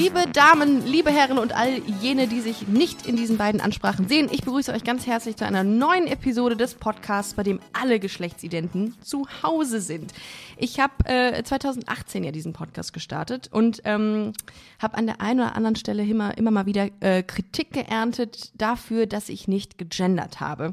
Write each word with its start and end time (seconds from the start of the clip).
Liebe 0.00 0.24
Damen, 0.32 0.86
liebe 0.86 1.10
Herren 1.10 1.36
und 1.36 1.54
all 1.54 1.82
jene, 2.00 2.26
die 2.26 2.40
sich 2.40 2.66
nicht 2.66 3.06
in 3.06 3.16
diesen 3.16 3.36
beiden 3.36 3.60
Ansprachen 3.60 4.08
sehen, 4.08 4.30
ich 4.32 4.42
begrüße 4.42 4.72
euch 4.72 4.82
ganz 4.82 5.06
herzlich 5.06 5.36
zu 5.36 5.44
einer 5.44 5.62
neuen 5.62 6.06
Episode 6.06 6.56
des 6.56 6.72
Podcasts, 6.72 7.34
bei 7.34 7.42
dem 7.42 7.60
alle 7.74 8.00
Geschlechtsidenten 8.00 8.96
zu 9.02 9.26
Hause 9.42 9.82
sind. 9.82 10.14
Ich 10.56 10.80
habe 10.80 11.04
äh, 11.04 11.42
2018 11.42 12.24
ja 12.24 12.30
diesen 12.30 12.54
Podcast 12.54 12.94
gestartet 12.94 13.50
und 13.52 13.82
ähm, 13.84 14.32
habe 14.78 14.96
an 14.96 15.04
der 15.04 15.20
einen 15.20 15.40
oder 15.40 15.54
anderen 15.54 15.76
Stelle 15.76 16.02
immer, 16.02 16.38
immer 16.38 16.50
mal 16.50 16.64
wieder 16.64 16.88
äh, 17.00 17.22
Kritik 17.22 17.74
geerntet 17.74 18.52
dafür, 18.54 19.04
dass 19.04 19.28
ich 19.28 19.48
nicht 19.48 19.76
gegendert 19.76 20.40
habe. 20.40 20.72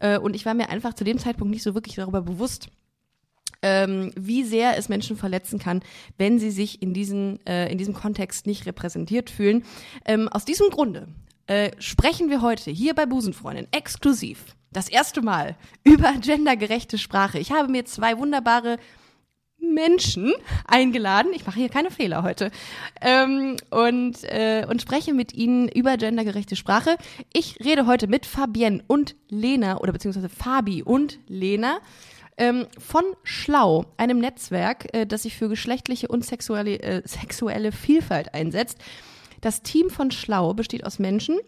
Äh, 0.00 0.16
und 0.16 0.34
ich 0.34 0.46
war 0.46 0.54
mir 0.54 0.70
einfach 0.70 0.94
zu 0.94 1.04
dem 1.04 1.18
Zeitpunkt 1.18 1.50
nicht 1.50 1.62
so 1.62 1.74
wirklich 1.74 1.96
darüber 1.96 2.22
bewusst, 2.22 2.70
ähm, 3.62 4.12
wie 4.16 4.44
sehr 4.44 4.76
es 4.76 4.88
Menschen 4.88 5.16
verletzen 5.16 5.58
kann, 5.58 5.80
wenn 6.18 6.38
sie 6.38 6.50
sich 6.50 6.82
in, 6.82 6.92
diesen, 6.92 7.44
äh, 7.46 7.70
in 7.70 7.78
diesem 7.78 7.94
Kontext 7.94 8.46
nicht 8.46 8.66
repräsentiert 8.66 9.30
fühlen. 9.30 9.64
Ähm, 10.04 10.28
aus 10.28 10.44
diesem 10.44 10.68
Grunde 10.70 11.08
äh, 11.46 11.70
sprechen 11.78 12.28
wir 12.30 12.42
heute 12.42 12.70
hier 12.70 12.94
bei 12.94 13.06
Busenfreundin 13.06 13.68
exklusiv 13.72 14.56
das 14.72 14.88
erste 14.88 15.22
Mal 15.22 15.56
über 15.84 16.12
gendergerechte 16.20 16.98
Sprache. 16.98 17.38
Ich 17.38 17.52
habe 17.52 17.68
mir 17.68 17.84
zwei 17.84 18.18
wunderbare 18.18 18.78
Menschen 19.62 20.32
eingeladen. 20.66 21.32
Ich 21.34 21.46
mache 21.46 21.58
hier 21.58 21.68
keine 21.68 21.90
Fehler 21.90 22.22
heute. 22.22 22.50
Ähm, 23.00 23.56
und, 23.70 24.24
äh, 24.24 24.66
und 24.68 24.82
spreche 24.82 25.14
mit 25.14 25.32
ihnen 25.32 25.68
über 25.68 25.96
gendergerechte 25.96 26.56
Sprache. 26.56 26.96
Ich 27.32 27.58
rede 27.64 27.86
heute 27.86 28.06
mit 28.06 28.26
Fabienne 28.26 28.82
und 28.86 29.14
Lena 29.28 29.78
oder 29.78 29.92
beziehungsweise 29.92 30.28
Fabi 30.28 30.82
und 30.82 31.18
Lena 31.28 31.78
ähm, 32.36 32.66
von 32.78 33.04
Schlau, 33.22 33.86
einem 33.96 34.18
Netzwerk, 34.18 34.94
äh, 34.94 35.06
das 35.06 35.24
sich 35.24 35.36
für 35.36 35.48
geschlechtliche 35.48 36.08
und 36.08 36.24
sexuelle, 36.24 36.80
äh, 36.80 37.02
sexuelle 37.06 37.72
Vielfalt 37.72 38.34
einsetzt. 38.34 38.78
Das 39.40 39.62
Team 39.62 39.90
von 39.90 40.10
Schlau 40.10 40.54
besteht 40.54 40.84
aus 40.84 40.98
Menschen, 40.98 41.38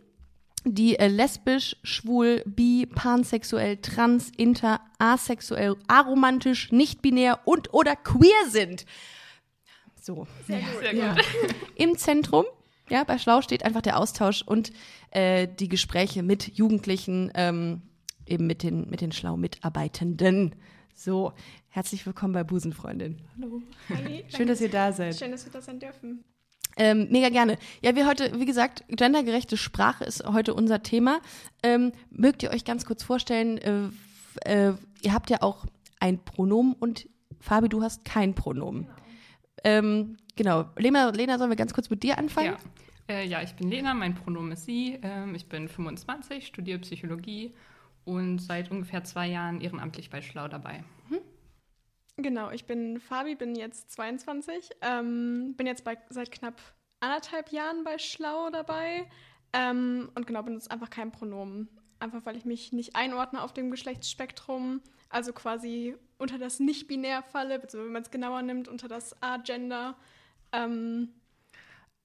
die 0.65 0.99
äh, 0.99 1.09
lesbisch, 1.09 1.77
schwul, 1.83 2.43
bi, 2.47 2.87
pansexuell, 2.87 3.77
trans, 3.79 4.31
inter, 4.37 4.81
asexuell, 4.99 5.77
aromantisch, 5.87 6.73
nicht-binär 6.73 7.41
und 7.45 7.73
oder 7.73 7.97
queer 7.97 8.49
sind. 8.49 8.85
So. 10.01 10.27
Sehr 10.47 10.59
ja. 10.61 10.67
gut. 10.67 10.81
Sehr 10.81 10.95
Ja. 10.95 11.15
gut. 11.15 11.25
Im 11.77 11.97
Zentrum, 11.97 12.45
ja, 12.91 13.05
bei 13.05 13.19
Schlau 13.19 13.41
steht 13.43 13.65
einfach 13.65 13.83
der 13.83 13.99
Austausch 13.99 14.43
und 14.43 14.73
äh, 15.11 15.49
die 15.49 15.69
Gespräche 15.69 16.23
mit 16.23 16.57
Jugendlichen, 16.57 17.31
ähm, 17.35 17.83
eben 18.27 18.47
mit 18.47 18.63
den, 18.63 18.89
mit 18.91 19.01
den 19.01 19.13
Schlau-Mitarbeitenden. 19.13 20.55
So, 20.95 21.33
herzlich 21.69 22.07
willkommen 22.07 22.33
bei 22.33 22.45
Busenfreundin. 22.45 23.21
Hallo. 23.37 23.63
Hi, 23.89 24.25
Schön, 24.29 24.47
dass 24.47 24.61
ihr 24.61 24.71
da 24.71 24.93
seid. 24.93 25.17
Schön, 25.17 25.33
dass 25.33 25.45
wir 25.45 25.53
da 25.53 25.61
sein 25.61 25.81
dürfen. 25.81 26.25
Ähm, 26.77 27.09
mega 27.11 27.29
gerne. 27.31 27.59
Ja, 27.83 27.97
wir 27.97 28.07
heute, 28.07 28.39
wie 28.39 28.47
gesagt, 28.47 28.85
gendergerechte 28.89 29.57
Sprache 29.57 30.05
ist 30.05 30.25
heute 30.25 30.55
unser 30.55 30.83
Thema. 30.83 31.21
Ähm, 31.63 31.93
mögt 32.11 32.43
ihr 32.45 32.51
euch 32.51 32.65
ganz 32.65 32.85
kurz 32.85 33.03
vorstellen, 33.03 33.59
äh, 33.59 33.89
äh, 34.45 34.75
ihr 35.03 35.13
habt 35.13 35.31
ja 35.31 35.43
auch 35.43 35.67
ein 35.99 36.25
Pronomen 36.25 36.75
und 36.75 37.09
Fabi, 37.41 37.69
du 37.69 37.83
hast 37.83 38.05
kein 38.05 38.35
Pronomen. 38.35 38.89
Ähm, 39.65 40.17
genau. 40.37 40.67
Lena, 40.77 41.11
Lena, 41.11 41.39
sollen 41.39 41.51
wir 41.51 41.57
ganz 41.57 41.75
kurz 41.75 41.91
mit 41.91 42.05
dir 42.05 42.19
anfangen? 42.19 42.57
Ja. 43.09 43.15
Äh, 43.17 43.27
ja, 43.27 43.43
ich 43.43 43.55
bin 43.55 43.69
Lena, 43.69 43.95
mein 43.95 44.15
Pronomen 44.15 44.53
ist 44.53 44.65
sie. 44.65 44.99
Ähm, 45.03 45.35
ich 45.35 45.49
bin 45.49 45.69
25, 45.69 46.47
studiere 46.47 46.79
Psychologie 46.79 47.53
und 48.05 48.39
seit 48.39 48.71
ungefähr 48.71 49.05
zwei 49.05 49.27
Jahren 49.29 49.61
ehrenamtlich 49.61 50.11
bei 50.11 50.21
Schlau 50.23 50.49
dabei. 50.49 50.85
Genau, 52.17 52.51
ich 52.53 52.65
bin 52.65 53.01
Fabi, 53.01 53.35
bin 53.35 53.57
jetzt 53.57 53.91
22, 53.91 54.71
ähm, 54.83 55.55
bin 55.57 55.67
jetzt 55.67 55.83
bei, 55.83 55.99
seit 56.11 56.31
knapp 56.31 56.61
anderthalb 57.01 57.51
Jahren 57.51 57.83
bei 57.83 57.99
Schlau 57.99 58.51
dabei 58.51 59.09
ähm, 59.53 60.11
und 60.15 60.27
genau, 60.27 60.43
benutze 60.43 60.71
einfach 60.71 60.91
kein 60.91 61.11
Pronomen. 61.11 61.69
Einfach 61.99 62.25
weil 62.25 62.37
ich 62.37 62.45
mich 62.45 62.73
nicht 62.73 62.95
einordne 62.95 63.43
auf 63.43 63.53
dem 63.53 63.71
Geschlechtsspektrum, 63.71 64.81
also 65.09 65.33
quasi 65.33 65.97
unter 66.19 66.39
das 66.39 66.61
Nicht-Binär 66.61 67.23
falle, 67.23 67.59
beziehungsweise 67.59 67.87
wenn 67.87 67.93
man 67.93 68.03
es 68.03 68.11
genauer 68.11 68.43
nimmt, 68.43 68.69
unter 68.69 68.87
das 68.87 69.21
A-Gender. 69.21 69.97
Ähm, 70.53 71.09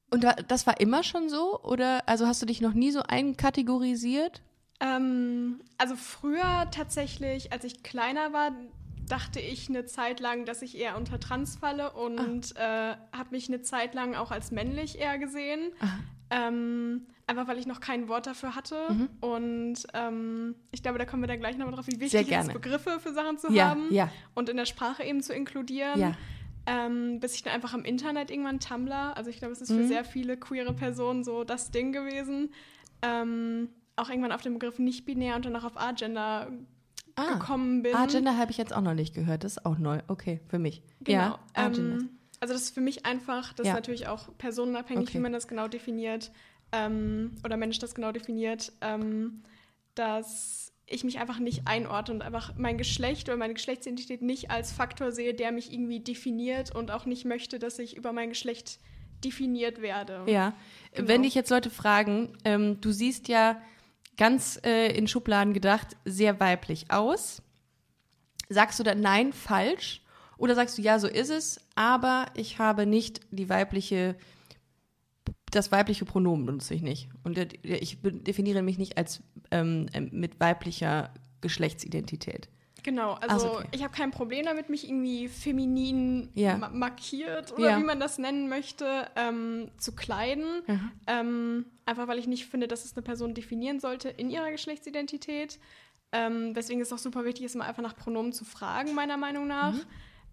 Und 0.09 0.25
das 0.47 0.65
war 0.65 0.79
immer 0.79 1.03
schon 1.03 1.29
so? 1.29 1.61
Oder 1.61 2.07
also 2.09 2.25
hast 2.25 2.41
du 2.41 2.47
dich 2.47 2.61
noch 2.61 2.73
nie 2.73 2.89
so 2.89 3.03
einkategorisiert? 3.03 4.41
Ähm, 4.79 5.59
also 5.77 5.95
früher 5.95 6.67
tatsächlich, 6.71 7.51
als 7.51 7.63
ich 7.65 7.83
kleiner 7.83 8.31
war, 8.33 8.51
dachte 9.07 9.39
ich 9.39 9.69
eine 9.69 9.85
Zeit 9.85 10.19
lang, 10.19 10.45
dass 10.45 10.61
ich 10.61 10.77
eher 10.77 10.95
unter 10.95 11.19
Trans 11.19 11.55
falle 11.57 11.91
und 11.91 12.55
äh, 12.55 12.95
habe 13.11 13.29
mich 13.31 13.47
eine 13.47 13.61
Zeit 13.61 13.93
lang 13.95 14.15
auch 14.15 14.31
als 14.31 14.51
männlich 14.51 14.99
eher 14.99 15.17
gesehen. 15.17 15.71
Ähm, 16.29 17.07
einfach 17.25 17.47
weil 17.47 17.57
ich 17.57 17.65
noch 17.65 17.79
kein 17.79 18.07
Wort 18.07 18.27
dafür 18.27 18.55
hatte. 18.55 19.07
Und 19.19 19.77
ähm, 19.95 20.55
ich 20.71 20.83
glaube, 20.83 20.99
da 20.99 21.05
kommen 21.05 21.23
wir 21.23 21.27
dann 21.27 21.39
gleich 21.39 21.57
nochmal 21.57 21.73
drauf, 21.75 21.87
wie 21.87 21.99
wichtig 21.99 22.31
es 22.31 22.45
ist. 22.47 22.53
Begriffe 22.53 22.99
für 22.99 23.11
Sachen 23.13 23.37
zu 23.39 23.51
Ja, 23.51 23.69
haben 23.69 23.91
ja. 23.91 24.11
und 24.35 24.47
in 24.47 24.57
der 24.57 24.65
Sprache 24.65 25.03
eben 25.03 25.21
zu 25.23 25.33
inkludieren. 25.33 25.99
Ja. 25.99 26.13
Ähm, 26.67 27.19
bis 27.19 27.33
ich 27.33 27.41
dann 27.41 27.53
einfach 27.53 27.73
am 27.73 27.83
Internet 27.83 28.29
irgendwann 28.29 28.59
Tumblr, 28.59 29.17
also 29.17 29.31
ich 29.31 29.39
glaube, 29.39 29.53
es 29.53 29.61
ist 29.61 29.71
Mhm. 29.71 29.77
für 29.77 29.87
sehr 29.87 30.03
viele 30.03 30.37
queere 30.37 30.73
Personen 30.73 31.23
so 31.23 31.43
das 31.43 31.71
Ding 31.71 31.91
gewesen. 31.93 32.53
Ähm, 33.01 33.69
auch 34.01 34.09
irgendwann 34.09 34.31
auf 34.31 34.41
den 34.41 34.53
Begriff 34.53 34.79
nicht-binär 34.79 35.35
und 35.35 35.45
dann 35.45 35.55
auch 35.55 35.63
auf 35.65 35.77
Agender 35.79 36.51
Ah. 37.15 37.33
gekommen 37.33 37.81
bin. 37.83 37.93
Agender 37.95 38.37
habe 38.37 38.51
ich 38.51 38.57
jetzt 38.57 38.73
auch 38.73 38.81
noch 38.81 38.93
nicht 38.93 39.13
gehört. 39.13 39.43
Das 39.43 39.57
ist 39.57 39.65
auch 39.65 39.77
neu. 39.77 39.99
Okay, 40.07 40.39
für 40.47 40.57
mich. 40.59 40.81
Genau. 41.01 41.17
Ja. 41.19 41.39
Ähm, 41.55 42.09
also 42.39 42.53
das 42.53 42.63
ist 42.63 42.73
für 42.73 42.79
mich 42.81 43.05
einfach, 43.05 43.51
das 43.53 43.67
Ja. 43.67 43.73
ist 43.73 43.77
natürlich 43.77 44.07
auch 44.07 44.29
personenabhängig, 44.37 45.09
Okay. 45.09 45.17
wie 45.17 45.21
man 45.21 45.33
das 45.33 45.47
genau 45.49 45.67
definiert 45.67 46.31
ähm, 46.71 47.31
oder 47.43 47.57
Mensch 47.57 47.79
das 47.79 47.93
genau 47.95 48.11
definiert, 48.13 48.71
ähm, 48.79 49.43
dass 49.95 50.71
ich 50.85 51.03
mich 51.03 51.19
einfach 51.19 51.39
nicht 51.39 51.67
einordne 51.67 52.15
und 52.15 52.21
einfach 52.21 52.53
mein 52.57 52.77
Geschlecht 52.77 53.27
oder 53.27 53.37
meine 53.37 53.53
Geschlechtsidentität 53.53 54.21
nicht 54.21 54.49
als 54.49 54.71
Faktor 54.71 55.11
sehe, 55.11 55.33
der 55.33 55.51
mich 55.51 55.71
irgendwie 55.73 55.99
definiert 55.99 56.73
und 56.73 56.89
auch 56.91 57.05
nicht 57.05 57.25
möchte, 57.25 57.59
dass 57.59 57.77
ich 57.79 57.95
über 57.97 58.11
mein 58.13 58.29
Geschlecht 58.29 58.79
definiert 59.23 59.81
werde. 59.81 60.23
Ja, 60.27 60.53
Genau. 60.93 61.07
wenn 61.09 61.23
dich 61.23 61.35
jetzt 61.35 61.49
Leute 61.49 61.69
fragen, 61.69 62.37
ähm, 62.45 62.79
du 62.81 62.91
siehst 62.91 63.27
ja 63.27 63.61
ganz 64.19 64.59
äh, 64.65 64.91
in 64.95 65.07
Schubladen 65.07 65.53
gedacht 65.53 65.95
sehr 66.05 66.39
weiblich 66.39 66.91
aus. 66.91 67.41
Sagst 68.49 68.77
du 68.77 68.83
dann 68.83 68.99
nein, 68.99 69.31
falsch? 69.33 70.03
Oder 70.37 70.55
sagst 70.55 70.77
du 70.77 70.81
ja, 70.81 70.99
so 70.99 71.07
ist 71.07 71.29
es, 71.29 71.61
aber 71.75 72.27
ich 72.35 72.59
habe 72.59 72.85
nicht 72.85 73.21
die 73.31 73.49
weibliche, 73.49 74.15
das 75.51 75.71
weibliche 75.71 76.05
Pronomen 76.05 76.45
benutze 76.45 76.73
ich 76.73 76.81
nicht. 76.81 77.09
Und 77.23 77.37
ich 77.63 77.97
definiere 78.01 78.61
mich 78.61 78.77
nicht 78.77 78.97
als 78.97 79.23
ähm, 79.51 79.87
mit 80.11 80.39
weiblicher 80.39 81.13
Geschlechtsidentität. 81.41 82.49
Genau, 82.83 83.17
Ach 83.21 83.23
so, 83.23 83.29
also 83.47 83.51
okay. 83.59 83.67
ich 83.71 83.83
habe 83.83 83.93
kein 83.93 84.11
Problem 84.11 84.45
damit, 84.45 84.69
mich 84.69 84.87
irgendwie 84.87 85.27
feminin 85.27 86.29
Ja. 86.33 86.57
ma 86.57 86.69
markiert 86.69 87.51
oder 87.53 87.71
Ja. 87.71 87.79
wie 87.79 87.83
man 87.83 87.99
das 87.99 88.17
nennen 88.17 88.49
möchte, 88.49 89.07
ähm, 89.15 89.69
zu 89.77 89.93
kleiden. 89.95 90.61
Mhm. 90.67 90.91
Ähm, 91.07 91.65
einfach 91.85 92.07
weil 92.07 92.19
ich 92.19 92.27
nicht 92.27 92.45
finde, 92.45 92.67
dass 92.67 92.85
es 92.85 92.93
eine 92.95 93.03
Person 93.03 93.33
definieren 93.33 93.79
sollte 93.79 94.09
in 94.09 94.29
ihrer 94.29 94.51
Geschlechtsidentität. 94.51 95.59
Ähm, 96.11 96.55
weswegen 96.55 96.81
es 96.81 96.91
auch 96.91 96.97
super 96.97 97.23
wichtig 97.25 97.45
ist, 97.45 97.55
immer 97.55 97.65
einfach 97.65 97.83
nach 97.83 97.95
Pronomen 97.95 98.33
zu 98.33 98.43
fragen, 98.45 98.95
meiner 98.95 99.17
Meinung 99.17 99.45
nach. 99.47 99.73
Mhm. 99.73 99.81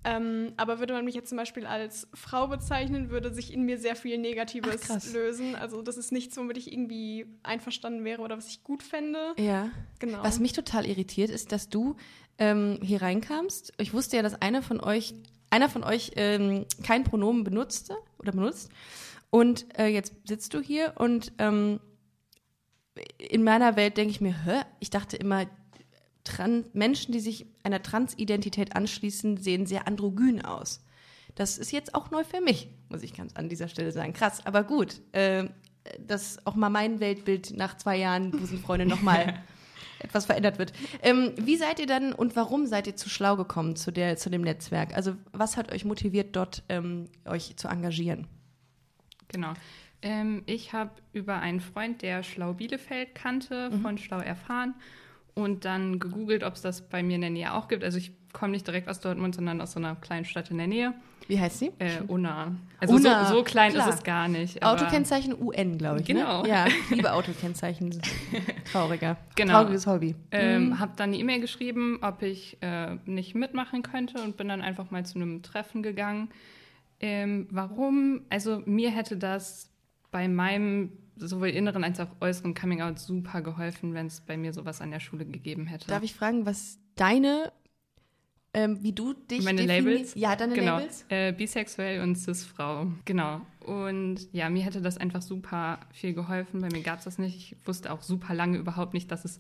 Ähm, 0.05 0.53
aber 0.57 0.79
würde 0.79 0.93
man 0.95 1.05
mich 1.05 1.17
jetzt 1.17 1.31
zum 1.31 1.37
Beispiel 1.37 1.67
als 1.67 2.07
Frau 2.15 2.47
bezeichnen, 2.47 3.11
würde 3.11 3.35
sich 3.35 3.53
in 3.53 3.63
mir 3.63 3.77
sehr 3.77 3.97
viel 3.97 4.15
Ach, 4.17 4.21
Negatives 4.23 4.83
krass. 4.83 5.13
lösen. 5.13 5.57
Also 5.57 5.83
das 5.83 5.97
ist 5.97 6.13
nichts, 6.13 6.37
womit 6.37 6.57
ich 6.59 6.73
irgendwie 6.73 7.27
einverstanden 7.43 8.05
wäre 8.05 8.23
oder 8.23 8.37
was 8.39 8.47
ich 8.47 8.63
gut 8.63 8.85
fände. 8.85 9.35
Ja. 9.37 9.71
Genau. 9.99 10.23
Was 10.23 10.39
mich 10.39 10.53
total 10.53 10.87
irritiert, 10.87 11.29
ist, 11.31 11.51
dass 11.51 11.69
du 11.69 11.97
ähm, 12.39 12.79
hier 12.83 13.03
reinkamst. 13.03 13.73
Ich 13.79 13.93
wusste 13.93 14.17
ja, 14.17 14.23
dass 14.23 14.41
einer 14.41 14.63
von 14.63 14.81
euch, 14.81 15.15
einer 15.51 15.69
von 15.69 15.85
euch 15.85 16.13
ähm, 16.17 16.67
kein 16.83 17.05
Pronomen 17.05 17.45
benutzte 17.45 17.97
oder 18.19 18.33
benutzt. 18.33 18.71
Und 19.31 19.67
äh, 19.79 19.87
jetzt 19.87 20.15
sitzt 20.25 20.55
du 20.55 20.61
hier 20.61 20.95
und 20.97 21.33
ähm, 21.39 21.81
in 23.19 23.45
meiner 23.45 23.77
Welt 23.77 23.97
denke 23.97 24.11
ich 24.11 24.21
mir, 24.21 24.45
hä? 24.45 24.63
Ich 24.81 24.91
dachte 24.91 25.17
immer, 25.17 25.47
Tran 26.25 26.65
Menschen, 26.73 27.13
die 27.13 27.21
sich 27.21 27.47
einer 27.63 27.83
Transidentität 27.83 28.75
anschließen, 28.75 29.37
sehen 29.37 29.67
sehr 29.67 29.87
androgyn 29.87 30.45
aus. 30.45 30.83
Das 31.37 31.59
ist 31.59 31.71
jetzt 31.71 31.95
auch 31.95 32.11
neu 32.11 32.25
für 32.25 32.41
mich, 32.41 32.69
muss 32.89 33.03
ich 33.03 33.15
ganz 33.15 33.37
an 33.37 33.49
dieser 33.49 33.69
Stelle 33.69 33.93
sagen. 33.93 34.13
Krass, 34.13 34.45
aber 34.45 34.65
gut. 34.65 35.01
Äh, 35.13 35.49
dass 36.01 36.45
auch 36.47 36.57
mal 36.57 36.71
mein 36.71 37.01
Weltbild 37.01 37.57
nach 37.57 37.77
zwei 37.77 37.97
Jahren 37.97 38.31
Busenfreunde 38.31 38.87
nochmal 38.87 39.43
etwas 40.01 40.27
verändert 40.27 40.59
wird. 40.59 40.73
Ähm, 41.03 41.33
wie 41.37 41.57
seid 41.57 41.79
ihr 41.81 41.87
dann 41.87 42.13
und 42.13 42.37
warum 42.37 42.67
seid 42.67 42.87
ihr 42.87 42.97
zu 42.97 43.09
schlau 43.09 43.37
gekommen 43.37 43.77
zu, 43.77 43.91
der, 43.91 44.17
zu 44.17 44.31
dem 44.31 44.43
Netzwerk? 44.43 44.95
Also 44.95 45.17
was 45.33 45.57
hat 45.57 45.73
euch 45.73 45.85
motiviert, 45.85 46.37
dort 46.37 46.63
ähm, 46.69 47.07
euch 47.25 47.57
zu 47.57 47.69
engagieren? 47.69 48.27
Genau. 49.29 49.55
Ähm, 50.03 50.43
ich 50.47 50.73
habe 50.73 50.91
über 51.13 51.39
einen 51.41 51.61
Freund, 51.61 52.03
der 52.03 52.23
Schlau 52.23 52.53
Bielefeld 52.53 53.15
kannte, 53.15 53.71
Mhm. 53.71 53.81
von 53.81 53.99
Schlau 53.99 54.19
erfahren 54.19 54.75
und 55.35 55.65
dann 55.65 55.99
gegoogelt, 55.99 56.45
ob 56.45 56.55
es 56.55 56.63
das 56.63 56.83
bei 56.89 57.03
mir 57.03 57.15
in 57.17 57.23
der 57.23 57.31
Nähe 57.31 57.55
auch 57.55 57.69
gibt. 57.69 57.83
Also 57.83 57.99
ich 57.99 58.13
komme 58.33 58.53
nicht 58.53 58.67
direkt 58.67 58.89
aus 58.89 59.01
Dortmund, 59.01 59.35
sondern 59.35 59.61
aus 59.61 59.73
so 59.73 59.79
einer 59.81 59.97
kleinen 59.97 60.25
Stadt 60.27 60.51
in 60.51 60.59
der 60.59 60.67
Nähe. 60.67 60.95
Wie 61.29 61.41
heißt 61.41 61.59
sie? 61.59 61.73
Äh, 61.79 62.01
Unna. 62.07 62.55
Also 62.79 62.95
Unna, 62.95 63.25
so, 63.27 63.37
so 63.37 63.43
klein 63.43 63.73
klar. 63.73 63.89
ist 63.89 63.97
es 63.97 64.03
gar 64.05 64.29
nicht. 64.29 64.63
Autokennzeichen 64.63 65.35
UN, 65.41 65.77
glaube 65.79 66.01
ich. 66.01 66.07
Genau. 66.07 66.43
Ne? 66.43 66.49
Ja, 66.49 66.67
ich 66.67 66.91
liebe 66.97 67.13
Autokennzeichen. 67.13 68.01
Trauriger. 68.71 69.17
Genau. 69.35 69.53
Trauriges 69.55 69.87
Hobby. 69.87 70.15
Ähm, 70.31 70.67
Mhm. 70.69 70.79
Habe 70.81 70.93
dann 70.97 71.11
eine 71.11 71.19
E-Mail 71.19 71.41
geschrieben, 71.41 71.99
ob 72.03 72.23
ich 72.23 72.59
äh, 72.61 72.97
nicht 73.07 73.35
mitmachen 73.35 73.83
könnte 73.83 74.23
und 74.23 74.37
bin 74.37 74.49
dann 74.49 74.63
einfach 74.63 74.91
mal 74.91 75.05
zu 75.05 75.17
einem 75.19 75.43
Treffen 75.43 75.83
gegangen. 75.83 76.29
Ähm, 77.01 77.47
warum? 77.51 78.23
Also 78.31 78.63
mir 78.65 78.91
hätte 78.91 79.17
das 79.17 79.71
bei 80.11 80.29
meinem 80.29 80.93
sowohl 81.17 81.49
inneren 81.49 81.83
als 81.83 81.99
auch 82.01 82.09
äußeren 82.21 82.55
Coming-out 82.55 82.99
super 82.99 83.41
geholfen, 83.41 83.95
wenn 83.95 84.07
es 84.07 84.21
bei 84.21 84.37
mir 84.37 84.53
sowas 84.53 84.81
an 84.81 84.91
der 84.91 85.01
Schule 85.01 85.25
gegeben 85.25 85.67
hätte. 85.67 85.89
Darf 85.89 86.03
ich 86.03 86.15
fragen, 86.15 86.45
was 86.47 86.79
deine, 86.95 87.53
ähm, 88.57 88.83
wie 88.83 88.93
du 88.93 89.13
dich 89.13 89.45
Meine 89.45 89.65
Labels? 89.67 90.15
Ja, 90.17 90.35
deine 90.35 90.55
genau. 90.55 90.79
Labels. 90.79 91.05
Äh, 91.11 91.33
bisexuell 91.33 92.01
und 92.01 92.17
cis-Frau. 92.17 92.87
Genau. 93.05 93.43
Und 93.61 94.33
ja, 94.33 94.49
mir 94.51 94.63
hätte 94.65 94.81
das 94.81 94.97
einfach 94.99 95.23
super 95.23 95.79
viel 95.93 96.15
geholfen. 96.15 96.61
Bei 96.63 96.69
mir 96.73 96.83
gab 96.83 96.99
es 96.99 97.05
das 97.05 97.19
nicht. 97.19 97.37
Ich 97.37 97.57
wusste 97.67 97.93
auch 97.93 98.03
super 98.03 98.33
lange 98.35 98.59
überhaupt 98.59 98.95
nicht, 98.95 99.11
dass 99.13 99.25
es 99.25 99.39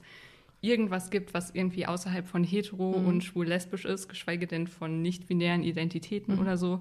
irgendwas 0.61 1.11
gibt, 1.11 1.33
was 1.35 1.51
irgendwie 1.51 1.87
außerhalb 1.87 2.27
von 2.27 2.45
hetero 2.45 2.99
Mhm. 2.99 3.07
und 3.07 3.25
schwul-lesbisch 3.25 3.85
ist, 3.85 4.09
geschweige 4.09 4.47
denn 4.47 4.67
von 4.67 5.01
nicht-binären 5.03 5.62
Identitäten 5.62 6.35
Mhm. 6.35 6.41
oder 6.41 6.57
so. 6.57 6.81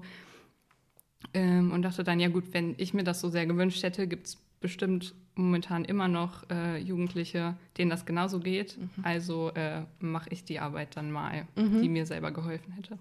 Ähm, 1.34 1.72
und 1.72 1.82
dachte 1.82 2.04
dann, 2.04 2.20
ja 2.20 2.28
gut, 2.28 2.52
wenn 2.52 2.74
ich 2.78 2.94
mir 2.94 3.04
das 3.04 3.20
so 3.20 3.28
sehr 3.28 3.46
gewünscht 3.46 3.82
hätte, 3.82 4.06
gibt 4.06 4.26
es 4.26 4.36
bestimmt 4.60 5.14
momentan 5.36 5.84
immer 5.84 6.08
noch 6.08 6.48
äh, 6.50 6.78
Jugendliche, 6.78 7.56
denen 7.78 7.90
das 7.90 8.04
genauso 8.06 8.40
geht. 8.40 8.78
Mhm. 8.78 8.90
Also 9.02 9.50
äh, 9.54 9.82
mache 10.00 10.30
ich 10.30 10.44
die 10.44 10.58
Arbeit 10.58 10.96
dann 10.96 11.10
mal, 11.10 11.46
die 11.56 11.88
mir 11.88 12.06
selber 12.06 12.30
geholfen 12.32 12.72
hätte. 12.72 12.98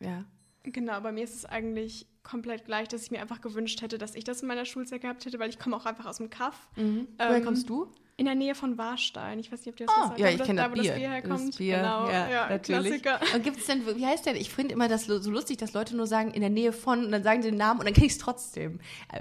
Ja. 0.00 0.24
Genau, 0.64 1.00
bei 1.00 1.10
mir 1.10 1.24
ist 1.24 1.34
es 1.34 1.44
eigentlich 1.44 2.06
komplett 2.22 2.66
gleich, 2.66 2.86
dass 2.86 3.02
ich 3.02 3.10
mir 3.10 3.20
einfach 3.20 3.40
gewünscht 3.40 3.82
hätte, 3.82 3.98
dass 3.98 4.14
ich 4.14 4.22
das 4.22 4.42
in 4.42 4.48
meiner 4.48 4.64
Schulzeit 4.64 5.00
gehabt 5.00 5.24
hätte, 5.24 5.40
weil 5.40 5.50
ich 5.50 5.58
komme 5.58 5.74
auch 5.74 5.86
einfach 5.86 6.06
aus 6.06 6.18
dem 6.18 6.30
Kaff. 6.30 6.68
Mhm. 6.76 7.08
Woher 7.18 7.36
Ähm, 7.38 7.44
kommst 7.44 7.68
du? 7.68 7.90
In 8.18 8.26
der 8.26 8.34
Nähe 8.34 8.54
von 8.54 8.76
Warstein. 8.76 9.38
Ich 9.38 9.50
weiß 9.50 9.60
nicht, 9.60 9.68
ob 9.70 9.76
dir 9.76 9.86
das 9.86 9.94
Oh, 9.96 10.00
was 10.02 10.08
sagt. 10.08 10.20
ja, 10.20 10.28
ich 10.28 10.42
kenne 10.42 10.60
da, 10.60 10.68
das 10.68 10.76
wo 10.78 10.82
Bier. 10.82 10.90
das 10.92 11.00
Bier 11.00 11.10
herkommt. 11.10 11.48
Das 11.48 11.56
Bier, 11.56 11.76
genau. 11.78 12.08
ja, 12.10 12.28
ja, 12.30 12.48
natürlich. 12.50 13.02
Klassiker. 13.02 13.34
Und 13.36 13.42
gibt 13.42 13.56
es 13.58 13.66
denn, 13.66 13.86
wie 13.96 14.06
heißt 14.06 14.26
denn, 14.26 14.36
ich 14.36 14.50
finde 14.50 14.74
immer 14.74 14.86
das 14.86 15.06
so 15.06 15.18
so 15.18 15.30
lustig, 15.30 15.56
dass 15.56 15.72
Leute 15.72 15.96
nur 15.96 16.06
sagen, 16.06 16.30
in 16.32 16.42
der 16.42 16.50
Nähe 16.50 16.72
von, 16.74 17.06
und 17.06 17.10
dann 17.10 17.22
sagen 17.22 17.42
sie 17.42 17.48
den 17.50 17.56
Namen 17.58 17.80
und 17.80 17.86
dann 17.86 17.94
krieg 17.94 18.04
ich 18.04 18.12
es 18.12 18.18
trotzdem. 18.18 18.80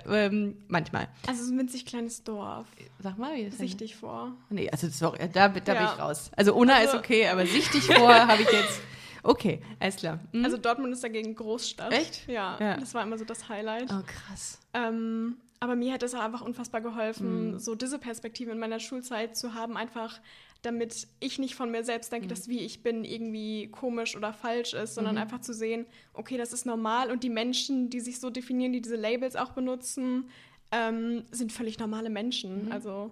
Äh, 0.10 0.26
ähm, 0.28 0.58
manchmal. 0.68 1.08
Also 1.26 1.42
ist 1.42 1.50
ein 1.52 1.58
winzig 1.58 1.86
kleines 1.86 2.24
Dorf. 2.24 2.68
Sag 3.00 3.18
mal, 3.18 3.34
wie 3.36 3.44
ist 3.44 3.54
das? 3.54 3.60
Sichtig 3.60 3.96
vor. 3.96 4.34
Nee, 4.50 4.70
also 4.70 4.88
sorry, 4.90 5.18
da, 5.20 5.28
da 5.28 5.48
bin 5.48 5.64
Ja. 5.66 5.94
ich 5.94 6.00
raus. 6.00 6.30
Also 6.36 6.54
Unna 6.54 6.80
ist 6.80 6.88
Also- 6.88 6.98
okay, 7.00 7.28
aber 7.30 7.46
sichtig 7.46 7.84
vor 7.96 8.14
habe 8.14 8.42
ich 8.42 8.52
jetzt. 8.52 8.82
Okay, 9.24 9.62
alles 9.80 9.96
klar. 9.98 10.20
Hm? 10.34 10.44
Also 10.44 10.58
Dortmund 10.58 10.92
ist 10.94 11.04
dagegen 11.04 11.34
Großstadt. 11.36 11.94
Echt? 11.94 12.28
Ja, 12.28 12.58
Ja. 12.60 12.78
das 12.78 12.94
war 12.94 13.04
immer 13.04 13.18
so 13.18 13.24
das 13.24 13.48
Highlight. 13.48 13.90
oh, 13.92 14.02
krass. 14.06 14.60
Ähm, 14.74 15.38
aber 15.62 15.76
mir 15.76 15.94
hat 15.94 16.02
es 16.04 16.14
auch 16.16 16.20
einfach 16.22 16.42
unfassbar 16.42 16.82
Mhm. 16.82 16.86
geholfen, 16.86 17.60
so 17.60 17.76
diese 17.76 18.00
Perspektive 18.00 18.52
in 18.52 18.58
meiner 18.60 18.80
Schulzeit 18.80 19.38
zu 19.38 19.54
haben, 19.54 19.78
einfach 19.78 20.20
damit 20.64 21.08
ich 21.20 21.40
nicht 21.40 21.56
von 21.56 21.72
mir 21.72 21.84
selbst 21.84 22.12
Mhm. 22.12 22.16
denke, 22.16 22.28
dass 22.30 22.48
wie 22.48 22.60
ich 22.60 22.84
bin 22.84 23.04
irgendwie 23.06 23.70
komisch 23.70 24.16
oder 24.18 24.34
falsch 24.34 24.74
ist, 24.74 24.96
sondern 24.96 25.16
Mhm. 25.16 25.22
einfach 25.22 25.40
zu 25.42 25.54
sehen, 25.54 25.86
okay, 26.14 26.38
das 26.38 26.52
ist 26.52 26.66
normal 26.66 27.12
und 27.12 27.24
die 27.24 27.30
Menschen, 27.30 27.90
die 27.92 28.00
sich 28.00 28.20
so 28.20 28.30
definieren, 28.32 28.74
die 28.74 28.82
diese 28.82 28.96
Labels 28.96 29.36
auch 29.36 29.52
benutzen, 29.52 30.30
ähm, 30.72 31.24
sind 31.32 31.52
völlig 31.52 31.78
normale 31.80 32.10
Menschen. 32.10 32.66
Mhm. 32.66 32.72
Also 32.72 33.12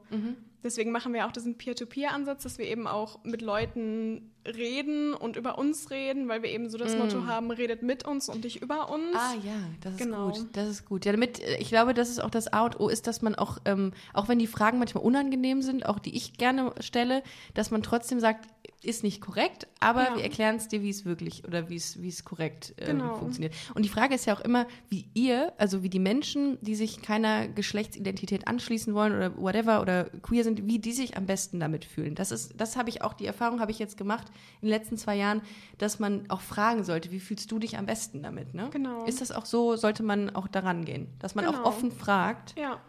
deswegen 0.64 0.92
machen 0.92 1.14
wir 1.14 1.26
auch 1.28 1.32
diesen 1.32 1.58
Peer-to-Peer-Ansatz, 1.58 2.44
dass 2.44 2.58
wir 2.58 2.66
eben 2.66 2.88
auch 2.88 3.24
mit 3.24 3.42
Leuten 3.42 4.32
reden 4.48 5.14
und 5.14 5.36
über 5.36 5.58
uns 5.60 5.92
reden, 5.92 6.28
weil 6.28 6.42
wir 6.42 6.50
eben 6.50 6.70
so 6.70 6.78
das 6.78 6.96
Motto 6.96 7.26
haben, 7.26 7.52
redet 7.52 7.84
mit 7.84 8.08
uns 8.08 8.30
und 8.30 8.44
nicht 8.46 8.62
über 8.62 8.90
uns. 8.90 9.16
Ah 9.16 9.34
ja, 9.44 9.54
das 9.82 9.94
ist 9.96 10.00
Genau. 10.00 10.28
gut. 10.32 10.46
Das 10.54 10.68
ist 10.70 10.86
gut. 10.86 11.06
Ja, 11.06 11.12
damit, 11.12 11.40
äh, 11.40 11.58
ich 11.58 11.68
glaube, 11.70 11.94
das 11.94 12.10
ist 12.10 12.24
auch 12.24 12.30
das 12.32 12.52
A 12.52 12.66
und 12.66 12.80
O 12.80 12.88
ist, 12.88 13.06
dass 13.06 13.22
man 13.22 13.36
auch, 13.36 13.58
ähm, 13.66 13.92
auch 14.14 14.28
wenn 14.28 14.40
die 14.40 14.48
Fragen 14.48 14.80
manchmal 14.80 15.04
unangenehm 15.04 15.62
sind, 15.62 15.86
auch 15.86 16.00
die 16.00 16.16
ich 16.16 16.38
gerne 16.38 16.74
stelle, 16.80 17.22
dass 17.54 17.70
man 17.70 17.84
trotzdem 17.84 18.20
sagt, 18.20 18.48
ist 18.82 19.04
nicht 19.04 19.20
korrekt, 19.20 19.68
aber 19.82 20.06
Ja. 20.06 20.16
wir 20.16 20.24
erklären 20.24 20.56
es 20.56 20.70
dir, 20.70 20.82
wie 20.82 20.90
es 20.90 21.04
wirklich 21.04 21.44
oder 21.46 21.70
wie 21.70 21.76
es 21.76 22.02
wie 22.02 22.08
es 22.08 22.24
korrekt 22.24 22.74
ähm, 22.78 23.00
Genau. 23.00 23.16
funktioniert. 23.18 23.54
Und 23.76 23.84
die 23.84 23.90
Frage 23.90 24.16
ist 24.16 24.26
ja 24.26 24.34
auch 24.34 24.40
immer, 24.40 24.68
wie 24.88 25.06
ihr, 25.14 25.52
also 25.58 25.84
wie 25.84 25.90
die 25.90 26.00
Menschen, 26.00 26.58
die 26.62 26.76
sich 26.76 27.02
keiner 27.02 27.50
Geschlechtsidentität 27.50 28.48
anschließen 28.48 28.94
wollen 28.94 29.14
oder 29.14 29.38
whatever 29.38 29.82
oder 29.82 30.06
queer 30.22 30.46
sind, 30.46 30.49
wie 30.58 30.80
die 30.80 30.92
sich 30.92 31.18
am 31.18 31.26
besten 31.26 31.60
damit 31.60 31.86
fühlen. 31.86 32.16
Das 32.16 32.32
ist, 32.32 32.60
das 32.60 32.76
habe 32.78 32.90
ich 32.90 33.02
auch, 33.02 33.14
die 33.14 33.26
Erfahrung 33.26 33.60
habe 33.60 33.72
ich 33.72 33.80
jetzt 33.80 33.98
gemacht 33.98 34.28
in 34.62 34.68
den 34.68 34.78
letzten 34.78 34.98
zwei 34.98 35.16
Jahren, 35.16 35.42
dass 35.78 36.00
man 36.00 36.30
auch 36.30 36.42
fragen 36.42 36.84
sollte, 36.84 37.12
wie 37.12 37.20
fühlst 37.20 37.52
du 37.52 37.60
dich 37.60 37.78
am 37.78 37.86
besten 37.86 38.22
damit? 38.24 38.54
Ne? 38.54 38.70
Genau. 38.72 39.06
Ist 39.06 39.22
das 39.22 39.32
auch 39.32 39.46
so, 39.46 39.76
sollte 39.76 40.04
man 40.04 40.30
auch 40.36 40.48
daran 40.48 40.86
gehen, 40.86 41.08
dass 41.20 41.36
man 41.36 41.46
auch 41.46 41.54
Genau. 41.54 41.66
offen 41.66 41.92
fragt? 41.92 42.58
Ja. 42.58 42.80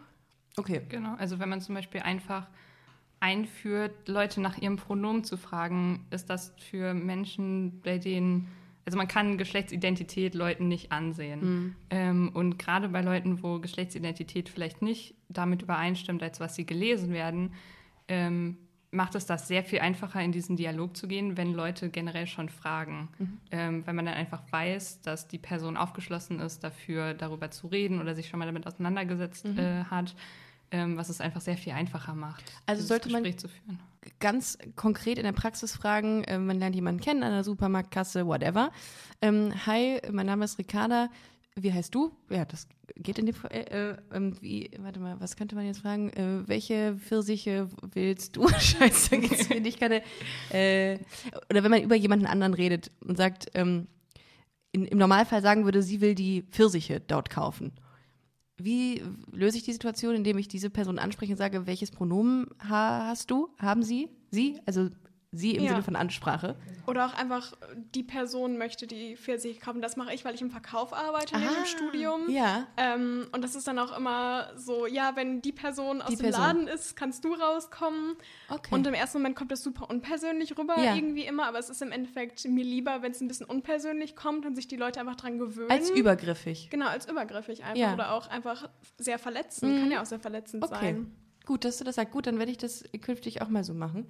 Okay. 0.57 0.81
Genau, 0.89 1.15
also 1.15 1.39
wenn 1.39 1.49
man 1.49 1.61
zum 1.61 1.75
Beispiel 1.75 2.01
einfach 2.01 2.47
einführt, 3.19 4.07
Leute 4.07 4.41
nach 4.41 4.57
ihrem 4.57 4.77
Pronomen 4.77 5.23
zu 5.23 5.37
fragen, 5.37 6.05
ist 6.09 6.29
das 6.29 6.53
für 6.57 6.93
Menschen, 6.93 7.79
bei 7.81 7.97
denen, 7.99 8.47
also 8.85 8.97
man 8.97 9.07
kann 9.07 9.37
Geschlechtsidentität 9.37 10.35
Leuten 10.35 10.67
nicht 10.67 10.91
ansehen. 10.91 11.39
Ähm, 11.89 12.31
und 12.33 12.57
gerade 12.57 12.89
bei 12.89 13.01
Leuten, 13.01 13.43
wo 13.43 13.59
Geschlechtsidentität 13.59 14.49
vielleicht 14.49 14.81
nicht 14.81 15.15
damit 15.29 15.61
übereinstimmt, 15.61 16.23
als 16.23 16.39
was 16.39 16.55
sie 16.55 16.65
gelesen 16.65 17.13
werden, 17.13 17.53
ähm, 18.07 18.57
macht 18.91 19.15
es 19.15 19.25
das 19.25 19.47
sehr 19.47 19.63
viel 19.63 19.79
einfacher, 19.79 20.21
in 20.21 20.33
diesen 20.33 20.57
Dialog 20.57 20.97
zu 20.97 21.07
gehen, 21.07 21.37
wenn 21.37 21.53
Leute 21.53 21.89
generell 21.89 22.27
schon 22.27 22.49
fragen. 22.49 23.07
Ähm, 23.51 23.87
weil 23.87 23.93
man 23.93 24.05
dann 24.05 24.15
einfach 24.15 24.41
weiß, 24.51 25.01
dass 25.01 25.27
die 25.27 25.37
Person 25.37 25.77
aufgeschlossen 25.77 26.39
ist, 26.39 26.63
dafür 26.63 27.13
darüber 27.13 27.51
zu 27.51 27.67
reden 27.67 28.01
oder 28.01 28.15
sich 28.15 28.27
schon 28.27 28.39
mal 28.39 28.45
damit 28.45 28.67
auseinandergesetzt 28.67 29.45
äh, 29.45 29.85
hat, 29.85 30.15
ähm, 30.71 30.97
was 30.97 31.09
es 31.09 31.21
einfach 31.21 31.41
sehr 31.41 31.57
viel 31.57 31.73
einfacher 31.73 32.15
macht, 32.15 32.43
Also 32.65 32.83
sollte 32.83 33.09
man- 33.11 33.23
Gespräch 33.23 33.39
zu 33.39 33.47
führen. 33.47 33.79
Ganz 34.19 34.57
konkret 34.75 35.19
in 35.19 35.25
der 35.25 35.31
Praxis 35.31 35.75
fragen, 35.75 36.23
äh, 36.23 36.39
man 36.39 36.57
lernt 36.57 36.75
jemanden 36.75 37.01
kennen 37.01 37.21
an 37.21 37.31
der 37.31 37.43
Supermarktkasse, 37.43 38.25
whatever. 38.25 38.71
Ähm, 39.21 39.53
hi, 39.67 39.99
mein 40.11 40.25
Name 40.25 40.45
ist 40.45 40.57
Ricarda. 40.57 41.09
Wie 41.55 41.71
heißt 41.71 41.93
du? 41.93 42.11
Ja, 42.29 42.45
das 42.45 42.65
geht 42.95 43.19
in 43.19 43.25
dem 43.27 43.35
Fall. 43.35 43.51
Äh, 43.51 43.89
äh, 43.91 43.97
ähm, 44.13 44.37
wie, 44.41 44.71
warte 44.79 44.99
mal, 45.01 45.19
was 45.19 45.35
könnte 45.35 45.53
man 45.55 45.65
jetzt 45.65 45.81
fragen? 45.81 46.09
Äh, 46.11 46.47
welche 46.47 46.95
Pfirsiche 46.97 47.67
willst 47.93 48.37
du? 48.37 48.47
Scheiße, 48.59 49.09
da 49.11 49.17
geht's 49.17 49.49
mir 49.49 49.59
nicht 49.61 49.77
gerade. 49.77 50.01
Äh, 50.49 50.97
oder 51.51 51.63
wenn 51.63 51.71
man 51.71 51.83
über 51.83 51.95
jemanden 51.95 52.25
anderen 52.25 52.53
redet 52.53 52.89
und 53.05 53.17
sagt, 53.17 53.51
ähm, 53.53 53.87
in, 54.71 54.85
im 54.85 54.97
Normalfall 54.97 55.41
sagen 55.41 55.65
würde, 55.65 55.83
sie 55.83 55.99
will 56.01 56.15
die 56.15 56.43
Pfirsiche 56.43 57.01
dort 57.01 57.29
kaufen. 57.29 57.73
Wie 58.63 59.01
löse 59.31 59.57
ich 59.57 59.63
die 59.63 59.73
Situation, 59.73 60.15
indem 60.15 60.37
ich 60.37 60.47
diese 60.47 60.69
Person 60.69 60.99
anspreche 60.99 61.33
und 61.33 61.37
sage, 61.37 61.67
welches 61.67 61.91
Pronomen 61.91 62.47
ha 62.59 63.07
hast 63.07 63.31
du? 63.31 63.49
Haben 63.59 63.83
sie? 63.83 64.09
Sie? 64.31 64.59
Also 64.65 64.89
sie 65.33 65.55
im 65.55 65.63
Ja. 65.63 65.69
Sinne 65.71 65.83
von 65.83 65.95
Ansprache. 65.95 66.55
Oder 66.87 67.05
auch 67.05 67.13
einfach, 67.13 67.53
die 67.95 68.03
Person 68.03 68.57
möchte 68.57 68.85
die 68.85 69.15
Pfirsiche 69.15 69.59
kaufen. 69.61 69.81
Das 69.81 69.95
mache 69.95 70.13
ich, 70.13 70.25
weil 70.25 70.35
ich 70.35 70.41
im 70.41 70.51
Verkauf 70.51 70.93
arbeite 70.93 71.37
neben 71.37 71.47
Ah, 71.49 71.53
dem 71.53 71.65
Studium. 71.65 72.29
Ja. 72.29 72.67
Ähm, 72.75 73.27
und 73.31 73.41
das 73.41 73.55
ist 73.55 73.65
dann 73.67 73.79
auch 73.79 73.95
immer 73.97 74.49
so, 74.57 74.87
ja, 74.87 75.15
wenn 75.15 75.41
die 75.41 75.53
Person 75.53 76.01
aus 76.01 76.09
Die 76.09 76.17
dem 76.17 76.23
Person. 76.23 76.41
Laden 76.43 76.67
ist, 76.67 76.97
kannst 76.97 77.23
du 77.23 77.33
rauskommen. 77.33 78.15
Okay. 78.49 78.75
Und 78.75 78.85
im 78.87 78.93
ersten 78.93 79.19
Moment 79.19 79.37
kommt 79.37 79.51
das 79.51 79.63
super 79.63 79.89
unpersönlich 79.89 80.57
rüber, 80.57 80.77
Ja. 80.77 80.95
irgendwie 80.95 81.23
immer, 81.25 81.45
aber 81.47 81.59
es 81.59 81.69
ist 81.69 81.81
im 81.81 81.91
Endeffekt 81.93 82.43
mir 82.45 82.65
lieber, 82.65 83.01
wenn 83.01 83.11
es 83.13 83.21
ein 83.21 83.29
bisschen 83.29 83.45
unpersönlich 83.45 84.17
kommt 84.17 84.45
und 84.45 84.55
sich 84.55 84.67
die 84.67 84.75
Leute 84.77 84.99
einfach 84.99 85.15
dran 85.15 85.37
gewöhnen. 85.37 85.71
Als 85.71 85.89
übergriffig. 85.91 86.69
Genau, 86.69 86.87
als 86.87 87.07
übergriffig 87.09 87.63
einfach. 87.63 87.77
Ja. 87.77 87.93
Oder 87.93 88.11
auch 88.13 88.27
einfach 88.27 88.69
sehr 88.97 89.17
verletzend. 89.17 89.79
Kann 89.79 89.91
ja 89.91 90.01
auch 90.01 90.05
sehr 90.05 90.19
verletzend 90.19 90.63
Okay. 90.63 90.75
sein. 90.75 91.15
Gut, 91.45 91.65
dass 91.65 91.77
du 91.77 91.83
das 91.83 91.95
sagst. 91.95 92.13
Gut, 92.13 92.27
dann 92.27 92.37
werde 92.37 92.51
ich 92.51 92.57
das 92.57 92.83
künftig 93.01 93.41
auch 93.41 93.49
mal 93.49 93.63
so 93.63 93.73
machen. 93.73 94.07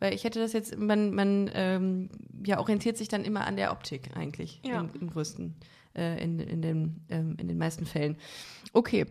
Weil 0.00 0.14
ich 0.14 0.24
hätte 0.24 0.38
das 0.38 0.52
jetzt, 0.52 0.76
man, 0.76 1.14
man 1.14 1.50
ähm, 1.54 2.10
ja, 2.44 2.58
orientiert 2.58 2.98
sich 2.98 3.08
dann 3.08 3.24
immer 3.24 3.46
an 3.46 3.56
der 3.56 3.72
Optik 3.72 4.10
eigentlich. 4.16 4.60
Ja. 4.64 4.80
Im, 4.80 4.90
im 5.00 5.10
größten, 5.10 5.54
äh, 5.96 6.22
in, 6.22 6.38
in, 6.40 6.62
den, 6.62 7.04
ähm, 7.08 7.36
in 7.40 7.48
den 7.48 7.58
meisten 7.58 7.86
Fällen. 7.86 8.16
Okay. 8.72 9.06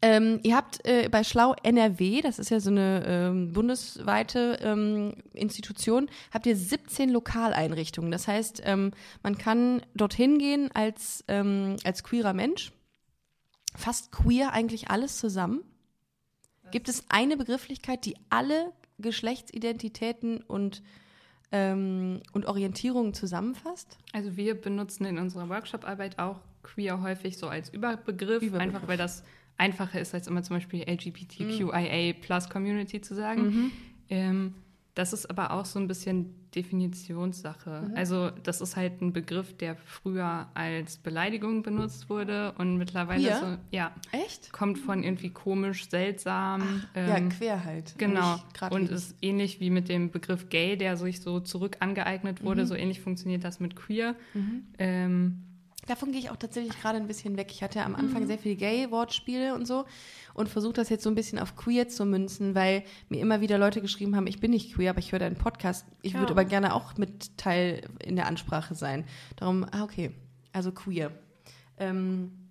Ähm, 0.00 0.38
ihr 0.42 0.56
habt 0.56 0.86
äh, 0.86 1.08
bei 1.08 1.24
Schlau 1.24 1.54
NRW, 1.62 2.20
das 2.20 2.38
ist 2.38 2.50
ja 2.50 2.60
so 2.60 2.70
eine 2.70 3.04
ähm, 3.04 3.52
bundesweite 3.52 4.58
ähm, 4.62 5.14
Institution, 5.32 6.08
habt 6.32 6.46
ihr 6.46 6.56
17 6.56 7.10
Lokaleinrichtungen. 7.10 8.12
Das 8.12 8.28
heißt, 8.28 8.62
ähm, 8.64 8.92
man 9.22 9.36
kann 9.36 9.82
dorthin 9.94 10.38
gehen 10.38 10.70
als, 10.72 11.24
ähm, 11.26 11.76
als 11.84 12.04
queerer 12.04 12.32
Mensch. 12.32 12.72
Fast 13.74 14.12
queer 14.12 14.52
eigentlich 14.52 14.88
alles 14.88 15.18
zusammen. 15.18 15.62
Gibt 16.72 16.88
es 16.88 17.04
eine 17.08 17.36
Begrifflichkeit, 17.36 18.04
die 18.04 18.16
alle 18.30 18.72
Geschlechtsidentitäten 18.98 20.38
und, 20.38 20.82
ähm, 21.52 22.20
und 22.32 22.46
Orientierungen 22.46 23.14
zusammenfasst? 23.14 23.98
Also 24.12 24.36
wir 24.36 24.60
benutzen 24.60 25.04
in 25.04 25.18
unserer 25.18 25.48
Workshop-Arbeit 25.48 26.18
auch 26.18 26.40
queer 26.62 27.00
häufig 27.00 27.38
so 27.38 27.48
als 27.48 27.68
Überbegriff, 27.68 28.42
Überbegriff. 28.42 28.60
einfach 28.60 28.88
weil 28.88 28.96
das 28.96 29.22
einfacher 29.58 30.00
ist, 30.00 30.14
als 30.14 30.26
immer 30.26 30.42
zum 30.42 30.56
Beispiel 30.56 30.82
LGBTQIA 30.88 32.14
Plus 32.20 32.48
Community 32.48 33.00
zu 33.00 33.14
sagen. 33.14 33.70
Ähm, 34.08 34.54
das 34.94 35.12
ist 35.12 35.30
aber 35.30 35.52
auch 35.52 35.64
so 35.64 35.78
ein 35.78 35.88
bisschen 35.88 36.34
Definitionssache. 36.54 37.88
Mhm. 37.88 37.96
Also 37.96 38.30
das 38.42 38.60
ist 38.60 38.76
halt 38.76 39.00
ein 39.00 39.12
Begriff, 39.12 39.56
der 39.56 39.76
früher 39.76 40.48
als 40.54 40.96
Beleidigung 40.98 41.62
benutzt 41.62 42.08
wurde 42.10 42.52
und 42.58 42.76
mittlerweile 42.78 43.22
Queer? 43.28 43.38
so, 43.38 43.76
ja, 43.76 43.92
Echt? 44.12 44.52
kommt 44.52 44.78
von 44.78 45.02
irgendwie 45.02 45.30
komisch, 45.30 45.88
seltsam. 45.88 46.82
ja, 46.94 47.16
ähm, 47.16 47.28
quer 47.30 47.64
halt. 47.64 47.94
Genau. 47.98 48.36
Und 48.70 48.90
ist 48.90 49.16
ähnlich 49.22 49.60
wie 49.60 49.70
mit 49.70 49.88
dem 49.88 50.10
Begriff 50.10 50.48
gay, 50.48 50.76
der 50.76 50.96
sich 50.96 51.20
so 51.20 51.40
zurück 51.40 51.76
angeeignet 51.80 52.40
Mhm. 52.42 52.46
wurde, 52.46 52.66
so 52.66 52.74
ähnlich 52.74 53.00
funktioniert 53.00 53.44
das 53.44 53.60
mit 53.60 53.76
queer. 53.76 54.14
Ähm, 54.78 55.42
Davon 55.86 56.12
gehe 56.12 56.20
ich 56.20 56.30
auch 56.30 56.36
tatsächlich 56.36 56.78
gerade 56.80 56.98
ein 56.98 57.08
bisschen 57.08 57.36
weg. 57.36 57.48
Ich 57.50 57.62
hatte 57.62 57.82
am 57.82 57.92
Mhm. 57.92 57.98
Anfang 57.98 58.26
sehr 58.26 58.38
viel 58.38 58.54
Gay-Wortspiele 58.54 59.54
und 59.54 59.66
so 59.66 59.84
und 60.34 60.48
versuche 60.48 60.74
das 60.74 60.88
jetzt 60.88 61.02
so 61.02 61.10
ein 61.10 61.16
bisschen 61.16 61.38
auf 61.40 61.56
queer 61.56 61.88
zu 61.88 62.04
münzen, 62.04 62.54
weil 62.54 62.84
mir 63.08 63.20
immer 63.20 63.40
wieder 63.40 63.58
Leute 63.58 63.80
geschrieben 63.80 64.14
haben, 64.14 64.26
ich 64.28 64.38
bin 64.38 64.52
nicht 64.52 64.74
queer, 64.74 64.90
aber 64.90 65.00
ich 65.00 65.10
höre 65.12 65.18
deinen 65.18 65.36
Podcast. 65.36 65.84
Ich 66.02 66.14
würde 66.14 66.26
Ja. 66.26 66.30
aber 66.30 66.44
gerne 66.44 66.74
auch 66.74 66.96
mit 66.98 67.36
Teil 67.36 67.82
in 68.04 68.14
der 68.16 68.26
Ansprache 68.26 68.74
sein. 68.76 69.04
Darum, 69.36 69.66
ah, 69.72 69.82
okay, 69.82 70.12
also 70.52 70.70
queer. 70.70 71.10
Ähm, 71.78 72.48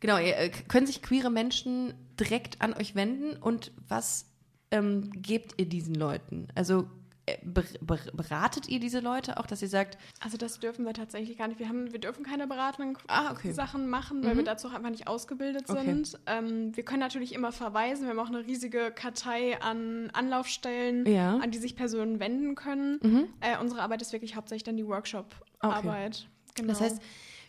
genau, 0.00 0.18
äh, 0.18 0.50
können 0.68 0.86
sich 0.86 1.00
queere 1.00 1.30
Menschen 1.30 1.94
direkt 2.20 2.60
an 2.60 2.74
euch 2.74 2.94
wenden 2.94 3.36
und 3.38 3.72
was 3.88 4.26
ähm, 4.70 5.10
gebt 5.12 5.54
ihr 5.56 5.66
diesen 5.68 5.94
Leuten? 5.94 6.48
Also 6.54 6.88
beratet 7.42 8.68
ihr 8.68 8.80
diese 8.80 9.00
Leute 9.00 9.38
auch, 9.38 9.46
dass 9.46 9.62
ihr 9.62 9.68
sagt, 9.68 9.98
Also 10.20 10.36
das 10.36 10.58
dürfen 10.60 10.84
wir 10.84 10.92
tatsächlich 10.92 11.38
gar 11.38 11.48
nicht. 11.48 11.58
Wir, 11.58 11.68
haben, 11.68 11.92
wir 11.92 11.98
dürfen 12.00 12.24
keine 12.24 12.46
beratenden 12.46 12.96
Ah, 13.08 13.32
okay. 13.32 13.52
Sachen 13.52 13.88
machen, 13.88 14.22
weil 14.24 14.36
wir 14.36 14.44
dazu 14.44 14.68
auch 14.68 14.72
einfach 14.72 14.90
nicht 14.90 15.06
ausgebildet 15.08 15.68
Okay. 15.68 15.84
sind. 15.84 16.18
Ähm, 16.26 16.76
wir 16.76 16.84
können 16.84 17.00
natürlich 17.00 17.32
immer 17.34 17.52
verweisen. 17.52 18.02
Wir 18.04 18.10
haben 18.10 18.18
auch 18.18 18.28
eine 18.34 18.44
riesige 18.46 18.90
Kartei 18.90 19.60
an 19.60 20.10
Anlaufstellen, 20.12 21.06
Ja. 21.06 21.38
an 21.38 21.50
die 21.50 21.58
sich 21.58 21.76
Personen 21.76 22.20
wenden 22.20 22.54
können. 22.54 22.98
Mhm. 23.02 23.28
Äh, 23.40 23.58
unsere 23.60 23.80
Arbeit 23.82 24.02
ist 24.02 24.12
wirklich 24.12 24.36
hauptsächlich 24.36 24.64
dann 24.64 24.76
die 24.76 24.86
Workshop-Arbeit. 24.86 26.28
Genau. 26.54 26.68
Das 26.68 26.80
heißt, 26.80 27.00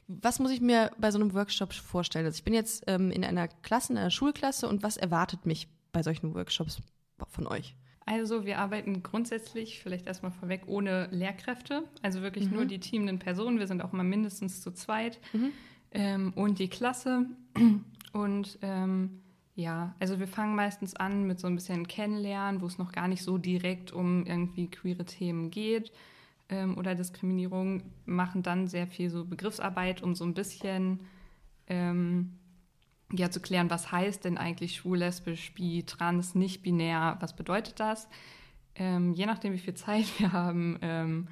was 0.07 0.39
muss 0.39 0.51
ich 0.51 0.61
mir 0.61 0.91
bei 0.97 1.11
so 1.11 1.19
einem 1.19 1.33
Workshop 1.33 1.73
vorstellen? 1.73 2.25
Also 2.25 2.35
ich 2.37 2.43
bin 2.43 2.53
jetzt 2.53 2.83
ähm, 2.87 3.11
in 3.11 3.23
einer 3.25 3.47
Klasse, 3.47 3.91
in 3.93 3.97
einer 3.97 4.11
Schulklasse 4.11 4.67
und 4.67 4.83
was 4.83 4.97
erwartet 4.97 5.45
mich 5.45 5.67
bei 5.91 6.03
solchen 6.03 6.33
Workshops 6.35 6.79
von 7.27 7.47
euch? 7.47 7.75
Also 8.05 8.45
wir 8.45 8.59
arbeiten 8.59 9.01
grundsätzlich, 9.01 9.79
vielleicht 9.81 10.05
erstmal 10.05 10.31
vorweg, 10.31 10.63
ohne 10.67 11.07
Lehrkräfte. 11.11 11.83
Also 12.03 12.21
wirklich 12.21 12.51
nur 12.51 12.65
die 12.65 12.79
teamenden 12.79 13.17
Personen. 13.19 13.57
Wir 13.57 13.67
sind 13.67 13.83
auch 13.83 13.91
mal 13.91 14.03
mindestens 14.03 14.61
zu 14.61 14.71
zweit. 14.71 15.19
Ähm, 15.91 16.33
und 16.35 16.59
die 16.59 16.67
Klasse. 16.67 17.25
Und 18.13 18.59
ähm, 18.61 19.21
ja, 19.55 19.95
also 19.99 20.19
wir 20.19 20.27
fangen 20.27 20.55
meistens 20.55 20.95
an 20.95 21.25
mit 21.25 21.39
so 21.39 21.47
ein 21.47 21.55
bisschen 21.55 21.87
Kennenlernen, 21.87 22.61
wo 22.61 22.65
es 22.65 22.77
noch 22.77 22.91
gar 22.91 23.07
nicht 23.07 23.23
so 23.23 23.37
direkt 23.37 23.91
um 23.91 24.25
irgendwie 24.25 24.69
queere 24.69 25.05
Themen 25.05 25.51
geht 25.51 25.91
ähm, 26.49 26.77
oder 26.77 26.95
Diskriminierung, 26.95 27.83
machen 28.05 28.43
dann 28.43 28.67
sehr 28.67 28.87
viel 28.87 29.09
so 29.09 29.25
Begriffsarbeit, 29.25 30.01
um 30.03 30.15
so 30.15 30.25
ein 30.25 30.33
bisschen 30.33 31.01
ähm, 31.67 32.33
ja, 33.11 33.29
zu 33.29 33.39
klären, 33.39 33.69
was 33.69 33.91
heißt 33.91 34.25
denn 34.25 34.37
eigentlich 34.37 34.75
schwul, 34.75 34.97
lesbisch, 34.97 35.53
bi, 35.53 35.83
trans, 35.83 36.35
nicht 36.35 36.63
binär, 36.63 37.17
was 37.19 37.35
bedeutet 37.35 37.79
das? 37.79 38.07
Ähm, 38.75 39.13
je 39.13 39.25
nachdem, 39.25 39.53
wie 39.53 39.59
viel 39.59 39.75
Zeit 39.75 40.19
wir 40.19 40.31
haben, 40.31 40.77
ähm, 40.81 41.27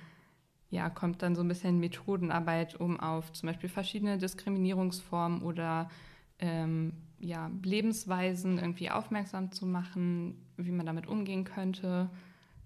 ja, 0.69 0.89
kommt 0.89 1.21
dann 1.21 1.35
so 1.35 1.41
ein 1.41 1.47
bisschen 1.47 1.79
Methodenarbeit, 1.79 2.79
um 2.79 2.99
auf 2.99 3.31
zum 3.33 3.47
Beispiel 3.47 3.69
verschiedene 3.69 4.17
Diskriminierungsformen 4.17 5.41
oder 5.43 5.89
ähm, 6.39 6.93
ja, 7.19 7.51
Lebensweisen 7.63 8.57
irgendwie 8.57 8.89
aufmerksam 8.89 9.51
zu 9.51 9.65
machen, 9.65 10.35
wie 10.57 10.71
man 10.71 10.85
damit 10.85 11.07
umgehen 11.07 11.43
könnte, 11.43 12.09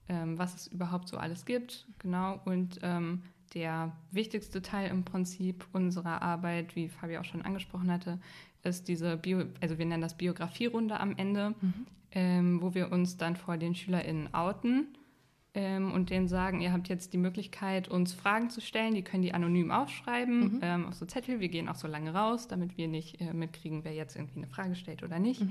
ähm, 0.10 0.38
was 0.38 0.56
es 0.56 0.68
überhaupt 0.68 1.08
so 1.08 1.18
alles 1.18 1.46
gibt. 1.46 1.86
Genau. 2.00 2.40
Und 2.46 2.80
ähm, 2.82 3.24
der 3.54 3.92
wichtigste 4.12 4.62
Teil 4.62 4.90
im 4.90 5.04
Prinzip 5.04 5.66
unserer 5.74 6.22
Arbeit, 6.22 6.76
wie 6.76 6.90
Fabi 6.90 7.18
auch 7.18 7.26
schon 7.26 7.42
angesprochen 7.42 7.92
hatte, 7.92 8.20
ist 8.64 8.88
diese 8.88 9.18
Bio, 9.18 9.46
also 9.62 9.78
wir 9.78 9.86
nennen 9.86 10.02
das 10.02 10.18
Biografierunde 10.18 11.00
am 11.00 11.16
Ende, 11.18 11.56
ähm, 12.12 12.62
wo 12.62 12.74
wir 12.74 12.92
uns 12.92 13.18
dann 13.18 13.36
vor 13.36 13.58
den 13.58 13.76
SchülerInnen 13.76 14.34
outen 14.34 14.88
ähm, 15.54 15.92
und 15.92 16.10
denen 16.10 16.28
sagen, 16.28 16.62
ihr 16.62 16.72
habt 16.72 16.88
jetzt 16.88 17.14
die 17.14 17.18
Möglichkeit, 17.18 17.88
uns 17.88 18.14
Fragen 18.14 18.50
zu 18.50 18.62
stellen, 18.62 18.94
die 18.94 19.04
können 19.04 19.24
die 19.24 19.34
anonym 19.34 19.72
aufschreiben 19.72 20.60
ähm, 20.62 20.86
auf 20.86 20.94
so 20.94 21.06
Zettel. 21.06 21.40
Wir 21.40 21.50
gehen 21.50 21.68
auch 21.68 21.76
so 21.76 21.88
lange 21.88 22.14
raus, 22.14 22.48
damit 22.48 22.78
wir 22.78 22.88
nicht 22.88 23.20
äh, 23.22 23.34
mitkriegen, 23.34 23.84
wer 23.84 23.94
jetzt 23.94 24.16
irgendwie 24.16 24.38
eine 24.38 24.48
Frage 24.48 24.76
stellt 24.76 25.04
oder 25.04 25.20
nicht. 25.20 25.42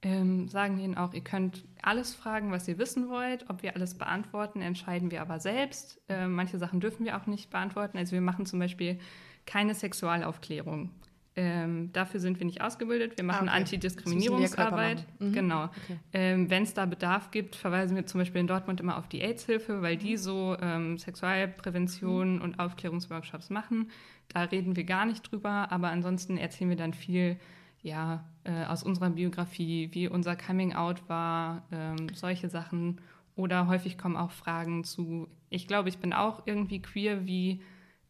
Ähm, 0.00 0.48
sagen 0.48 0.78
ihnen 0.78 0.96
auch, 0.96 1.14
ihr 1.14 1.24
könnt 1.24 1.64
alles 1.80 2.14
fragen, 2.14 2.50
was 2.50 2.68
ihr 2.68 2.76
wissen 2.78 3.08
wollt. 3.08 3.48
Ob 3.48 3.62
wir 3.62 3.74
alles 3.74 3.96
beantworten, 3.96 4.60
entscheiden 4.60 5.10
wir 5.10 5.22
aber 5.22 5.40
selbst. 5.40 6.00
Ähm, 6.08 6.34
manche 6.34 6.58
Sachen 6.58 6.80
dürfen 6.80 7.06
wir 7.06 7.16
auch 7.16 7.26
nicht 7.26 7.50
beantworten. 7.50 7.96
Also 7.96 8.12
wir 8.12 8.20
machen 8.20 8.44
zum 8.44 8.58
Beispiel 8.58 8.98
keine 9.46 9.74
Sexualaufklärung. 9.74 10.90
Ähm, 11.36 11.92
dafür 11.92 12.20
sind 12.20 12.38
wir 12.38 12.46
nicht 12.46 12.60
ausgebildet. 12.60 13.16
Wir 13.16 13.24
machen 13.24 13.48
Ah, 13.48 13.52
okay. 13.52 13.60
Antidiskriminierungsarbeit. 13.60 15.04
Ja 15.18 15.30
Genau. 15.30 15.64
Okay. 15.64 15.98
Ähm, 16.12 16.48
Wenn 16.48 16.62
es 16.62 16.74
da 16.74 16.86
Bedarf 16.86 17.30
gibt, 17.32 17.56
verweisen 17.56 17.96
wir 17.96 18.06
zum 18.06 18.20
Beispiel 18.20 18.40
in 18.40 18.46
Dortmund 18.46 18.80
immer 18.80 18.98
auf 18.98 19.08
die 19.08 19.20
AIDS-Hilfe, 19.20 19.82
weil 19.82 19.96
die 19.96 20.16
so 20.16 20.56
ähm, 20.60 20.96
Sexualprävention 20.96 22.40
und 22.40 22.60
Aufklärungsworkshops 22.60 23.50
machen. 23.50 23.90
Da 24.28 24.42
reden 24.42 24.76
wir 24.76 24.84
gar 24.84 25.06
nicht 25.06 25.30
drüber, 25.30 25.72
aber 25.72 25.88
ansonsten 25.88 26.36
erzählen 26.36 26.70
wir 26.70 26.76
dann 26.76 26.94
viel 26.94 27.36
ja, 27.82 28.24
äh, 28.44 28.64
aus 28.64 28.82
unserer 28.82 29.10
Biografie, 29.10 29.90
wie 29.92 30.08
unser 30.08 30.36
Coming-out 30.36 31.06
war, 31.08 31.64
ähm, 31.70 32.08
solche 32.14 32.48
Sachen. 32.48 33.00
Oder 33.36 33.66
häufig 33.66 33.98
kommen 33.98 34.16
auch 34.16 34.30
Fragen 34.30 34.84
zu, 34.84 35.28
ich 35.50 35.66
glaube, 35.66 35.88
ich 35.90 35.98
bin 35.98 36.12
auch 36.12 36.42
irgendwie 36.46 36.80
queer, 36.80 37.26
wie, 37.26 37.60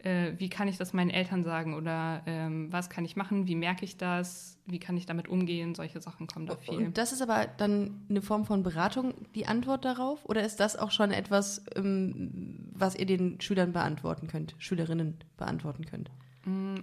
äh, 0.04 0.32
wie 0.38 0.49
kann 0.49 0.68
ich 0.68 0.76
das 0.76 0.92
meinen 0.92 1.11
Eltern 1.11 1.42
sagen 1.42 1.75
oder 1.75 2.23
ähm, 2.26 2.70
was 2.70 2.90
kann 2.90 3.04
ich 3.04 3.16
machen, 3.16 3.46
wie 3.46 3.54
merke 3.54 3.84
ich 3.84 3.96
das, 3.96 4.58
wie 4.66 4.78
kann 4.78 4.96
ich 4.96 5.06
damit 5.06 5.28
umgehen, 5.28 5.75
solche 5.75 6.00
Sachen 6.00 6.26
kommen 6.26 6.46
da 6.46 6.56
viel. 6.56 6.87
Und 6.87 6.99
das 6.99 7.12
ist 7.12 7.23
aber 7.23 7.46
dann 7.56 8.02
eine 8.11 8.20
Form 8.23 8.44
von 8.44 8.62
Beratung, 8.62 9.14
die 9.34 9.46
Antwort 9.46 9.84
darauf? 9.84 10.25
Oder 10.26 10.44
ist 10.44 10.61
das 10.61 10.76
auch 10.76 10.90
schon 10.90 11.11
etwas, 11.11 11.64
ähm, 11.75 12.68
was 12.75 12.94
ihr 12.96 13.06
den 13.06 13.40
Schülern 13.40 13.73
beantworten 13.73 14.26
könnt, 14.26 14.54
Schülerinnen 14.58 15.16
beantworten 15.37 15.84
könnt? 15.87 16.11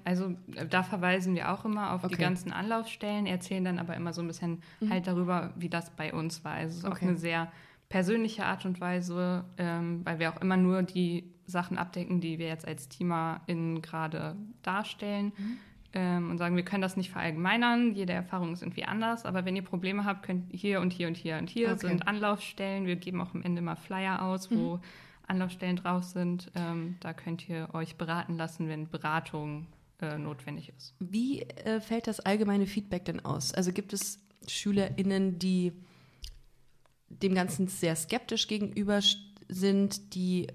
Also 0.05 0.35
äh, 0.55 0.65
da 0.67 0.81
verweisen 0.81 1.35
wir 1.35 1.51
auch 1.51 1.65
immer 1.65 1.93
auf 1.93 2.01
die 2.01 2.15
Okay. 2.15 2.23
ganzen 2.23 2.51
Anlaufstellen, 2.51 3.27
erzählen 3.27 3.63
dann 3.63 3.77
aber 3.77 3.95
immer 3.95 4.13
so 4.13 4.21
ein 4.21 4.27
bisschen 4.27 4.63
halt 4.89 5.05
darüber, 5.05 5.53
wie 5.55 5.69
das 5.69 5.91
bei 5.91 6.11
uns 6.13 6.43
war. 6.43 6.53
Also 6.53 6.71
es 6.71 6.77
ist 6.79 6.85
auch 6.85 6.91
Okay. 6.93 7.09
eine 7.09 7.17
sehr 7.17 7.51
persönliche 7.89 8.45
Art 8.45 8.65
und 8.65 8.81
Weise, 8.81 9.43
ähm, 9.57 10.01
weil 10.05 10.17
wir 10.17 10.33
auch 10.33 10.41
immer 10.41 10.57
nur 10.57 10.81
die 10.81 11.25
Sachen 11.51 11.77
abdecken, 11.77 12.22
die 12.22 12.39
wir 12.39 12.48
jetzt 12.48 12.67
als 12.67 12.89
TeamerInnen 12.89 13.81
gerade 13.81 14.36
darstellen. 14.63 15.31
Ähm, 15.93 16.31
und 16.31 16.38
sagen, 16.38 16.55
wir 16.55 16.63
können 16.63 16.81
das 16.81 16.96
nicht 16.96 17.12
verallgemeinern, 17.12 17.93
jede 17.96 18.13
Erfahrung 18.13 18.53
ist 18.53 18.62
irgendwie 18.62 18.86
anders, 18.86 19.25
aber 19.25 19.43
wenn 19.43 19.58
ihr 19.58 19.62
Probleme 19.62 20.05
habt, 20.05 20.24
könnt 20.24 20.46
hier 20.50 20.79
und 20.79 20.93
hier 20.93 21.08
und 21.10 21.17
hier 21.17 21.38
und 21.38 21.50
hier 21.50 21.72
Okay. 21.74 21.88
sind 21.89 22.08
Anlaufstellen. 22.08 22.86
Wir 22.86 22.96
geben 22.96 23.20
auch 23.20 23.34
am 23.34 23.43
Ende 23.43 23.62
mal 23.62 23.75
Flyer 23.75 24.22
aus, 24.22 24.50
wo 24.50 24.79
Anlaufstellen 25.27 25.75
drauf 25.75 26.05
sind. 26.05 26.50
Ähm, 26.55 26.96
da 27.01 27.12
könnt 27.13 27.48
ihr 27.50 27.67
euch 27.74 27.98
beraten 27.98 28.38
lassen, 28.38 28.70
wenn 28.70 28.88
Beratung 28.89 29.67
äh, 30.01 30.17
notwendig 30.17 30.72
ist. 30.77 30.96
Wie 31.00 31.41
äh, 31.41 31.81
fällt 31.81 32.08
das 32.08 32.22
allgemeine 32.22 32.67
Feedback 32.67 33.03
denn 33.03 33.24
aus? 33.25 33.53
Also 33.53 33.74
gibt 33.74 33.91
es 33.91 34.20
SchülerInnen, 34.48 35.39
die 35.39 35.74
dem 37.10 37.36
Ganzen 37.36 37.67
sehr 37.67 37.96
skeptisch 37.98 38.48
gegenüber 38.48 39.01
sind, 39.50 40.15
die 40.15 40.48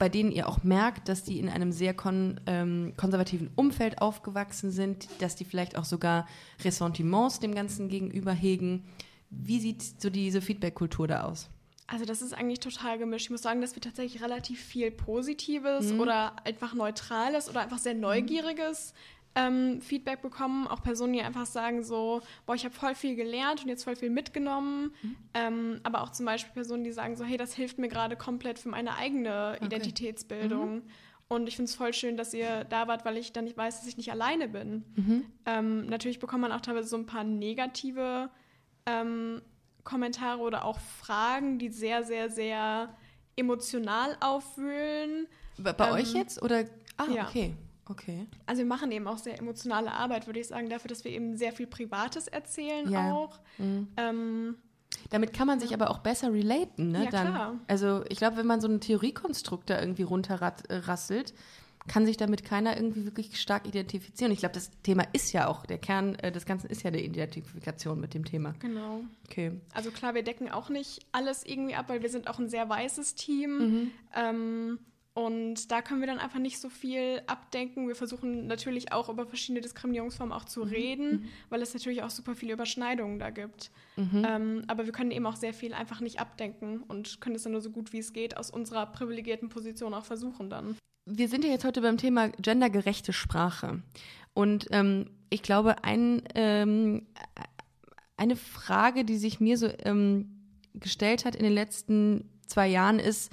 bei 0.00 0.08
denen 0.08 0.32
ihr 0.32 0.48
auch 0.48 0.64
merkt, 0.64 1.10
dass 1.10 1.24
die 1.24 1.38
in 1.38 1.50
einem 1.50 1.72
sehr 1.72 1.92
kon 1.92 2.40
ähm, 2.46 2.94
konservativen 2.96 3.50
Umfeld 3.54 4.00
aufgewachsen 4.00 4.70
sind, 4.70 5.06
dass 5.18 5.36
die 5.36 5.44
vielleicht 5.44 5.76
auch 5.76 5.84
sogar 5.84 6.26
Ressentiments 6.64 7.38
dem 7.38 7.54
Ganzen 7.54 7.90
gegenüber 7.90 8.32
hegen. 8.32 8.86
Wie 9.28 9.60
sieht 9.60 9.82
so 10.00 10.08
diese 10.08 10.40
Feedback-Kultur 10.40 11.06
da 11.06 11.24
aus? 11.24 11.50
Also 11.86 12.06
das 12.06 12.22
ist 12.22 12.32
eigentlich 12.32 12.60
total 12.60 12.98
gemischt. 12.98 13.26
Ich 13.26 13.30
muss 13.30 13.42
sagen, 13.42 13.60
dass 13.60 13.74
wir 13.74 13.82
tatsächlich 13.82 14.22
relativ 14.22 14.58
viel 14.58 14.90
Positives 14.90 15.92
oder 15.92 16.34
einfach 16.46 16.72
Neutrales 16.72 17.50
oder 17.50 17.60
einfach 17.60 17.78
sehr 17.78 17.94
Neugieriges 17.94 18.94
ähm, 19.34 19.80
Feedback 19.80 20.22
bekommen. 20.22 20.66
Auch 20.66 20.82
Personen, 20.82 21.12
die 21.12 21.22
einfach 21.22 21.46
sagen 21.46 21.82
so, 21.84 22.20
boah, 22.46 22.54
ich 22.54 22.64
habe 22.64 22.74
voll 22.74 22.94
viel 22.94 23.14
gelernt 23.16 23.62
und 23.62 23.68
jetzt 23.68 23.84
voll 23.84 23.96
viel 23.96 24.10
mitgenommen. 24.10 24.92
Ähm, 25.34 25.80
aber 25.84 26.02
auch 26.02 26.10
zum 26.10 26.26
Beispiel 26.26 26.52
Personen, 26.52 26.84
die 26.84 26.92
sagen 26.92 27.16
so, 27.16 27.24
hey, 27.24 27.36
das 27.36 27.54
hilft 27.54 27.78
mir 27.78 27.88
gerade 27.88 28.16
komplett 28.16 28.58
für 28.58 28.68
meine 28.68 28.96
eigene 28.96 29.56
Identitätsbildung. 29.60 30.82
Und 31.28 31.46
ich 31.48 31.54
finde 31.54 31.68
es 31.68 31.76
voll 31.76 31.94
schön, 31.94 32.16
dass 32.16 32.34
ihr 32.34 32.64
da 32.64 32.88
wart, 32.88 33.04
weil 33.04 33.16
ich 33.16 33.32
dann 33.32 33.44
nicht 33.44 33.56
weiß, 33.56 33.78
dass 33.78 33.86
ich 33.86 33.96
nicht 33.96 34.10
alleine 34.10 34.48
bin. 34.48 35.30
Ähm, 35.46 35.86
natürlich 35.86 36.18
bekommt 36.18 36.42
man 36.42 36.50
auch 36.50 36.60
teilweise 36.60 36.88
so 36.88 36.96
ein 36.96 37.06
paar 37.06 37.22
negative 37.22 38.30
ähm, 38.86 39.40
Kommentare 39.84 40.40
oder 40.40 40.64
auch 40.64 40.80
Fragen, 40.80 41.58
die 41.60 41.68
sehr, 41.68 42.02
sehr, 42.02 42.30
sehr 42.30 42.96
emotional 43.36 44.16
aufwühlen. 44.20 45.28
Bei, 45.56 45.72
bei 45.72 45.86
Ähm, 45.88 45.94
euch 45.94 46.12
jetzt? 46.14 46.42
Oder? 46.42 46.64
Ah, 46.96 47.06
ja. 47.14 47.28
okay. 47.28 47.54
Okay. 47.90 48.26
Also 48.46 48.60
wir 48.60 48.66
machen 48.66 48.92
eben 48.92 49.08
auch 49.08 49.18
sehr 49.18 49.36
emotionale 49.38 49.90
Arbeit, 49.92 50.26
würde 50.26 50.38
ich 50.38 50.46
sagen, 50.46 50.68
dafür, 50.70 50.88
dass 50.88 51.02
wir 51.04 51.10
eben 51.10 51.36
sehr 51.36 51.52
viel 51.52 51.66
Privates 51.66 52.28
erzählen 52.28 52.88
Ja. 52.88 53.12
auch. 53.12 53.40
Ähm, 53.96 54.56
Damit 55.10 55.32
kann 55.32 55.46
man 55.48 55.58
sich 55.58 55.74
aber 55.74 55.90
auch 55.90 55.98
besser 55.98 56.32
relaten, 56.32 56.92
ne? 56.92 57.04
Ja, 57.04 57.10
dann. 57.10 57.26
klar. 57.32 57.56
Also 57.66 58.04
ich 58.08 58.18
glaube, 58.18 58.36
wenn 58.36 58.46
man 58.46 58.60
so 58.60 58.68
ein 58.68 58.80
Theoriekonstrukt 58.80 59.68
da 59.70 59.80
irgendwie 59.80 60.02
runterrasselt, 60.04 61.34
kann 61.88 62.06
sich 62.06 62.16
damit 62.16 62.44
keiner 62.44 62.76
irgendwie 62.76 63.06
wirklich 63.06 63.40
stark 63.40 63.66
identifizieren. 63.66 64.30
Ich 64.32 64.40
glaube, 64.40 64.54
das 64.54 64.70
Thema 64.82 65.04
ist 65.12 65.32
ja 65.32 65.48
auch, 65.48 65.64
der 65.66 65.78
Kern 65.78 66.14
äh, 66.16 66.30
des 66.30 66.44
Ganzen 66.44 66.68
ist 66.68 66.82
ja 66.84 66.90
die 66.90 67.04
Identifikation 67.04 67.98
mit 67.98 68.14
dem 68.14 68.24
Thema. 68.24 68.54
genau. 68.60 69.00
Okay. 69.26 69.52
Also 69.74 69.90
klar, 69.90 70.14
wir 70.14 70.22
decken 70.22 70.50
auch 70.50 70.68
nicht 70.68 71.06
alles 71.10 71.44
irgendwie 71.44 71.74
ab, 71.74 71.88
weil 71.88 72.02
wir 72.02 72.10
sind 72.10 72.28
auch 72.28 72.38
ein 72.38 72.48
sehr 72.48 72.68
weißes 72.68 73.14
Team. 73.16 73.58
Mhm. 73.58 73.90
Ähm, 74.14 74.78
und 75.20 75.70
da 75.70 75.82
können 75.82 76.00
wir 76.00 76.06
dann 76.06 76.18
einfach 76.18 76.38
nicht 76.38 76.58
so 76.58 76.70
viel 76.70 77.20
abdenken. 77.26 77.88
Wir 77.88 77.94
versuchen 77.94 78.46
natürlich 78.46 78.90
auch 78.90 79.10
über 79.10 79.26
verschiedene 79.26 79.60
Diskriminierungsformen 79.60 80.32
auch 80.34 80.44
Mhm. 80.44 80.48
zu 80.48 80.62
reden, 80.62 81.28
weil 81.50 81.60
es 81.60 81.74
natürlich 81.74 82.02
auch 82.02 82.08
super 82.08 82.34
viele 82.34 82.54
Überschneidungen 82.54 83.18
da 83.18 83.28
gibt. 83.28 83.70
Mhm. 83.96 84.24
Ähm, 84.26 84.62
aber 84.66 84.86
wir 84.86 84.92
können 84.92 85.10
eben 85.10 85.26
auch 85.26 85.36
sehr 85.36 85.52
viel 85.52 85.74
einfach 85.74 86.00
nicht 86.00 86.20
abdenken 86.20 86.82
und 86.88 87.20
können 87.20 87.36
es 87.36 87.42
dann 87.42 87.52
nur 87.52 87.60
so 87.60 87.70
gut 87.70 87.92
wie 87.92 87.98
es 87.98 88.14
geht 88.14 88.38
aus 88.38 88.50
unserer 88.50 88.86
privilegierten 88.86 89.50
Position 89.50 89.92
auch 89.92 90.06
versuchen 90.06 90.48
dann. 90.48 90.76
Wir 91.04 91.28
sind 91.28 91.44
ja 91.44 91.50
jetzt 91.50 91.66
heute 91.66 91.82
beim 91.82 91.98
Thema 91.98 92.28
gendergerechte 92.28 93.12
Sprache. 93.12 93.82
Und 94.32 94.68
ähm, 94.70 95.10
ich 95.28 95.42
glaube, 95.42 95.84
ein, 95.84 96.22
ähm, 96.34 97.06
eine 98.16 98.36
Frage, 98.36 99.04
die 99.04 99.18
sich 99.18 99.38
mir 99.38 99.58
so 99.58 99.68
ähm, 99.84 100.46
gestellt 100.72 101.26
hat 101.26 101.36
in 101.36 101.42
den 101.42 101.52
letzten 101.52 102.30
zwei 102.46 102.68
Jahren, 102.68 102.98
ist, 102.98 103.30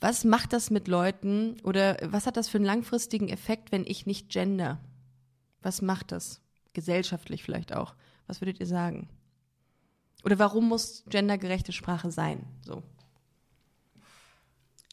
was 0.00 0.24
macht 0.24 0.52
das 0.52 0.70
mit 0.70 0.88
Leuten 0.88 1.60
oder 1.62 1.96
was 2.04 2.26
hat 2.26 2.36
das 2.36 2.48
für 2.48 2.58
einen 2.58 2.64
langfristigen 2.64 3.28
Effekt, 3.28 3.70
wenn 3.70 3.84
ich 3.84 4.06
nicht 4.06 4.30
gender? 4.30 4.78
Was 5.62 5.82
macht 5.82 6.12
das? 6.12 6.40
Gesellschaftlich 6.72 7.42
vielleicht 7.42 7.74
auch. 7.74 7.94
Was 8.26 8.40
würdet 8.40 8.60
ihr 8.60 8.66
sagen? 8.66 9.08
Oder 10.24 10.38
warum 10.38 10.68
muss 10.68 11.04
gendergerechte 11.08 11.72
Sprache 11.72 12.10
sein? 12.10 12.44
So. 12.62 12.82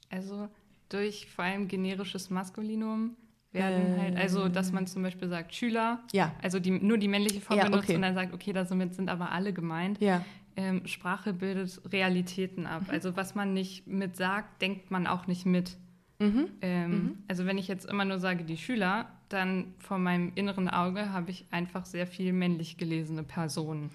Also 0.09 0.49
durch 0.89 1.27
vor 1.29 1.45
allem 1.45 1.67
generisches 1.67 2.29
Maskulinum 2.29 3.15
werden 3.51 3.97
halt, 3.99 4.15
also 4.17 4.47
dass 4.49 4.71
man 4.71 4.87
zum 4.87 5.03
Beispiel 5.03 5.27
sagt 5.29 5.53
Schüler, 5.53 6.03
Ja. 6.11 6.33
also 6.41 6.59
die, 6.59 6.71
nur 6.71 6.97
die 6.97 7.07
männliche 7.07 7.41
Form 7.41 7.57
Ja, 7.57 7.65
benutzt 7.65 7.85
okay. 7.85 7.95
und 7.95 8.01
dann 8.01 8.13
sagt, 8.13 8.33
okay, 8.33 8.53
damit 8.53 8.93
sind 8.95 9.09
aber 9.09 9.31
alle 9.31 9.53
gemeint. 9.53 9.99
Ja. 10.01 10.23
Ähm, 10.57 10.87
Sprache 10.87 11.33
bildet 11.33 11.79
Realitäten 11.91 12.65
ab. 12.65 12.83
Mhm. 12.87 12.89
Also 12.89 13.15
was 13.15 13.35
man 13.35 13.53
nicht 13.53 13.85
mit 13.85 14.17
sagt, 14.17 14.61
denkt 14.61 14.89
man 14.89 15.05
auch 15.07 15.27
nicht 15.27 15.45
mit. 15.45 15.77
Mhm. 16.19 16.49
Ähm, 16.61 17.17
Also 17.27 17.45
wenn 17.45 17.59
ich 17.59 17.67
jetzt 17.67 17.85
immer 17.85 18.03
nur 18.03 18.17
sage 18.17 18.43
die 18.43 18.57
Schüler, 18.57 19.07
dann 19.29 19.75
vor 19.77 19.99
meinem 19.99 20.31
inneren 20.35 20.67
Auge 20.67 21.13
habe 21.13 21.29
ich 21.29 21.45
einfach 21.51 21.85
sehr 21.85 22.07
viel 22.07 22.33
männlich 22.33 22.77
gelesene 22.77 23.23
Personen. 23.23 23.91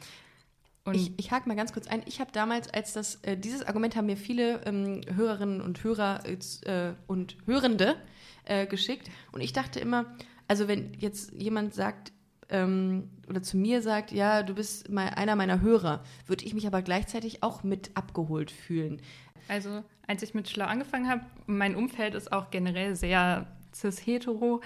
Und 0.85 0.95
Ich, 0.95 1.13
ich 1.17 1.31
hake 1.31 1.49
mal 1.49 1.57
ganz 1.57 1.73
kurz 1.73 1.87
ein. 1.87 2.03
Ich 2.07 2.21
habe 2.21 2.31
damals, 2.33 2.73
als 2.73 2.93
das, 2.93 3.17
äh, 3.23 3.37
dieses 3.37 3.63
Argument 3.65 3.97
haben 3.97 4.07
mir 4.07 4.17
viele 4.17 4.65
ähm, 4.65 5.01
Hörerinnen 5.15 5.61
und 5.61 5.83
Hörer 5.83 6.21
äh, 6.25 6.37
äh, 6.71 6.95
und 7.07 7.37
Hörende 7.47 7.97
äh, 8.45 8.67
geschickt. 8.67 9.11
Und 9.33 9.41
ich 9.41 9.53
dachte 9.53 9.81
immer, 9.81 10.07
also 10.49 10.69
wenn 10.69 10.93
jetzt 10.99 11.33
jemand 11.33 11.75
sagt 11.75 12.13
ähm, 12.53 13.09
oder 13.29 13.43
zu 13.43 13.57
mir 13.57 13.83
sagt, 13.83 14.13
ja, 14.13 14.43
du 14.43 14.55
bist 14.55 14.89
mal 14.91 15.09
einer 15.09 15.35
meiner 15.37 15.61
Hörer, 15.61 16.05
würde 16.27 16.45
ich 16.45 16.55
mich 16.55 16.67
aber 16.67 16.83
gleichzeitig 16.83 17.43
auch 17.43 17.65
mit 17.65 17.91
abgeholt 17.95 18.51
fühlen. 18.51 19.01
Also, 19.49 19.83
als 20.07 20.23
ich 20.23 20.35
mit 20.35 20.49
Schlau 20.49 20.67
angefangen 20.67 21.09
habe, 21.09 21.23
mein 21.47 21.75
Umfeld 21.75 22.15
ist 22.15 22.33
auch 22.33 22.51
generell 22.51 22.95
sehr 22.95 23.47
cis-hetero, 23.75 24.61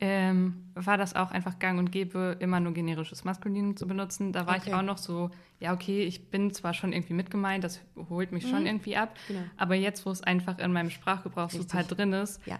ähm, 0.00 0.64
war 0.74 0.98
das 0.98 1.14
auch 1.16 1.30
einfach 1.30 1.58
gang 1.58 1.78
und 1.78 1.90
gäbe, 1.90 2.36
immer 2.40 2.60
nur 2.60 2.74
generisches 2.74 3.24
Maskulin 3.24 3.76
zu 3.76 3.86
benutzen. 3.86 4.32
Da 4.32 4.46
war 4.46 4.56
Okay. 4.56 4.68
ich 4.68 4.74
auch 4.74 4.82
noch 4.82 4.98
so, 4.98 5.30
ja, 5.58 5.72
okay, 5.72 6.02
ich 6.02 6.28
bin 6.30 6.52
zwar 6.52 6.74
schon 6.74 6.92
irgendwie 6.92 7.14
mitgemeint, 7.14 7.64
das 7.64 7.80
holt 8.10 8.30
mich 8.32 8.46
schon 8.48 8.66
irgendwie 8.66 8.96
ab, 8.96 9.14
Genau. 9.28 9.44
aber 9.56 9.74
jetzt, 9.74 10.04
wo 10.04 10.10
es 10.10 10.22
einfach 10.22 10.58
in 10.58 10.72
meinem 10.72 10.90
Sprachgebrauch 10.90 11.50
Richtig. 11.52 11.86
drin 11.88 12.12
ist, 12.12 12.40
Ja. 12.46 12.58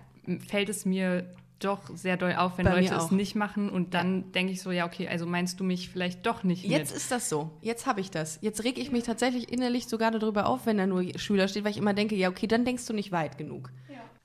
fällt 0.48 0.68
es 0.70 0.86
mir 0.86 1.30
doch 1.58 1.96
sehr 1.96 2.16
doll 2.16 2.34
auf, 2.34 2.58
wenn 2.58 2.66
Bei 2.66 2.80
Leute 2.80 2.94
es 2.94 3.10
nicht 3.10 3.34
machen 3.34 3.70
und 3.70 3.94
dann 3.94 4.30
denke 4.32 4.52
ich 4.52 4.60
so, 4.60 4.70
ja, 4.70 4.86
okay, 4.86 5.08
also 5.08 5.26
meinst 5.26 5.58
du 5.58 5.64
mich 5.64 5.88
vielleicht 5.88 6.26
doch 6.26 6.42
nicht 6.44 6.64
Jetzt 6.64 6.90
mit? 6.90 6.98
ist 6.98 7.10
das 7.10 7.28
so. 7.28 7.50
Jetzt 7.62 7.86
habe 7.86 8.00
ich 8.00 8.10
das. 8.10 8.38
Jetzt 8.42 8.64
reg 8.64 8.78
ich 8.78 8.92
mich 8.92 9.04
tatsächlich 9.04 9.50
innerlich 9.50 9.86
sogar 9.86 10.10
darüber 10.10 10.46
auf, 10.46 10.66
wenn 10.66 10.76
da 10.76 10.86
nur 10.86 11.18
Schüler 11.18 11.48
steht, 11.48 11.64
weil 11.64 11.70
ich 11.70 11.78
immer 11.78 11.94
denke, 11.94 12.14
ja, 12.14 12.28
okay, 12.28 12.46
dann 12.46 12.64
denkst 12.64 12.86
du 12.86 12.92
nicht 12.92 13.10
weit 13.12 13.38
genug. 13.38 13.70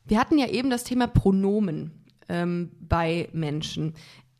Wir 0.06 0.20
hatten 0.20 0.38
ja 0.38 0.48
eben 0.48 0.70
das 0.70 0.84
Thema 0.84 1.08
Pronomen 1.08 1.91
ähm, 2.28 2.72
bei 2.80 3.30
Menschen. 3.34 3.94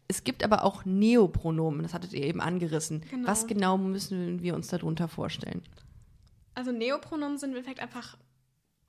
Es 0.08 0.24
gibt 0.24 0.44
aber 0.44 0.66
auch 0.66 0.84
Neopronomen, 0.86 1.84
das 1.84 1.94
hattet 1.94 2.14
ihr 2.14 2.24
eben 2.24 2.42
angerissen. 2.42 3.06
Genau. 3.10 3.28
Was 3.28 3.48
genau 3.48 3.78
müssen 3.78 4.42
wir 4.42 4.56
uns 4.56 4.68
darunter 4.68 5.08
vorstellen? 5.08 5.62
Also 6.56 6.72
Neopronomen 6.72 7.38
sind 7.38 7.52
im 7.52 7.58
Endeffekt 7.58 7.80
einfach 7.80 8.18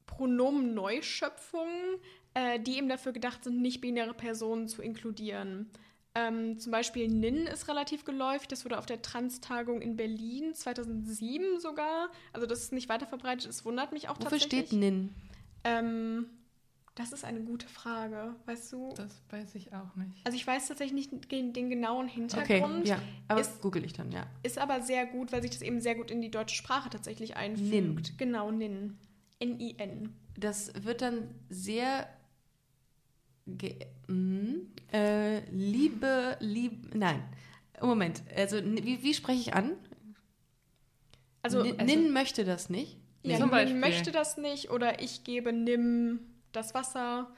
Pronomenneuschöpfungen, 0.07 2.01
äh, 2.35 2.59
die 2.61 2.77
eben 2.79 2.89
dafür 2.89 3.13
gedacht 3.13 3.45
sind, 3.45 3.61
nicht-binäre 3.61 4.15
Personen 4.15 4.69
zu 4.69 4.83
inkludieren. 4.83 5.71
Ähm, 6.15 6.59
zum 6.59 6.73
Beispiel 6.73 7.09
Nin 7.09 7.47
ist 7.47 7.69
relativ 7.69 8.05
geläufig. 8.05 8.47
Das 8.49 8.65
wurde 8.67 8.79
auf 8.79 8.85
der 8.87 9.01
Trans-Tagung 9.01 9.81
in 9.81 9.97
Berlin 9.97 10.55
2007 10.55 11.59
sogar. 11.61 12.11
Also 12.35 12.47
das 12.47 12.61
ist 12.65 12.73
nicht 12.73 12.89
weiter 12.91 13.07
verbreitet. 13.07 13.49
Das 13.49 13.65
wundert 13.65 13.93
mich 13.93 14.09
auch 14.09 14.17
Wofür 14.17 14.31
tatsächlich. 14.33 14.67
steht 14.69 14.79
Nin? 14.79 15.15
Ähm, 15.65 16.27
das 16.95 17.13
ist 17.13 17.25
eine 17.25 17.41
gute 17.41 17.67
Frage. 17.67 18.35
Weißt 18.45 18.71
du? 18.75 18.93
Das 18.95 19.23
weiß 19.31 19.55
ich 19.55 19.73
auch 19.73 19.97
nicht. 19.97 20.21
Also 20.25 20.37
ich 20.37 20.47
weiß 20.47 20.69
tatsächlich 20.69 21.11
nicht 21.11 21.33
den, 21.33 21.55
den 21.55 21.71
genauen 21.71 22.05
Okay, 22.07 22.15
Hintergrund. 22.15 22.87
ja, 22.87 22.99
aber 23.29 23.41
Ist- 23.41 23.63
google 23.63 23.83
ich 23.83 23.95
dann, 23.95 24.13
ja. 24.13 24.27
Ist 24.43 24.59
aber 24.59 24.83
sehr 24.83 25.07
gut, 25.07 25.33
weil 25.33 25.41
sich 25.41 25.53
das 25.53 25.63
eben 25.63 25.81
sehr 25.81 25.95
gut 25.95 26.11
in 26.11 26.21
die 26.21 26.31
deutsche 26.31 26.57
Sprache 26.57 26.91
tatsächlich 26.91 27.37
einfügt. 27.37 28.19
Genau, 28.19 28.51
Nin. 28.51 28.99
N-I-N. 29.39 30.15
Das 30.37 30.73
wird 30.85 31.01
dann 31.01 31.29
sehr 31.49 32.07
äh, 34.93 35.41
liebe, 35.51 36.37
lieb, 36.41 36.95
nein. 36.95 37.23
Moment, 37.81 38.23
also 38.37 38.57
n- 38.59 38.79
wie, 38.85 39.03
wie 39.03 39.15
spreche 39.15 39.41
ich 39.41 39.55
an? 39.55 39.73
Also, 41.43 41.63
Nin, 41.63 41.81
also- 41.81 41.95
Nin 41.95 42.13
möchte 42.13 42.45
das 42.45 42.71
nicht. 42.71 42.99
ja, 43.25 43.35
Zum 43.37 43.47
Nin 43.47 43.51
Beispiel. 43.51 43.79
möchte 43.81 44.13
das 44.13 44.37
nicht 44.37 44.71
oder 44.71 45.01
ich 45.03 45.25
gebe 45.25 45.53
Nimm 45.53 46.21
das 46.53 46.75
Wasser. 46.75 47.31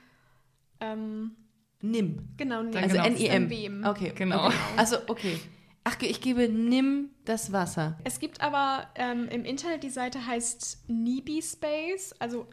Ähm, 0.81 1.33
Nimm. 1.81 2.29
genau, 2.37 2.63
Nimm. 2.63 2.77
Also 2.77 2.97
genau. 2.97 3.07
N-I-M. 3.07 3.49
Wem. 3.51 3.85
Okay. 3.85 4.13
Genau. 4.15 4.47
Okay. 4.49 4.57
Also, 4.77 4.97
okay. 5.07 5.39
Ach, 5.87 5.97
ich 6.01 6.21
gebe 6.23 6.49
nimm 6.49 7.11
das 7.27 7.53
Wasser. 7.53 7.99
Es 8.05 8.19
gibt 8.19 8.41
aber 8.41 8.89
ähm, 8.95 9.29
im 9.29 9.45
Internet, 9.45 9.83
die 9.83 9.91
Seite 9.91 10.27
heißt 10.27 10.89
Nibi 10.89 11.43
Space, 11.43 12.15
also 12.19 12.47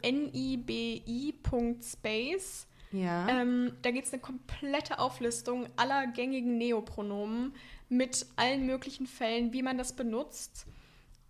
N-I-B-I.space. 1.42 2.66
Ja. 2.92 3.28
Ähm, 3.28 3.72
da 3.82 3.90
gibt 3.90 4.06
es 4.06 4.12
eine 4.12 4.22
komplette 4.22 4.98
Auflistung 4.98 5.66
aller 5.76 6.06
gängigen 6.06 6.58
Neopronomen 6.58 7.54
mit 7.88 8.26
allen 8.36 8.66
möglichen 8.66 9.06
Fällen, 9.06 9.52
wie 9.52 9.62
man 9.62 9.78
das 9.78 9.94
benutzt. 9.94 10.66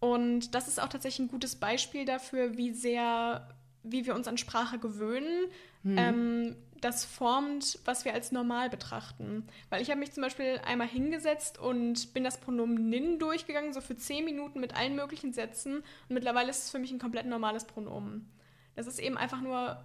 Und 0.00 0.54
das 0.54 0.68
ist 0.68 0.80
auch 0.80 0.88
tatsächlich 0.88 1.28
ein 1.28 1.30
gutes 1.30 1.56
Beispiel 1.56 2.04
dafür, 2.04 2.56
wie 2.56 2.72
sehr, 2.72 3.48
wie 3.84 4.04
wir 4.04 4.14
uns 4.14 4.26
an 4.26 4.38
Sprache 4.38 4.78
gewöhnen. 4.78 5.46
Ähm, 5.84 6.56
das 6.80 7.04
formt, 7.04 7.78
was 7.84 8.04
wir 8.04 8.12
als 8.12 8.32
normal 8.32 8.68
betrachten. 8.68 9.46
Weil 9.70 9.82
ich 9.82 9.90
habe 9.90 10.00
mich 10.00 10.12
zum 10.12 10.22
Beispiel 10.22 10.60
einmal 10.66 10.88
hingesetzt 10.88 11.58
und 11.58 12.12
bin 12.12 12.24
das 12.24 12.38
Pronomen 12.40 12.88
nin 12.88 13.18
durchgegangen, 13.18 13.72
so 13.72 13.80
für 13.80 13.96
zehn 13.96 14.24
Minuten 14.24 14.60
mit 14.60 14.76
allen 14.76 14.96
möglichen 14.96 15.32
Sätzen. 15.32 15.76
Und 15.76 15.84
mittlerweile 16.08 16.50
ist 16.50 16.64
es 16.64 16.70
für 16.70 16.78
mich 16.78 16.90
ein 16.90 16.98
komplett 16.98 17.26
normales 17.26 17.64
Pronomen. 17.64 18.28
Das 18.74 18.86
ist 18.86 18.98
eben 18.98 19.16
einfach 19.16 19.40
nur 19.40 19.84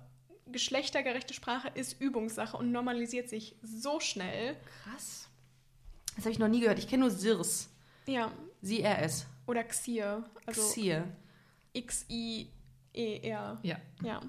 geschlechtergerechte 0.52 1.34
Sprache 1.34 1.70
ist 1.76 2.00
Übungssache 2.02 2.58
und 2.58 2.72
normalisiert 2.72 3.30
sich 3.30 3.56
so 3.62 4.00
schnell. 4.00 4.56
Krass. 4.84 5.30
Das 6.16 6.26
habe 6.26 6.32
ich 6.32 6.40
noch 6.40 6.48
nie 6.48 6.62
gehört. 6.62 6.80
Ich 6.80 6.88
kenne 6.88 7.02
nur 7.02 7.12
Sirs. 7.12 7.70
Ja, 8.08 8.32
es. 8.62 9.26
oder 9.46 9.64
Xier. 9.64 10.24
Also 10.46 10.62
Xir. 10.62 11.08
X-I-E-R. 11.74 13.60
Ja. 13.62 13.78
Ja. 14.04 14.22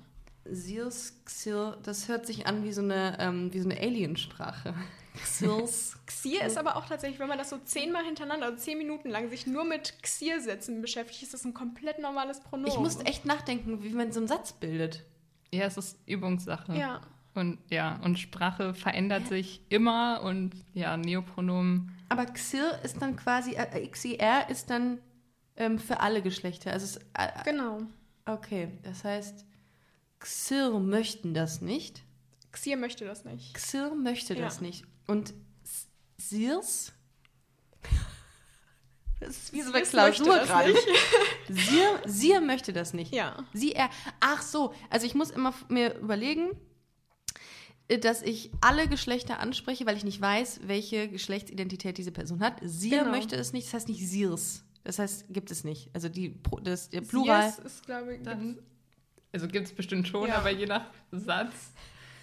Sirs, 0.44 1.14
Xir, 1.24 1.78
das 1.82 2.08
hört 2.08 2.26
sich 2.26 2.46
an 2.46 2.64
wie 2.64 2.72
so 2.72 2.82
eine, 2.82 3.16
ähm, 3.20 3.52
wie 3.52 3.60
so 3.60 3.68
eine 3.68 3.80
Aliensprache. 3.80 4.74
Xirs. 5.14 5.96
Xier 6.06 6.44
ist 6.44 6.56
aber 6.56 6.76
auch 6.76 6.86
tatsächlich, 6.86 7.18
wenn 7.20 7.28
man 7.28 7.38
das 7.38 7.50
so 7.50 7.58
zehnmal 7.58 8.04
hintereinander, 8.04 8.46
also 8.46 8.58
zehn 8.58 8.78
Minuten 8.78 9.10
lang, 9.10 9.28
sich 9.30 9.46
nur 9.46 9.64
mit 9.64 10.02
Xier-Sätzen 10.02 10.80
beschäftigt, 10.80 11.22
ist 11.22 11.34
das 11.34 11.44
ein 11.44 11.54
komplett 11.54 11.98
normales 11.98 12.40
Pronomen. 12.40 12.72
Ich 12.72 12.78
musste 12.78 13.04
echt 13.06 13.24
nachdenken, 13.24 13.82
wie 13.82 13.90
man 13.90 14.12
so 14.12 14.20
einen 14.20 14.28
Satz 14.28 14.52
bildet. 14.52 15.04
Ja, 15.52 15.64
es 15.64 15.76
ist 15.76 15.98
Übungssache. 16.06 16.76
Ja. 16.76 17.00
Und 17.34 17.58
ja, 17.70 18.00
und 18.02 18.18
Sprache 18.18 18.74
verändert 18.74 19.28
sich 19.28 19.60
immer 19.68 20.22
und 20.22 20.54
ja, 20.74 20.96
Neopronomen. 20.96 21.92
Aber 22.08 22.26
Xir 22.26 22.80
ist 22.82 23.00
dann 23.00 23.16
quasi, 23.16 23.52
äh, 23.54 23.86
XIR 23.86 24.48
ist 24.48 24.70
dann 24.70 24.98
ähm, 25.56 25.78
für 25.78 26.00
alle 26.00 26.20
Geschlechter. 26.22 26.72
Also 26.72 26.84
es, 26.84 26.96
äh, 27.14 27.28
Genau. 27.44 27.78
okay, 28.26 28.68
das 28.82 29.04
heißt, 29.04 29.44
Xir 30.18 30.80
möchten 30.80 31.32
das 31.34 31.60
nicht. 31.60 32.02
Xier 32.50 32.76
möchte 32.76 33.04
das 33.04 33.24
nicht. 33.24 33.54
Xir 33.54 33.94
möchte 33.94 34.34
das 34.34 34.56
Ja. 34.56 34.62
nicht. 34.62 34.84
Und 35.06 35.32
Sirs? 36.16 36.92
Das 39.20 39.30
ist 39.30 39.52
wie 39.52 39.62
so 39.62 39.72
eine 39.72 39.84
Sirs 39.84 39.92
möchte 39.94 40.22
Klausur 40.24 40.36
das 40.40 40.48
gerade. 40.48 40.72
nicht. 40.72 40.88
Sir, 41.48 42.00
Sir 42.06 42.40
möchte 42.40 42.72
das 42.72 42.94
nicht. 42.94 43.12
Ja. 43.12 43.44
Sie, 43.52 43.72
er. 43.72 43.90
Ach 44.20 44.42
so, 44.42 44.72
also 44.90 45.06
ich 45.06 45.14
muss 45.14 45.30
immer 45.30 45.52
mir 45.68 45.96
überlegen, 45.98 46.50
äh, 47.88 47.98
dass 47.98 48.22
ich 48.22 48.50
alle 48.60 48.86
Geschlechter 48.86 49.40
anspreche, 49.40 49.86
weil 49.86 49.96
ich 49.96 50.04
nicht 50.04 50.20
weiß, 50.20 50.60
welche 50.64 51.08
Geschlechtsidentität 51.08 51.98
diese 51.98 52.12
Person 52.12 52.40
hat. 52.40 52.58
Sir 52.62 53.00
Genau. 53.00 53.10
möchte 53.10 53.34
es 53.36 53.52
nicht, 53.52 53.66
das 53.66 53.74
heißt 53.74 53.88
nicht 53.88 54.06
Sirs. 54.08 54.64
Das 54.84 54.98
heißt, 54.98 55.26
gibt 55.30 55.50
es 55.50 55.64
nicht. 55.64 55.90
Also 55.92 56.08
die, 56.08 56.34
das, 56.62 56.88
der 56.90 57.00
Plural. 57.02 57.46
Yes 57.46 57.58
ist, 57.58 57.84
glaube 57.86 58.14
ich, 58.14 58.22
Dann, 58.22 58.54
gibt's- 58.54 58.62
also 59.32 59.48
gibt 59.48 59.66
es 59.66 59.72
bestimmt 59.74 60.06
schon, 60.08 60.28
Ja. 60.28 60.36
aber 60.36 60.50
je 60.50 60.66
nach 60.66 60.86
Satz. 61.10 61.54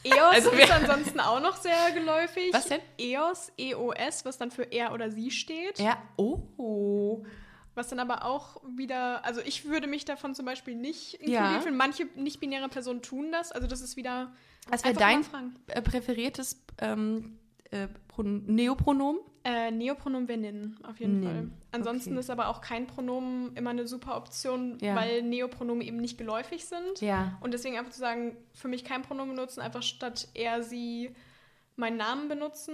EOS 0.06 0.34
Also 0.34 0.50
ist 0.52 0.72
ansonsten 0.72 1.20
auch 1.20 1.40
noch 1.42 1.58
sehr 1.58 1.92
geläufig. 1.94 2.54
Was 2.54 2.68
denn? 2.68 2.80
EOS, 3.00 3.52
EOS, 3.58 4.26
was 4.26 4.38
dann 4.38 4.52
für 4.52 4.64
er 4.64 4.94
oder 4.94 5.10
sie 5.12 5.32
steht. 5.32 5.80
Ja, 5.80 5.98
oh. 6.18 7.26
Was 7.74 7.90
dann 7.90 8.00
aber 8.00 8.24
auch 8.24 8.62
wieder, 8.78 9.26
also 9.26 9.42
ich 9.42 9.66
würde 9.66 9.88
mich 9.88 10.06
davon 10.06 10.34
zum 10.34 10.46
Beispiel 10.46 10.76
nicht 10.76 11.14
Ja. 11.14 11.20
inkludieren. 11.20 11.62
fühlen. 11.62 11.78
Manche 11.78 12.06
nicht-binäre 12.16 12.70
Personen 12.70 13.02
tun 13.02 13.32
das. 13.32 13.52
Also 13.52 13.68
das 13.68 13.82
ist 13.82 13.98
wieder. 13.98 14.32
Was 14.70 14.84
wäre 14.86 14.94
dein 14.96 15.24
präferiertes 15.84 16.64
ähm, 16.80 17.38
äh, 17.72 17.88
Pron 18.08 18.46
Neopronomen? 18.46 19.22
Äh, 19.44 19.70
Neopronomen 19.70 20.28
wäre 20.28 20.40
nin, 20.40 20.78
auf 20.84 21.00
jeden 21.00 21.20
Nin, 21.20 21.30
Fall. 21.30 21.50
Ansonsten 21.72 22.12
okay. 22.12 22.20
ist 22.20 22.30
aber 22.32 22.48
auch 22.48 22.62
kein 22.62 22.88
Pronomen 22.88 23.56
immer 23.56 23.70
eine 23.70 23.88
super 23.88 24.18
Option, 24.18 24.80
Ja. 24.82 24.96
weil 24.96 25.22
Neopronomen 25.22 25.82
eben 25.82 25.98
nicht 25.98 26.18
geläufig 26.18 26.66
sind. 26.66 27.00
Ja. 27.02 27.38
Und 27.42 27.54
deswegen 27.54 27.78
einfach 27.78 27.92
zu 27.92 28.00
sagen, 28.00 28.36
für 28.54 28.68
mich 28.68 28.84
kein 28.84 29.04
Pronomen 29.04 29.36
benutzen, 29.36 29.62
einfach 29.62 29.84
statt 29.84 30.30
er, 30.34 30.64
sie 30.64 31.12
meinen 31.78 31.98
Namen 31.98 32.30
benutzen. 32.30 32.74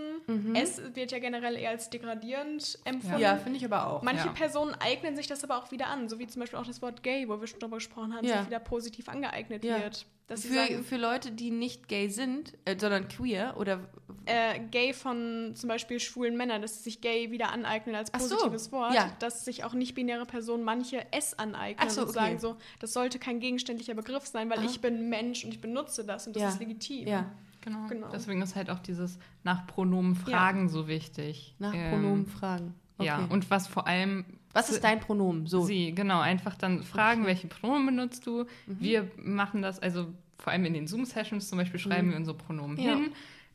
Es 0.54 0.80
wird 0.96 1.12
ja 1.12 1.20
generell 1.20 1.56
eher 1.58 1.72
als 1.72 1.90
degradierend 1.90 2.78
empfunden. 2.86 3.20
Ja, 3.20 3.36
finde 3.38 3.58
ich 3.58 3.66
aber 3.66 3.88
auch. 3.88 4.02
Manche 4.04 4.28
ja. 4.28 4.32
Personen 4.34 4.76
eignen 4.76 5.16
sich 5.16 5.28
das 5.28 5.44
aber 5.44 5.58
auch 5.58 5.72
wieder 5.72 5.88
an, 5.88 6.08
so 6.08 6.20
wie 6.20 6.28
zum 6.28 6.40
Beispiel 6.40 6.60
auch 6.60 6.68
das 6.68 6.82
Wort 6.82 7.02
gay, 7.02 7.28
wo 7.28 7.40
wir 7.42 7.48
schon 7.48 7.60
drüber 7.60 7.78
gesprochen 7.78 8.14
haben, 8.16 8.26
Ja. 8.28 8.40
sich 8.40 8.48
wieder 8.48 8.60
positiv 8.60 9.10
angeeignet 9.10 9.64
Ja. 9.64 9.80
wird. 9.82 10.06
Dass 10.28 10.46
Für, 10.46 10.54
sagen, 10.54 10.84
für 10.86 10.96
Leute, 10.98 11.32
die 11.32 11.52
nicht 11.52 11.90
gay 11.90 12.08
sind, 12.08 12.54
äh, 12.64 12.78
sondern 12.80 13.08
queer 13.10 13.56
oder. 13.58 13.82
äh, 14.26 14.60
gay 14.70 14.94
von 14.94 15.54
zum 15.56 15.68
Beispiel 15.68 16.00
schwulen 16.00 16.38
Männern, 16.38 16.62
dass 16.62 16.78
sie 16.78 16.84
sich 16.84 17.02
gay 17.02 17.32
wieder 17.32 17.52
aneignen 17.52 17.96
als 17.96 18.14
Ach 18.14 18.20
so, 18.22 18.36
positives 18.36 18.72
Wort, 18.72 18.94
ja. 18.94 19.12
dass 19.20 19.44
sich 19.44 19.64
auch 19.66 19.74
nicht-binäre 19.74 20.26
Personen 20.26 20.64
manche 20.64 21.06
es 21.12 21.38
aneignen 21.38 21.90
so, 21.90 22.02
und 22.02 22.10
okay. 22.10 22.14
sagen 22.20 22.40
so, 22.40 22.56
das 22.80 22.94
sollte 22.94 23.20
kein 23.20 23.40
gegenständlicher 23.42 23.94
Begriff 23.96 24.26
sein, 24.26 24.50
weil 24.50 24.60
Aha. 24.60 24.66
ich 24.68 24.80
bin 24.80 25.10
Mensch 25.10 25.44
und 25.44 25.54
ich 25.54 25.60
benutze 25.60 26.06
das 26.06 26.28
und 26.28 26.36
das 26.38 26.54
ist 26.54 26.60
legitim. 26.60 27.08
Ja, 27.08 27.30
Genau. 27.62 27.88
Genau. 27.88 28.10
Deswegen 28.12 28.42
ist 28.42 28.56
halt 28.56 28.70
auch 28.70 28.80
dieses 28.80 29.20
nach 29.44 29.68
Pronomen 29.68 30.16
fragen 30.16 30.68
so 30.70 30.88
wichtig. 30.88 31.56
nach 31.60 31.74
Ähm, 31.74 31.90
Pronomen 31.92 32.26
fragen. 32.28 32.74
Okay. 32.98 33.08
Ja, 33.08 33.26
und 33.30 33.50
was 33.50 33.68
vor 33.68 33.88
allem 33.88 34.26
Was 34.54 34.70
ist 34.70 34.84
dein 34.84 35.00
Pronomen? 35.00 35.48
So. 35.48 35.62
Sie, 35.62 35.94
genau, 35.94 36.20
einfach 36.20 36.56
dann 36.56 36.84
fragen, 36.84 37.26
welche 37.26 37.48
Pronomen 37.48 37.86
benutzt 37.88 38.28
du. 38.28 38.44
Mhm. 38.68 38.78
Wir 38.80 39.12
machen 39.18 39.62
das, 39.62 39.80
also 39.80 40.08
vor 40.38 40.52
allem 40.54 40.66
in 40.66 40.74
den 40.74 40.88
Zoom-Sessions 40.88 41.48
zum 41.50 41.58
Beispiel 41.58 41.80
schreiben 41.80 42.08
Mhm. 42.08 42.12
wir 42.12 42.18
unsere 42.18 42.38
Pronomen 42.38 42.78
Ja. 42.78 42.96
hin. 42.96 43.12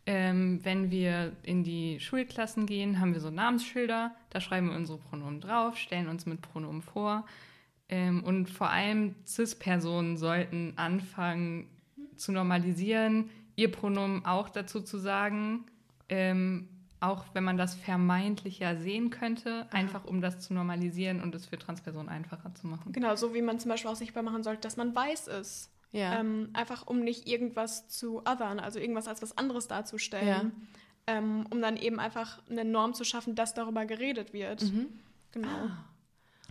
Ähm, 0.09 0.61
wenn 0.63 0.91
wir 0.93 1.33
in 1.43 1.65
die 1.65 1.99
Schulklassen 1.99 2.65
gehen, 2.67 3.01
haben 3.01 3.13
wir 3.13 3.21
so 3.21 3.31
Namensschilder, 3.31 4.15
da 4.31 4.41
schreiben 4.41 4.69
wir 4.71 4.77
unsere 4.77 4.99
Pronomen 4.99 5.41
drauf, 5.41 5.77
stellen 5.77 6.09
uns 6.09 6.27
mit 6.27 6.41
Pronomen 6.43 6.81
vor. 6.83 7.27
Ähm, 7.89 8.23
und 8.25 8.49
vor 8.49 8.71
allem 8.71 9.17
CIS-Personen 9.27 10.17
sollten 10.17 10.73
anfangen 10.77 11.67
zu 12.17 12.33
normalisieren, 12.33 13.31
ihr 13.57 13.73
Pronomen 13.73 14.25
auch 14.25 14.49
dazu 14.49 14.81
zu 14.81 14.99
sagen, 14.99 15.67
ähm, 16.09 16.69
auch 17.01 17.25
wenn 17.35 17.45
man 17.45 17.57
das 17.57 17.75
vermeintlich 17.75 18.59
ja 18.59 18.77
sehen 18.77 19.11
könnte, 19.11 19.67
einfach 19.71 20.05
um 20.05 20.21
das 20.21 20.41
zu 20.41 20.55
normalisieren 20.55 21.21
und 21.21 21.35
es 21.35 21.47
für 21.47 21.59
Transpersonen 21.59 22.09
einfacher 22.09 22.55
zu 22.55 22.67
machen. 22.67 22.93
Genau, 22.93 23.17
so 23.17 23.35
wie 23.35 23.43
man 23.43 23.59
zum 23.59 23.71
Beispiel 23.71 23.91
auch 23.91 23.97
sichtbar 23.97 24.23
machen 24.23 24.43
sollte, 24.43 24.63
dass 24.63 24.77
man 24.77 24.95
weiß 24.95 25.29
ist. 25.29 25.71
Ja. 25.93 26.21
Ähm, 26.21 26.51
einfach 26.53 26.87
um 26.87 27.01
nicht 27.01 27.29
irgendwas 27.29 27.89
zu 27.89 28.21
othern, 28.21 28.61
also 28.61 28.79
irgendwas 28.79 29.09
als 29.09 29.23
was 29.23 29.37
anderes 29.37 29.69
darzustellen. 29.69 30.27
Ja. 30.27 30.51
Ähm, 31.09 31.47
um 31.51 31.63
dann 31.63 31.77
eben 31.77 32.01
einfach 32.01 32.43
eine 32.51 32.65
Norm 32.65 32.93
zu 32.93 33.05
schaffen, 33.05 33.35
dass 33.35 33.55
darüber 33.55 33.87
geredet 33.87 34.33
wird. 34.33 34.63
Mhm. 34.63 34.89
Genau. 35.33 35.49
Ah. 35.49 35.85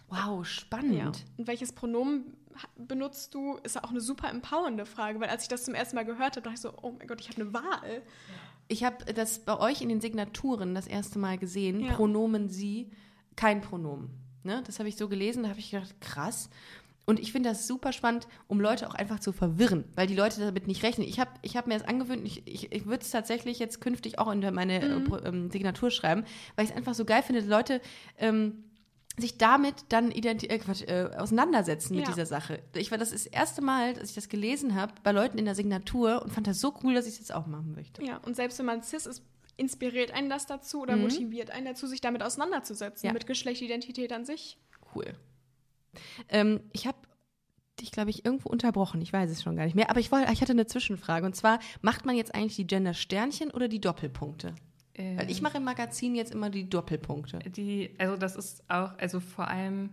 Wow, 0.08 0.46
spannend. 0.46 1.18
Ja. 1.18 1.24
Und 1.38 1.48
welches 1.48 1.74
Pronomen 1.74 2.38
benutzt 2.78 3.34
du, 3.34 3.58
ist 3.64 3.84
auch 3.84 3.90
eine 3.90 4.02
super 4.02 4.30
empowernde 4.30 4.86
Frage, 4.86 5.20
weil 5.20 5.30
als 5.30 5.44
ich 5.44 5.50
das 5.50 5.66
zum 5.66 5.74
ersten 5.74 5.96
Mal 5.96 6.06
gehört 6.06 6.36
habe, 6.36 6.42
dachte 6.42 6.56
ich 6.56 6.62
so, 6.62 6.74
oh 6.82 6.92
mein 6.98 7.08
Gott, 7.08 7.22
ich 7.22 7.30
habe 7.30 7.42
eine 7.42 7.54
Wahl. 7.54 8.02
Ich 8.68 8.84
habe 8.84 9.14
das 9.14 9.40
bei 9.40 9.60
euch 9.60 9.82
in 9.82 9.90
den 9.90 10.02
Signaturen 10.02 10.74
das 10.74 10.88
erste 10.88 11.20
Mal 11.20 11.38
gesehen. 11.38 11.82
Ja. 11.82 11.94
Pronomen 11.94 12.50
sie, 12.50 12.90
kein 13.36 13.62
Pronomen. 13.62 14.10
Ne? 14.44 14.64
Das 14.66 14.80
habe 14.80 14.90
ich 14.90 14.96
so 14.96 15.08
gelesen, 15.08 15.44
da 15.44 15.50
habe 15.50 15.60
ich 15.60 15.72
gedacht, 15.72 16.00
krass. 16.02 16.50
Und 17.08 17.20
ich 17.20 17.32
finde 17.32 17.50
das 17.50 17.68
super 17.68 17.92
spannend, 17.94 18.28
um 18.48 18.60
Leute 18.60 18.90
auch 18.90 18.96
einfach 18.96 19.20
zu 19.20 19.32
verwirren, 19.32 19.84
weil 19.94 20.08
die 20.08 20.16
Leute 20.16 20.40
damit 20.40 20.66
nicht 20.66 20.82
rechnen. 20.82 21.08
Ich 21.08 21.20
habe 21.20 21.30
ich 21.44 21.56
hab 21.56 21.68
mir 21.68 21.78
das 21.78 21.88
angewöhnt, 21.88 22.26
ich, 22.26 22.48
ich, 22.48 22.72
ich 22.72 22.86
würde 22.88 23.04
es 23.04 23.12
tatsächlich 23.12 23.60
jetzt 23.60 23.80
künftig 23.80 24.18
auch 24.18 24.32
in 24.32 24.40
meine 24.56 24.82
äh, 24.82 25.00
Pro- 25.02 25.20
ähm, 25.24 25.52
Signatur 25.52 25.92
schreiben, 25.92 26.24
weil 26.56 26.66
ich 26.66 26.72
es 26.72 26.78
einfach 26.78 26.96
so 26.96 27.06
geil 27.06 27.22
finde, 27.22 27.42
dass 27.42 27.50
Leute 27.50 27.80
ähm, 28.18 28.64
sich 29.18 29.38
damit 29.38 29.76
dann 29.90 30.12
identi 30.12 30.48
äh, 30.48 30.58
Quatsch, 30.60 30.82
äh, 30.84 31.10
auseinandersetzen 31.18 31.96
mit 31.96 32.06
Ja. 32.06 32.12
dieser 32.12 32.26
Sache. 32.26 32.62
Ich 32.76 32.92
war 32.92 32.98
das 32.98 33.12
ist 33.12 33.26
das 33.28 33.34
erste 33.34 33.62
Mal, 33.62 33.94
dass 33.94 34.10
ich 34.10 34.16
das 34.16 34.28
gelesen 34.30 34.76
habe 34.76 34.94
bei 35.04 35.12
Leuten 35.12 35.38
in 35.38 35.46
der 35.46 35.56
Signatur 35.56 36.22
und 36.22 36.32
fand 36.34 36.48
das 36.48 36.60
so 36.60 36.74
cool, 36.84 36.94
dass 36.94 37.06
ich 37.08 37.14
es 37.14 37.20
jetzt 37.20 37.34
auch 37.34 37.48
machen 37.48 37.74
möchte. 37.74 38.04
Ja, 38.04 38.18
und 38.18 38.36
selbst 38.36 38.60
wenn 38.60 38.66
man 38.66 38.84
cis 38.84 39.06
ist, 39.06 39.24
inspiriert 39.58 40.12
einen 40.12 40.30
das 40.30 40.46
dazu 40.48 40.82
oder 40.82 40.96
Mhm. 40.98 41.04
motiviert 41.04 41.50
einen 41.52 41.66
dazu, 41.66 41.88
sich 41.88 42.02
damit 42.02 42.22
auseinanderzusetzen, 42.24 43.08
Ja. 43.08 43.14
mit 43.14 43.26
Geschlechtsidentität 43.26 44.12
an 44.12 44.26
sich. 44.26 44.58
Cool. 44.94 45.14
Ähm, 46.30 46.60
ich 46.74 46.88
habe 46.88 46.98
dich, 47.80 47.92
glaube 47.92 48.10
ich, 48.10 48.26
irgendwo 48.26 48.50
unterbrochen. 48.50 49.02
Ich 49.02 49.12
weiß 49.14 49.30
es 49.32 49.44
schon 49.44 49.56
gar 49.56 49.66
nicht 49.66 49.76
mehr. 49.76 49.90
Aber 49.90 50.00
ich, 50.00 50.12
wollte, 50.12 50.32
ich 50.32 50.42
hatte 50.42 50.52
eine 50.54 50.66
Zwischenfrage. 50.66 51.26
Und 51.26 51.36
zwar, 51.36 51.60
macht 51.82 52.06
man 52.06 52.16
jetzt 52.16 52.34
eigentlich 52.36 52.56
die 52.56 52.68
Gender-Sternchen 52.68 53.52
oder 53.52 53.68
die 53.68 53.80
Doppelpunkte? 53.82 54.56
Ähm, 54.98 55.18
Weil 55.20 55.30
ich 55.30 55.42
mache 55.42 55.58
im 55.58 55.64
Magazin 55.66 56.16
jetzt 56.16 56.34
immer 56.34 56.50
die 56.50 56.70
Doppelpunkte. 56.70 57.40
die, 57.40 57.92
also 57.98 58.16
das 58.18 58.36
ist 58.36 58.64
auch, 58.70 58.98
also 58.98 59.20
vor 59.20 59.48
allem, 59.48 59.90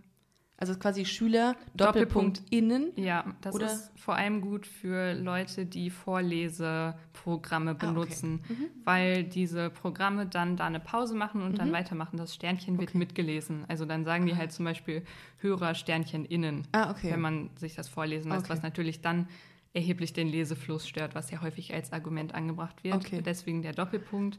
Also 0.55 0.75
quasi 0.75 1.03
Schüler, 1.03 1.55
Doppelpunkt, 1.75 2.37
Doppelpunkt. 2.39 2.53
innen. 2.53 2.91
ja, 2.95 3.25
das 3.41 3.55
Oder- 3.55 3.65
ist 3.65 3.91
vor 3.97 4.15
allem 4.15 4.39
gut 4.39 4.65
für 4.65 5.13
Leute, 5.13 5.65
die 5.65 5.89
Vorleseprogramme 5.89 7.71
Ah, 7.71 7.73
okay. 7.73 7.85
benutzen, 7.87 8.41
weil 8.83 9.23
diese 9.23 9.69
Programme 9.69 10.25
dann 10.25 10.55
da 10.55 10.65
eine 10.67 10.79
Pause 10.79 11.15
machen 11.15 11.41
und 11.41 11.57
dann 11.57 11.71
weitermachen. 11.71 12.17
Das 12.17 12.33
Sternchen 12.33 12.77
wird 12.79 12.89
Okay. 12.89 12.97
mitgelesen. 12.97 13.65
Also 13.67 13.85
dann 13.85 14.05
sagen 14.05 14.25
die 14.25 14.35
halt 14.35 14.51
zum 14.51 14.65
Beispiel 14.65 15.03
Hörer 15.39 15.75
Sternchen 15.75 16.25
innen, 16.25 16.65
Ah, 16.71 16.91
okay. 16.91 17.11
wenn 17.11 17.21
man 17.21 17.49
sich 17.55 17.75
das 17.75 17.89
vorlesen 17.89 18.31
lässt, 18.31 18.49
was 18.49 18.61
natürlich 18.61 19.01
dann 19.01 19.27
erheblich 19.73 20.13
den 20.13 20.27
Lesefluss 20.27 20.87
stört, 20.87 21.15
was 21.15 21.31
ja 21.31 21.41
häufig 21.41 21.73
als 21.73 21.91
Argument 21.91 22.35
angebracht 22.35 22.83
wird. 22.83 23.25
Deswegen 23.25 23.63
der 23.63 23.73
Doppelpunkt. 23.73 24.37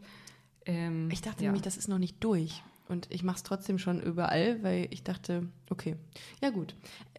Ähm, 0.66 1.08
Ich 1.10 1.22
dachte 1.22 1.44
ja. 1.44 1.48
nämlich, 1.48 1.62
das 1.62 1.76
ist 1.76 1.88
noch 1.88 1.98
nicht 1.98 2.22
durch. 2.22 2.62
Und 2.88 3.06
ich 3.10 3.22
mache 3.22 3.36
es 3.36 3.42
trotzdem 3.42 3.78
schon 3.78 4.00
überall, 4.00 4.62
weil 4.62 4.88
ich 4.90 5.02
dachte, 5.02 5.48
okay, 5.70 5.96
ja 6.42 6.50
gut. 6.50 6.74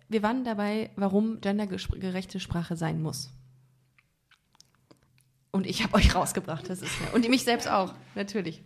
Wir 0.08 0.22
waren 0.22 0.44
dabei, 0.44 0.92
warum 0.96 1.42
gendergerechte 1.42 2.40
Sprache 2.40 2.76
sein 2.76 3.02
muss. 3.02 3.32
Und 5.52 5.66
ich 5.66 5.84
habe 5.84 5.96
euch 5.96 6.14
rausgebracht, 6.14 6.70
das 6.70 6.82
ist 6.82 6.92
ja. 7.02 7.16
Und 7.16 7.28
mich 7.30 7.44
selbst 7.44 7.68
auch, 7.68 7.94
natürlich. 8.14 8.62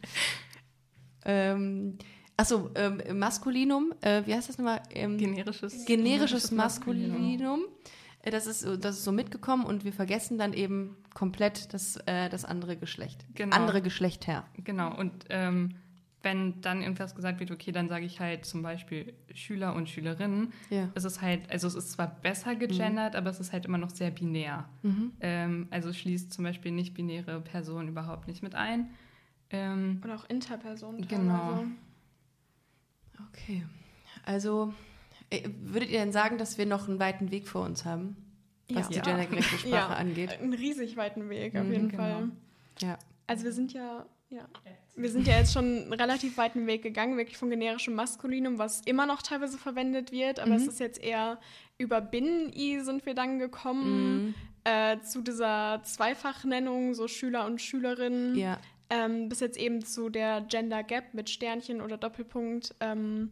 Ähm, 1.23 1.97
achso, 2.35 2.71
ähm, 2.75 3.01
Maskulinum, 3.13 3.93
äh, 4.01 4.23
wie 4.25 4.33
heißt 4.33 4.49
das 4.49 4.57
nochmal? 4.57 4.81
Ähm, 4.89 5.17
generisches, 5.17 5.85
generisches 5.85 6.51
Maskulinum. 6.51 7.61
Äh, 7.61 7.89
Das 8.23 8.47
ist, 8.47 8.59
so- 8.61 8.75
das 8.77 8.97
ist 8.97 9.03
so 9.05 9.11
mitgekommen 9.11 9.65
und 9.65 9.83
wir 9.85 9.93
vergessen 9.93 10.37
dann 10.37 10.53
eben 10.53 10.97
komplett 11.13 11.73
das, 11.73 11.95
äh, 12.05 12.29
das 12.29 12.43
andere 12.45 12.75
Geschlecht. 12.77 13.25
Genau. 13.35 13.55
Andere 13.55 13.81
Geschlechter. 13.81 14.45
Genau, 14.57 14.93
und 14.97 15.25
ähm, 15.29 15.75
wenn 16.21 16.59
dann 16.59 16.81
irgendwas 16.81 17.15
gesagt 17.15 17.39
wird, 17.39 17.49
okay, 17.49 17.71
dann 17.71 17.87
sage 17.87 18.03
ich 18.05 18.19
halt 18.19 18.43
zum 18.45 18.61
Beispiel 18.61 19.13
Schüler 19.33 19.73
und 19.73 19.87
Schülerinnen. 19.89 20.51
Ja. 20.69 20.89
Es 20.93 21.05
ist 21.05 21.21
halt, 21.21 21.49
also 21.49 21.65
es 21.67 21.75
ist 21.75 21.91
zwar 21.93 22.07
besser 22.21 22.55
gegendert, 22.55 23.15
aber 23.15 23.29
es 23.29 23.39
ist 23.39 23.53
halt 23.53 23.65
immer 23.65 23.77
noch 23.77 23.89
sehr 23.89 24.11
binär. 24.11 24.67
Mhm. 24.83 25.13
Ähm, 25.21 25.67
also 25.71 25.93
schließt 25.93 26.33
zum 26.33 26.43
Beispiel 26.43 26.73
nicht-binäre 26.73 27.39
Personen 27.39 27.87
überhaupt 27.87 28.27
nicht 28.27 28.43
mit 28.43 28.53
ein. 28.53 28.89
Ähm, 29.49 30.01
Oder 30.03 30.15
auch 30.15 30.29
Interpersonen. 30.29 31.07
Genau. 31.07 31.63
Okay. 33.29 33.65
Also, 34.25 34.73
äh, 34.73 34.88
würdet 35.63 35.89
ihr 35.89 35.99
denn 35.99 36.11
sagen, 36.11 36.37
dass 36.37 36.57
wir 36.57 36.65
noch 36.65 36.87
einen 36.87 36.99
weiten 36.99 37.31
Weg 37.31 37.47
vor 37.47 37.63
uns 37.65 37.85
haben, 37.85 38.15
was 38.71 38.89
Ja. 38.89 39.01
die 39.01 39.09
gendergerechte 39.09 39.57
Sprache 39.59 39.69
Ja. 39.71 39.87
angeht? 39.89 40.39
Einen 40.39 40.53
riesig 40.53 40.97
weiten 40.97 41.29
Weg, 41.29 41.55
auf 41.55 41.65
Mhm, 41.65 41.71
jeden 41.71 41.89
genau. 41.89 42.03
Fall. 42.03 42.29
Ja. 42.81 42.97
Also 43.27 43.43
wir 43.45 43.51
sind 43.53 43.73
ja, 43.73 44.05
ja, 44.29 44.47
wir 44.95 45.09
sind 45.09 45.27
ja 45.27 45.37
jetzt 45.37 45.53
schon 45.53 45.65
einen 45.83 45.93
relativ 45.93 46.37
weiten 46.37 46.65
Weg 46.67 46.81
gegangen, 46.81 47.17
wirklich 47.17 47.37
von 47.37 47.49
generischem 47.49 47.93
Maskulinum, 47.93 48.57
was 48.57 48.81
immer 48.81 49.05
noch 49.05 49.21
teilweise 49.21 49.57
verwendet 49.57 50.11
wird, 50.11 50.39
aber 50.39 50.49
Mhm. 50.51 50.55
es 50.55 50.67
ist 50.67 50.79
jetzt 50.79 51.01
eher 51.03 51.39
über 51.77 52.01
Binnen-I 52.01 52.79
sind 52.81 53.05
wir 53.05 53.13
dann 53.13 53.39
gekommen. 53.39 54.25
Mhm. 54.27 54.35
äh, 54.65 54.99
zu 54.99 55.21
dieser 55.21 55.81
Zweifachnennung, 55.83 56.93
so 56.93 57.07
Schüler 57.07 57.45
und 57.45 57.61
Schülerinnen, 57.61 58.35
Ja. 58.35 58.59
ähm, 58.89 59.29
bis 59.29 59.39
jetzt 59.39 59.57
eben 59.57 59.83
zu 59.85 60.09
der 60.09 60.41
Gender 60.41 60.83
Gap 60.83 61.13
mit 61.13 61.29
Sternchen 61.29 61.79
oder 61.81 61.97
Doppelpunkt, 61.97 62.75
ähm, 62.81 63.31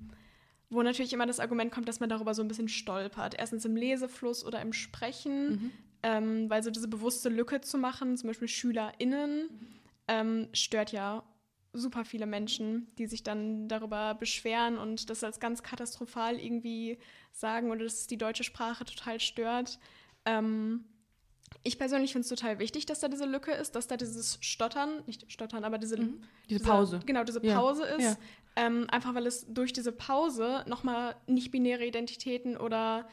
wo 0.69 0.81
natürlich 0.81 1.13
immer 1.13 1.25
das 1.25 1.39
Argument 1.39 1.71
kommt, 1.71 1.87
dass 1.87 1.99
man 1.99 2.09
darüber 2.09 2.33
so 2.33 2.41
ein 2.41 2.47
bisschen 2.47 2.67
stolpert. 2.67 3.35
Erstens 3.37 3.65
im 3.65 3.75
Lesefluss 3.75 4.45
oder 4.45 4.61
im 4.61 4.73
Sprechen, 4.73 5.49
Mhm. 5.49 5.71
ähm, 6.03 6.49
weil 6.49 6.63
so 6.63 6.71
diese 6.71 6.87
bewusste 6.87 7.29
Lücke 7.29 7.61
zu 7.61 7.77
machen, 7.77 8.17
zum 8.17 8.27
Beispiel 8.27 8.47
SchülerInnen, 8.47 9.49
ähm, 10.07 10.47
stört 10.53 10.91
ja 10.91 11.23
super 11.73 12.05
viele 12.05 12.25
Menschen, 12.25 12.87
die 12.97 13.05
sich 13.07 13.23
dann 13.23 13.67
darüber 13.67 14.15
beschweren 14.15 14.77
und 14.77 15.09
das 15.09 15.23
als 15.23 15.39
ganz 15.39 15.63
katastrophal 15.63 16.39
irgendwie 16.39 16.97
sagen 17.31 17.69
oder 17.71 17.83
dass 17.83 18.07
die 18.07 18.17
deutsche 18.17 18.43
Sprache 18.43 18.83
total 18.85 19.19
stört. 19.19 19.79
Ähm, 20.25 20.85
ich 21.63 21.77
persönlich 21.77 22.11
finde 22.11 22.23
es 22.23 22.29
total 22.29 22.59
wichtig, 22.59 22.85
dass 22.85 22.99
da 22.99 23.07
diese 23.07 23.25
Lücke 23.25 23.51
ist, 23.51 23.75
dass 23.75 23.87
da 23.87 23.97
dieses 23.97 24.37
Stottern, 24.41 25.03
nicht 25.05 25.31
Stottern, 25.31 25.63
aber 25.63 25.77
diese, 25.77 25.97
Mhm. 25.99 26.21
Diese 26.49 26.63
Pause. 26.63 26.99
Genau, 27.05 27.23
diese 27.23 27.43
Ja, 27.45 27.55
Pause 27.59 27.83
ist. 27.85 28.03
ja. 28.03 28.15
Ähm, 28.55 28.87
einfach 28.89 29.13
weil 29.15 29.27
es 29.27 29.45
durch 29.53 29.71
diese 29.73 29.91
Pause 29.91 30.63
nochmal 30.67 31.15
nicht-binäre 31.27 31.85
Identitäten 31.85 32.57
oder 32.57 33.07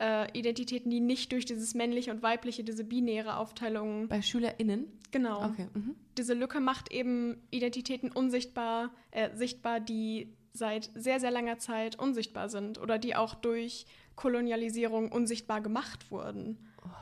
äh, 0.00 0.30
Identitäten, 0.38 0.90
die 0.90 1.00
nicht 1.00 1.32
durch 1.32 1.44
dieses 1.44 1.74
männliche 1.74 2.10
und 2.10 2.22
weibliche, 2.22 2.62
diese 2.64 2.84
binäre 2.84 3.36
Aufteilung, 3.36 4.08
Bei 4.08 4.22
SchülerInnen? 4.22 4.86
genau, 5.10 5.44
Okay. 5.44 5.68
Mhm. 5.74 5.96
diese 6.16 6.34
Lücke 6.34 6.60
macht 6.60 6.92
eben 6.92 7.42
Identitäten 7.50 8.10
unsichtbar, 8.12 8.90
äh, 9.10 9.34
sichtbar, 9.36 9.80
die 9.80 10.36
seit 10.52 10.90
sehr, 10.94 11.20
sehr 11.20 11.30
langer 11.32 11.58
Zeit 11.58 11.98
unsichtbar 11.98 12.48
sind 12.48 12.78
oder 12.78 12.98
die 12.98 13.14
auch 13.16 13.34
durch 13.34 13.86
Kolonialisierung 14.16 15.10
unsichtbar 15.12 15.60
gemacht 15.60 16.10
wurden, 16.10 16.58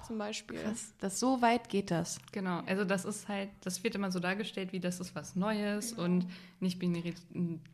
zum 0.07 0.19
Beispiel. 0.19 0.59
Krass, 0.59 0.95
das 1.01 1.21
so 1.21 1.43
weit 1.43 1.69
geht 1.69 1.91
das. 1.91 2.19
Genau, 2.33 2.61
also 2.67 2.85
das 2.85 3.05
ist 3.05 3.29
halt, 3.29 3.51
das 3.63 3.83
wird 3.85 3.95
immer 3.95 4.11
so 4.11 4.21
dargestellt, 4.21 4.73
wie 4.73 4.81
das 4.81 5.01
ist 5.01 5.15
was 5.15 5.37
Neues 5.37 5.93
und 5.93 6.27
nicht-binäre 6.61 7.15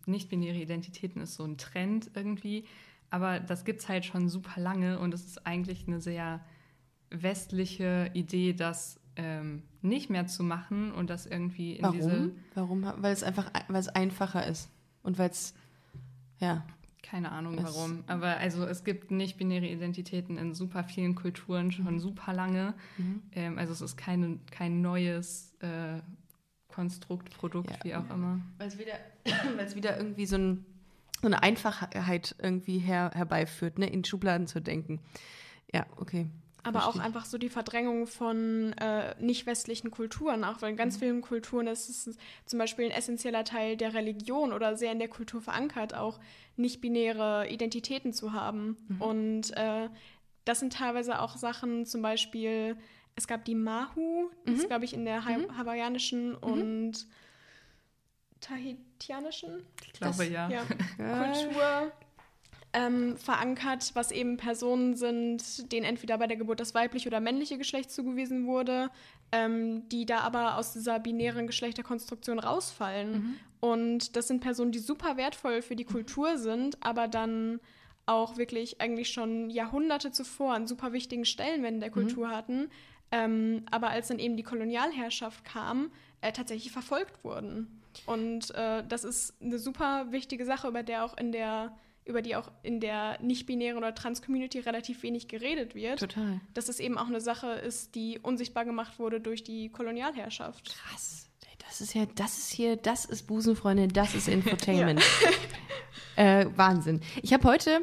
nicht-binäre 0.07 0.59
Identitäten 0.59 1.20
ist 1.22 1.35
so 1.35 1.44
ein 1.44 1.59
Trend 1.59 2.11
irgendwie. 2.14 2.64
Aber 3.11 3.40
das 3.40 3.64
gibt 3.64 3.81
es 3.81 3.88
halt 3.88 4.05
schon 4.05 4.29
super 4.29 4.61
lange 4.61 4.98
und 4.98 5.12
es 5.12 5.27
ist 5.27 5.46
eigentlich 5.46 5.87
eine 5.87 6.01
sehr 6.01 6.40
westliche 7.11 8.11
Idee, 8.14 8.55
das 8.55 8.98
ähm, 9.16 9.62
nicht 9.83 10.11
mehr 10.11 10.27
zu 10.27 10.42
machen 10.42 10.92
und 10.92 11.11
das 11.11 11.27
irgendwie 11.27 11.77
in 11.77 11.92
diese, 11.92 12.33
Warum? 12.55 12.85
Warum? 12.85 13.03
Weil 13.03 13.12
es 13.12 13.22
einfach, 13.22 13.51
weil 13.68 13.81
es 13.81 13.88
einfacher 13.88 14.46
ist. 14.46 14.70
Und 15.03 15.18
weil 15.18 15.31
es, 15.31 15.55
ja. 16.38 16.64
Keine 17.03 17.33
Ahnung 17.33 17.59
Es- 17.59 17.65
warum, 17.65 18.05
aber 18.07 18.37
also 18.38 18.65
es 18.65 18.85
gibt 18.85 19.11
nicht-binäre 19.11 19.67
Identitäten 19.67 20.38
in 20.38 20.55
super 20.55 20.85
vielen 20.85 21.15
Kulturen 21.15 21.73
schon 21.73 21.99
super 22.01 22.33
lange. 22.33 22.75
Mhm. 22.99 23.23
Ähm, 23.33 23.59
also 23.59 23.73
es 23.73 23.81
ist 23.81 23.97
keine, 23.97 24.38
kein 24.51 24.81
neues 24.83 25.55
äh, 25.61 26.01
Konstrukt, 26.69 27.37
Produkt, 27.37 27.71
Ja. 27.71 27.79
wie 27.85 27.95
auch 27.97 28.09
immer. 28.11 28.41
Weil 28.59 28.69
es 28.69 28.79
wieder, 28.79 28.95
wieder 29.75 29.97
irgendwie 29.99 30.27
so, 30.27 30.37
ein, 30.37 30.65
so 31.21 31.27
eine 31.27 31.43
Einfachheit 31.43 32.35
irgendwie 32.38 32.79
her, 32.79 33.11
herbeiführt, 33.15 33.79
ne? 33.79 33.87
in 33.87 34.05
Schubladen 34.05 34.47
zu 34.47 34.61
denken. 34.61 35.01
Ja, 35.75 35.87
okay. 35.97 36.29
Aber 36.64 36.87
auch 36.87 36.96
einfach 36.98 37.25
so 37.25 37.38
die 37.38 37.48
Verdrängung 37.48 38.07
von 38.07 38.72
äh, 38.75 39.14
nicht-westlichen 39.20 39.90
Kulturen, 39.90 40.44
auch 40.44 40.62
weil 40.62 40.68
in 40.70 40.75
Mhm. 40.77 40.79
ganz 40.79 40.96
vielen 40.96 41.20
Kulturen 41.20 41.66
ist 41.66 41.88
es 41.88 42.16
zum 42.46 42.59
Beispiel 42.59 42.85
ein 42.85 42.90
essentieller 42.92 43.44
Teil 43.44 43.77
der 43.77 43.94
Religion 43.94 44.53
oder 44.53 44.77
sehr 44.77 44.92
in 44.92 44.98
der 45.01 45.09
Kultur 45.09 45.40
verankert, 45.40 45.94
auch 45.94 46.20
nicht-binäre 46.57 47.48
Identitäten 47.51 48.12
zu 48.12 48.33
haben. 48.33 48.77
Mhm. 48.88 49.01
Und 49.03 49.57
äh, 49.57 49.88
das 50.44 50.61
sind 50.61 50.72
teilweise 50.72 51.20
auch 51.20 51.37
Sachen, 51.37 51.85
zum 51.85 52.01
Beispiel, 52.03 52.77
es 53.16 53.27
gab 53.27 53.44
die 53.44 53.55
Mahu, 53.57 54.31
das 54.44 54.55
Mhm. 54.55 54.61
ist, 54.61 54.68
glaube 54.68 54.85
ich, 54.85 54.94
in 54.94 55.05
der 55.05 55.25
ha 55.25 55.37
hawaiianischen 55.57 56.35
und 56.37 57.07
tahitianischen 58.40 59.62
Ich 59.85 59.92
glaube, 59.94 60.16
Das- 60.18 60.29
ja, 60.29 60.48
Ja. 60.48 60.64
Kultur 60.96 61.92
ähm, 62.73 63.17
verankert, 63.17 63.91
was 63.95 64.11
eben 64.11 64.37
Personen 64.37 64.95
sind, 64.97 65.71
denen 65.73 65.85
entweder 65.85 66.19
bei 66.19 66.27
der 66.27 66.37
Geburt 66.37 66.61
das 66.61 66.75
weibliche 66.75 67.09
oder 67.09 67.21
männliche 67.21 67.59
Geschlecht 67.59 67.91
zugewiesen 67.91 68.47
wurde, 68.47 68.91
ähm, 69.31 69.89
die 69.91 70.07
da 70.07 70.21
aber 70.21 70.57
aus 70.57 70.73
dieser 70.73 70.99
binären 70.99 71.47
Geschlechterkonstruktion 71.47 72.39
rausfallen. 72.39 73.39
Und 73.61 74.17
das 74.17 74.29
sind 74.29 74.41
Personen, 74.41 74.73
die 74.73 74.79
super 74.79 75.17
wertvoll 75.17 75.63
für 75.63 75.77
die 75.77 75.85
Kultur 75.85 76.39
sind, 76.39 76.77
aber 76.81 77.09
dann 77.09 77.61
auch 78.07 78.37
wirklich 78.37 78.81
eigentlich 78.81 79.11
schon 79.11 79.51
Jahrhunderte 79.51 80.11
zuvor 80.11 80.55
einen 80.55 80.67
super 80.67 80.93
wichtigen 80.93 81.25
Stellenwert 81.25 81.73
in 81.73 81.81
der 81.81 81.91
Kultur 81.91 82.31
hatten, 82.31 82.69
ähm, 83.13 83.65
aber 83.71 83.91
als 83.91 84.09
dann 84.09 84.19
eben 84.19 84.37
die 84.37 84.43
Kolonialherrschaft 84.43 85.45
kam, 85.45 85.93
äh, 86.23 86.33
tatsächlich 86.33 86.73
verfolgt 86.73 87.23
wurden. 87.23 87.81
Und 88.07 88.53
äh, 88.55 88.83
das 88.89 89.05
ist 89.05 89.35
eine 89.41 89.59
super 89.59 90.11
wichtige 90.11 90.45
Sache, 90.45 90.69
über 90.69 90.83
der 90.83 91.05
auch 91.05 91.17
in 91.17 91.31
der 91.31 91.77
über 92.05 92.23
die 92.23 92.37
auch 92.37 92.51
in 92.62 92.81
der 92.81 93.21
nicht-binären 93.21 93.79
oder 93.79 93.95
Trans-Community 93.95 94.61
relativ 94.61 95.03
wenig 95.03 95.29
geredet 95.29 95.75
wird. 95.75 96.01
Total. 96.01 96.41
Dass 96.55 96.69
es 96.69 96.81
eben 96.81 96.99
auch 96.99 97.07
eine 97.07 97.21
Sache 97.21 97.53
ist, 97.53 97.95
die 97.95 98.19
unsichtbar 98.19 98.65
gemacht 98.65 98.99
wurde 98.99 99.21
durch 99.21 99.45
die 99.45 99.71
Kolonialherrschaft. 99.71 100.75
Krass. 100.75 101.29
Das 101.69 101.81
ist 101.81 101.95
ja, 101.95 102.05
das 102.17 102.38
ist 102.38 102.51
hier, 102.53 102.77
das 102.77 103.05
ist 103.05 103.27
Busenfreundin, 103.27 103.88
das 103.91 104.15
ist 104.15 104.29
Infotainment. 104.29 105.03
äh, 106.17 106.47
Wahnsinn. 106.57 107.01
Ich 107.23 107.33
habe 107.33 107.49
heute, 107.49 107.81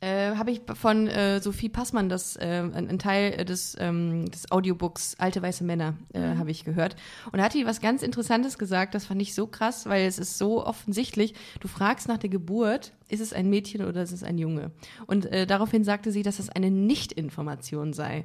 äh, 0.00 0.36
habe 0.36 0.50
ich 0.52 0.60
von 0.74 1.08
äh, 1.08 1.40
Sophie 1.40 1.68
Passmann 1.68 2.08
das, 2.08 2.36
äh, 2.36 2.62
ein, 2.72 2.88
ein 2.88 2.98
Teil 2.98 3.44
des, 3.44 3.76
ähm, 3.80 4.30
des 4.30 4.50
Audiobooks 4.50 5.16
Alte 5.18 5.42
weiße 5.42 5.64
Männer, 5.64 5.94
äh, 6.12 6.36
habe 6.36 6.50
ich 6.50 6.64
gehört. 6.64 6.94
Und 7.32 7.38
da 7.38 7.44
hat 7.44 7.54
die 7.54 7.66
was 7.66 7.80
ganz 7.80 8.02
Interessantes 8.02 8.58
gesagt, 8.58 8.94
das 8.94 9.06
fand 9.06 9.20
ich 9.20 9.34
so 9.34 9.46
krass, 9.46 9.86
weil 9.86 10.06
es 10.06 10.18
ist 10.18 10.38
so 10.38 10.64
offensichtlich. 10.64 11.34
Du 11.60 11.68
fragst 11.68 12.06
nach 12.06 12.18
der 12.18 12.30
Geburt, 12.30 12.92
ist 13.08 13.20
es 13.20 13.32
ein 13.32 13.50
Mädchen 13.50 13.84
oder 13.84 14.02
ist 14.02 14.12
es 14.12 14.22
ein 14.22 14.38
Junge? 14.38 14.70
Und 15.06 15.26
äh, 15.26 15.46
daraufhin 15.46 15.82
sagte 15.82 16.12
sie, 16.12 16.22
dass 16.22 16.38
es 16.38 16.48
eine 16.48 16.70
Nicht-Information 16.70 17.92
sei. 17.92 18.24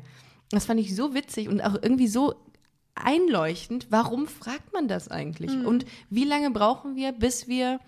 Das 0.51 0.65
fand 0.65 0.79
ich 0.79 0.95
so 0.95 1.15
witzig 1.15 1.49
und 1.49 1.61
auch 1.61 1.75
irgendwie 1.81 2.07
so 2.07 2.35
einleuchtend. 2.95 3.87
Warum 3.89 4.27
fragt 4.27 4.73
man 4.73 4.87
das 4.87 5.07
eigentlich? 5.07 5.51
Und 5.65 5.85
wie 6.11 6.25
lange 6.25 6.51
brauchen 6.51 6.95
wir, 6.95 7.11
bis 7.11 7.47
wir 7.47 7.79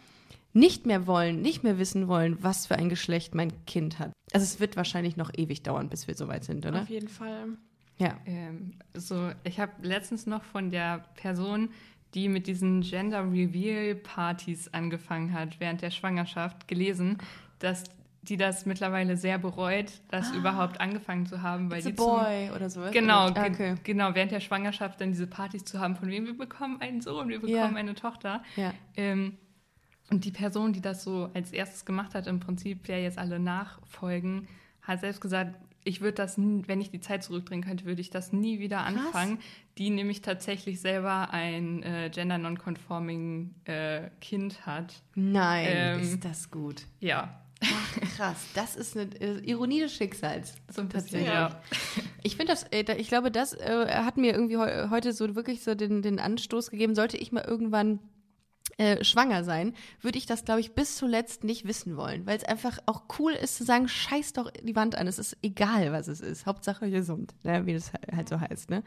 nicht 0.56 0.86
mehr 0.86 1.06
wollen, 1.06 1.42
nicht 1.42 1.64
mehr 1.64 1.78
wissen 1.78 2.08
wollen, 2.08 2.42
was 2.42 2.66
für 2.66 2.76
ein 2.78 2.90
Geschlecht 2.90 3.36
mein 3.36 3.52
Kind 3.66 4.00
hat? 4.00 4.12
Also 4.34 4.44
es 4.46 4.60
wird 4.60 4.78
wahrscheinlich 4.78 5.18
noch 5.18 5.30
ewig 5.36 5.62
dauern, 5.64 5.90
bis 5.90 6.08
wir 6.08 6.16
soweit 6.16 6.44
sind, 6.46 6.66
oder? 6.66 6.82
Auf 6.82 6.90
jeden 6.90 7.10
Fall. 7.10 7.50
Ja. 7.98 8.18
Ähm, 8.26 8.74
so, 8.94 9.30
ich 9.44 9.60
habe 9.60 9.72
letztens 9.82 10.26
noch 10.26 10.44
von 10.44 10.72
der 10.72 11.06
Person, 11.16 11.70
die 12.14 12.30
mit 12.30 12.48
diesen 12.48 12.82
Gender 12.82 13.24
Reveal 13.30 13.96
Partys 13.96 14.74
angefangen 14.74 15.34
hat 15.34 15.60
während 15.60 15.82
der 15.82 15.92
Schwangerschaft, 15.92 16.68
gelesen, 16.68 17.18
dass 17.60 17.84
die 18.22 18.38
das 18.38 18.66
mittlerweile 18.66 19.18
sehr 19.18 19.38
bereut, 19.38 19.92
das 20.10 20.32
überhaupt 20.32 20.82
angefangen 20.82 21.26
zu 21.28 21.42
haben, 21.44 21.70
weil 21.70 21.78
It's 21.80 21.88
a 21.88 21.90
die 21.92 21.96
zum, 21.96 22.06
boy 22.08 22.50
oder 22.56 22.70
so. 22.72 22.82
Genau, 22.92 23.28
Ah, 23.28 23.46
okay. 23.48 23.76
genau, 23.84 24.16
während 24.16 24.32
der 24.32 24.40
Schwangerschaft 24.40 25.00
dann 25.00 25.12
diese 25.12 25.28
Partys 25.28 25.64
zu 25.66 25.80
haben, 25.80 25.96
von 25.96 26.10
wem 26.10 26.26
wir 26.26 26.36
bekommen 26.38 26.82
einen 26.82 27.02
Sohn, 27.02 27.28
wir 27.30 27.40
bekommen 27.40 27.56
Ja. 27.74 27.80
eine 27.80 27.94
Tochter. 27.94 28.42
Ja. 28.56 28.74
Ähm, 28.98 29.38
und 30.10 30.26
die 30.26 30.32
Person, 30.32 30.74
die 30.74 30.82
das 30.82 31.04
so 31.04 31.30
als 31.34 31.52
erstes 31.52 31.86
gemacht 31.86 32.14
hat, 32.14 32.28
im 32.28 32.40
Prinzip, 32.40 32.84
der 32.86 33.02
jetzt 33.02 33.18
alle 33.18 33.40
nachfolgen, 33.40 34.48
hat 34.82 35.00
selbst 35.02 35.22
gesagt, 35.22 35.56
ich 35.84 36.02
würde 36.02 36.16
das, 36.16 36.36
wenn 36.38 36.82
ich 36.82 36.90
die 36.90 37.00
Zeit 37.00 37.24
zurückdrehen 37.24 37.64
könnte, 37.64 37.86
würde 37.86 38.02
ich 38.02 38.10
das 38.10 38.34
nie 38.34 38.60
wieder 38.60 38.82
anfangen. 38.82 39.40
Die 39.78 39.90
nämlich 39.92 40.22
tatsächlich 40.22 40.82
selber 40.82 41.32
ein 41.32 41.84
äh, 41.84 42.10
gender 42.12 42.38
non-conforming 42.40 43.54
äh, 43.66 44.10
Kind 44.20 44.66
hat. 44.66 45.04
Nein, 45.14 45.68
Ähm, 45.70 46.00
ist 46.02 46.26
das 46.26 46.50
gut. 46.50 46.84
Ja, 47.00 47.40
Ach, 47.62 48.02
krass. 48.18 48.48
Das 48.54 48.76
ist 48.76 48.98
eine 48.98 49.10
äh, 49.20 49.40
Ironie 49.50 49.80
des 49.80 49.94
Schicksals. 49.94 50.56
so 50.72 50.82
ein 50.82 50.90
bisschen, 50.90 51.24
ja. 51.24 51.62
Ich 52.24 52.36
finde 52.36 52.52
das, 52.52 52.64
äh, 52.64 52.84
ich 52.98 53.08
glaube, 53.08 53.32
das 53.32 53.54
äh, 53.54 53.88
hat 54.04 54.18
mir 54.18 54.34
irgendwie 54.34 54.58
heu 54.58 54.90
heute 54.90 55.14
so 55.14 55.36
wirklich 55.36 55.64
so 55.64 55.76
den, 55.76 56.02
den 56.02 56.20
Anstoß 56.20 56.72
gegeben. 56.72 56.96
Sollte 56.96 57.18
ich 57.18 57.32
mal 57.32 57.44
irgendwann 57.46 58.00
äh, 58.78 59.04
schwanger 59.06 59.44
sein, 59.46 59.74
würde 60.02 60.18
ich 60.18 60.26
das, 60.26 60.44
glaube 60.44 60.60
ich, 60.60 60.74
bis 60.74 60.98
zuletzt 60.98 61.46
nicht 61.46 61.66
wissen 61.66 61.96
wollen, 61.96 62.26
weil 62.26 62.38
es 62.38 62.44
einfach 62.44 62.78
auch 62.86 63.04
cool 63.20 63.32
ist 63.32 63.56
zu 63.56 63.64
sagen, 63.64 63.88
scheiß 63.88 64.34
doch 64.34 64.52
die 64.52 64.76
Wand 64.76 64.96
an, 64.96 65.08
es 65.08 65.18
ist 65.18 65.38
egal, 65.42 65.94
was 65.94 66.10
es 66.10 66.20
ist, 66.20 66.46
Hauptsache 66.46 66.92
gesund, 66.92 67.34
ne? 67.44 67.66
wie 67.66 67.74
das 67.74 67.94
halt 68.14 68.28
so 68.28 68.40
heißt. 68.40 68.70
Ne? 68.70 68.84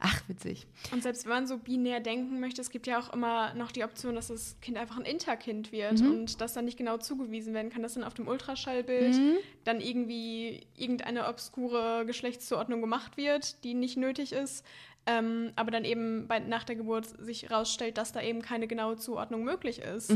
Ach, 0.00 0.22
witzig. 0.28 0.66
Und 0.92 1.02
selbst 1.02 1.24
wenn 1.24 1.32
man 1.32 1.46
so 1.46 1.58
binär 1.58 2.00
denken 2.00 2.40
möchte, 2.40 2.62
es 2.62 2.70
gibt 2.70 2.86
ja 2.86 2.98
auch 2.98 3.12
immer 3.12 3.52
noch 3.54 3.70
die 3.70 3.84
Option, 3.84 4.14
dass 4.14 4.28
das 4.28 4.56
Kind 4.62 4.78
einfach 4.78 4.96
ein 4.96 5.04
Interkind 5.04 5.72
wird 5.72 6.00
und 6.00 6.40
das 6.40 6.54
dann 6.54 6.64
nicht 6.64 6.78
genau 6.78 6.96
zugewiesen 6.98 7.52
werden 7.52 7.70
kann, 7.70 7.82
dass 7.82 7.94
dann 7.94 8.04
auf 8.04 8.14
dem 8.14 8.28
Ultraschallbild 8.28 9.20
dann 9.64 9.80
irgendwie 9.80 10.66
irgendeine 10.76 11.26
obskure 11.26 12.06
Geschlechtszuordnung 12.06 12.80
gemacht 12.80 13.16
wird, 13.16 13.62
die 13.64 13.74
nicht 13.74 13.96
nötig 13.96 14.32
ist. 14.32 14.64
Ähm, 15.10 15.52
aber 15.56 15.70
dann 15.70 15.84
eben 15.86 16.28
bei, 16.28 16.38
nach 16.38 16.64
der 16.64 16.76
Geburt 16.76 17.06
sich 17.06 17.44
herausstellt, 17.44 17.96
dass 17.96 18.12
da 18.12 18.20
eben 18.20 18.42
keine 18.42 18.66
genaue 18.68 18.96
Zuordnung 18.96 19.42
möglich 19.42 19.78
ist. 19.80 20.12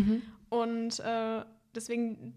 Und 0.50 1.00
äh, 1.00 1.44
deswegen, 1.74 2.34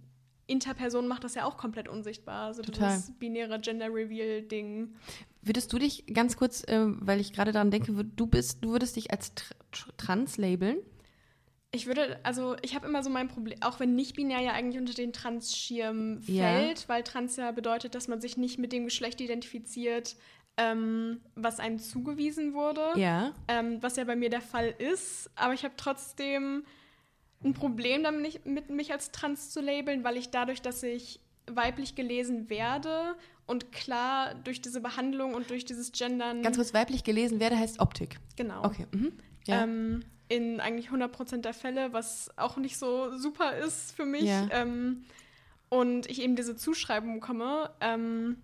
Interperson 0.48 1.08
macht 1.08 1.26
das 1.26 1.36
ja 1.36 1.44
auch 1.44 1.58
komplett 1.58 1.90
unsichtbar. 1.90 2.46
Also 2.48 2.62
Total. 2.62 2.92
dieses 2.96 3.12
binäre 3.18 3.60
Gender 3.60 3.88
Reveal-Ding. 3.94 4.94
Würdest 5.42 5.74
du 5.74 5.80
dich 5.80 6.06
ganz 6.14 6.38
kurz, 6.38 6.64
äh, 6.64 6.86
weil 6.86 7.20
ich 7.20 7.34
gerade 7.34 7.52
daran 7.52 7.72
denke, 7.72 7.92
du 7.92 8.26
bist, 8.28 8.64
du 8.64 8.72
würdest 8.72 8.96
dich 8.96 9.12
als 9.12 9.36
tr 9.36 9.54
tr 9.72 9.98
trans 9.98 10.38
labeln? 10.38 10.78
Ich 11.72 11.88
würde, 11.88 12.20
also 12.24 12.56
ich 12.62 12.74
habe 12.74 12.88
immer 12.88 13.04
so 13.04 13.10
mein 13.10 13.28
Problem, 13.28 13.58
auch 13.62 13.82
wenn 13.82 13.96
nicht-binär 13.96 14.40
ja 14.40 14.52
eigentlich 14.54 14.80
unter 14.80 14.94
den 14.94 15.12
Trans-Schirm 15.12 16.22
Ja. 16.26 16.44
fällt, 16.44 16.88
weil 16.88 17.04
Trans 17.04 17.36
ja 17.36 17.52
bedeutet, 17.52 17.96
dass 17.96 18.08
man 18.08 18.22
sich 18.22 18.38
nicht 18.38 18.60
mit 18.60 18.72
dem 18.72 18.86
Geschlecht 18.86 19.20
identifiziert, 19.20 20.16
ähm, 20.58 21.22
was 21.36 21.60
einem 21.60 21.80
zugewiesen 21.80 22.54
wurde. 22.54 22.94
Ja. 22.96 23.34
ähm, 23.48 23.78
was 23.82 23.96
ja 23.98 24.04
bei 24.06 24.16
mir 24.16 24.30
der 24.30 24.42
Fall 24.42 24.74
ist. 24.78 25.30
Aber 25.36 25.54
ich 25.54 25.64
habe 25.64 25.74
trotzdem 25.78 26.64
ein 27.44 27.54
Problem 27.54 28.04
damit, 28.04 28.46
mit 28.46 28.70
mich 28.70 28.92
als 28.92 29.12
trans 29.12 29.52
zu 29.52 29.62
labeln, 29.62 30.04
weil 30.04 30.18
ich 30.18 30.30
dadurch, 30.30 30.62
dass 30.62 30.82
ich 30.84 31.20
weiblich 31.48 31.94
gelesen 31.96 32.50
werde 32.50 33.16
und 33.46 33.72
klar 33.72 34.34
durch 34.34 34.62
diese 34.62 34.82
Behandlung 34.82 35.36
und 35.36 35.50
durch 35.52 35.66
dieses 35.66 35.92
Gendern, 35.92 36.42
Ganz 36.42 36.56
kurz 36.56 36.74
weiblich 36.74 37.04
gelesen 37.04 37.40
werde 37.40 37.58
heißt 37.60 37.80
Optik. 37.80 38.18
genau, 38.36 38.64
Okay. 38.64 38.88
Mhm. 38.92 39.12
Ja. 39.46 39.64
ähm, 39.64 40.04
in 40.28 40.60
eigentlich 40.60 40.90
100% 40.90 41.42
der 41.42 41.54
Fälle, 41.54 41.94
was 41.94 42.32
auch 42.36 42.58
nicht 42.58 42.78
so 42.78 43.16
super 43.16 43.56
ist 43.58 43.92
für 43.96 44.06
mich. 44.06 44.24
Ja. 44.24 44.48
Ähm, 44.50 45.04
und 45.70 46.10
ich 46.10 46.20
eben 46.24 46.36
diese 46.36 46.56
Zuschreibung 46.56 47.20
bekomme, 47.20 47.70
ähm, 47.80 48.38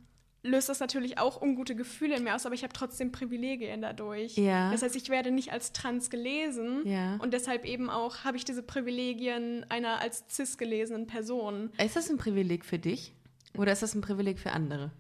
löst 0.44 0.70
das 0.70 0.80
natürlich 0.80 1.18
auch 1.20 1.42
ungute 1.42 1.76
Gefühle 1.76 2.16
in 2.18 2.24
mir 2.24 2.34
aus, 2.36 2.46
aber 2.46 2.56
ich 2.56 2.64
habe 2.64 2.74
trotzdem 2.74 3.12
Privilegien 3.12 3.82
dadurch. 3.82 4.36
Ja. 4.38 4.72
Das 4.72 4.82
heißt, 4.82 4.96
ich 4.96 5.10
werde 5.10 5.30
nicht 5.32 5.52
als 5.52 5.72
trans 5.72 6.10
gelesen 6.10 6.82
Ja. 6.86 7.18
und 7.18 7.32
deshalb 7.34 7.64
eben 7.66 7.90
auch 7.90 8.24
habe 8.24 8.38
ich 8.38 8.46
diese 8.46 8.64
Privilegien 8.64 9.66
einer 9.70 10.02
als 10.02 10.24
cis 10.30 10.58
gelesenen 10.58 11.06
Person. 11.08 11.70
ist 11.84 11.96
das 11.96 12.10
ein 12.10 12.18
Privileg 12.18 12.66
für 12.66 12.80
dich? 12.80 13.14
Oder 13.58 13.72
ist 13.74 13.84
das 13.84 13.94
ein 13.96 14.02
Privileg 14.02 14.40
für 14.40 14.52
andere? 14.52 14.92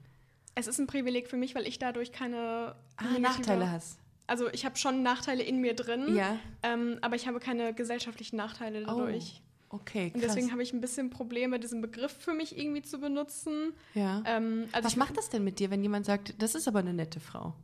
Es 0.55 0.67
ist 0.67 0.77
ein 0.79 0.85
Privileg 0.87 1.27
für 1.29 1.37
mich, 1.37 1.55
weil 1.55 1.65
ich 1.65 1.79
dadurch 1.79 2.11
keine 2.11 2.75
Ah, 2.97 3.17
Nachteile 3.19 3.71
hast. 3.71 3.97
Also 4.27 4.47
ich 4.51 4.65
habe 4.65 4.77
schon 4.77 5.01
Nachteile 5.01 5.41
in 5.43 5.59
mir 5.59 5.73
drin, 5.75 6.15
Ja. 6.15 6.37
ähm, 6.63 6.99
aber 7.01 7.15
ich 7.15 7.27
habe 7.27 7.39
keine 7.39 7.73
gesellschaftlichen 7.73 8.35
Nachteile 8.35 8.83
dadurch. 8.83 9.41
Okay, 9.73 10.11
Und 10.13 10.19
krass. 10.19 10.33
deswegen 10.35 10.51
habe 10.51 10.61
ich 10.63 10.73
ein 10.73 10.81
bisschen 10.81 11.09
Probleme, 11.09 11.57
diesen 11.59 11.81
Begriff 11.81 12.11
für 12.11 12.33
mich 12.33 12.57
irgendwie 12.57 12.81
zu 12.81 12.99
benutzen. 12.99 13.73
ja. 13.93 14.21
Ähm, 14.25 14.67
also 14.73 14.85
Was 14.85 14.95
macht 14.97 15.17
das 15.17 15.29
denn 15.29 15.43
mit 15.45 15.59
dir, 15.59 15.69
wenn 15.71 15.81
jemand 15.81 16.05
sagt, 16.05 16.41
das 16.41 16.55
ist 16.55 16.67
aber 16.67 16.79
eine 16.79 16.93
nette 16.93 17.21
Frau? 17.21 17.55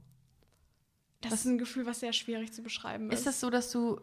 Das 1.19 1.33
ist 1.33 1.45
ein 1.45 1.57
Gefühl, 1.57 1.85
was 1.85 1.99
sehr 1.99 2.13
schwierig 2.13 2.53
zu 2.53 2.61
beschreiben 2.63 3.11
ist. 3.11 3.19
Ist 3.19 3.27
das 3.27 3.39
so, 3.41 3.49
dass 3.49 3.71
du, 3.71 3.99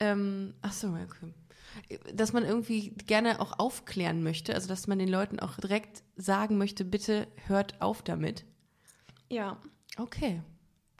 ähm, 0.00 0.54
ach 0.62 0.72
so, 0.72 0.88
okay. 0.88 1.34
Dass 2.14 2.32
man 2.32 2.44
irgendwie 2.44 2.90
gerne 2.90 3.40
auch 3.40 3.58
aufklären 3.58 4.22
möchte, 4.22 4.54
also 4.54 4.68
dass 4.68 4.86
man 4.86 4.98
den 4.98 5.08
Leuten 5.08 5.40
auch 5.40 5.56
direkt 5.56 6.02
sagen 6.16 6.56
möchte, 6.56 6.84
bitte 6.84 7.26
hört 7.46 7.82
auf 7.82 8.02
damit. 8.02 8.44
ja. 9.28 9.60
Okay. 9.96 10.40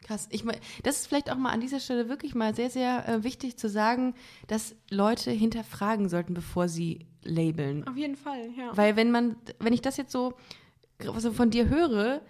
Krass. 0.05 0.29
Ich 0.31 0.45
mein, 0.45 0.57
das 0.83 0.97
ist 0.97 1.07
vielleicht 1.07 1.33
auch 1.33 1.37
mal 1.37 1.51
an 1.51 1.61
dieser 1.61 1.81
Stelle 1.81 2.09
wirklich 2.09 2.35
mal 2.35 2.55
sehr, 2.55 2.71
sehr 2.71 3.09
äh, 3.09 3.25
wichtig 3.25 3.57
zu 3.57 3.69
sagen, 3.69 4.15
dass 4.47 4.77
Leute 4.91 5.31
hinterfragen 5.31 6.09
sollten, 6.09 6.35
bevor 6.35 6.69
sie 6.69 7.07
labeln. 7.23 7.89
Auf 7.89 7.97
jeden 7.97 8.17
Fall, 8.17 8.51
ja. 8.57 8.77
Weil 8.77 8.97
wenn 8.97 9.11
man, 9.11 9.37
wenn 9.59 9.73
ich 9.73 9.81
das 9.81 9.97
jetzt 9.97 10.13
so, 10.13 10.35
so 11.17 11.33
von 11.33 11.51
dir 11.51 11.71
höre, 11.71 12.21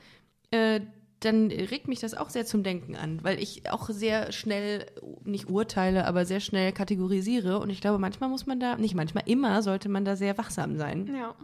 äh, 0.52 0.80
dann 1.18 1.50
regt 1.50 1.88
mich 1.88 2.00
das 2.00 2.14
auch 2.14 2.30
sehr 2.30 2.44
zum 2.44 2.62
Denken 2.62 2.96
an, 2.96 3.24
weil 3.24 3.42
ich 3.42 3.70
auch 3.70 3.88
sehr 3.88 4.30
schnell, 4.30 4.87
nicht 5.24 5.48
urteile, 5.48 6.06
aber 6.06 6.26
sehr 6.26 6.40
schnell 6.40 6.72
kategorisiere. 6.72 7.58
Und 7.58 7.70
ich 7.70 7.80
glaube, 7.80 7.98
manchmal 7.98 8.28
muss 8.28 8.46
man 8.46 8.60
da, 8.60 8.76
nicht 8.76 8.94
manchmal, 8.94 9.24
immer 9.26 9.62
sollte 9.62 9.88
man 9.88 10.04
da 10.04 10.16
sehr 10.16 10.38
wachsam 10.38 10.76
sein, 10.76 11.12
ja. 11.12 11.34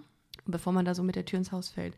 bevor 0.46 0.72
man 0.72 0.84
da 0.84 0.94
so 0.94 1.02
mit 1.02 1.16
der 1.16 1.24
Tür 1.24 1.38
ins 1.38 1.50
Haus 1.50 1.70
fällt. 1.70 1.96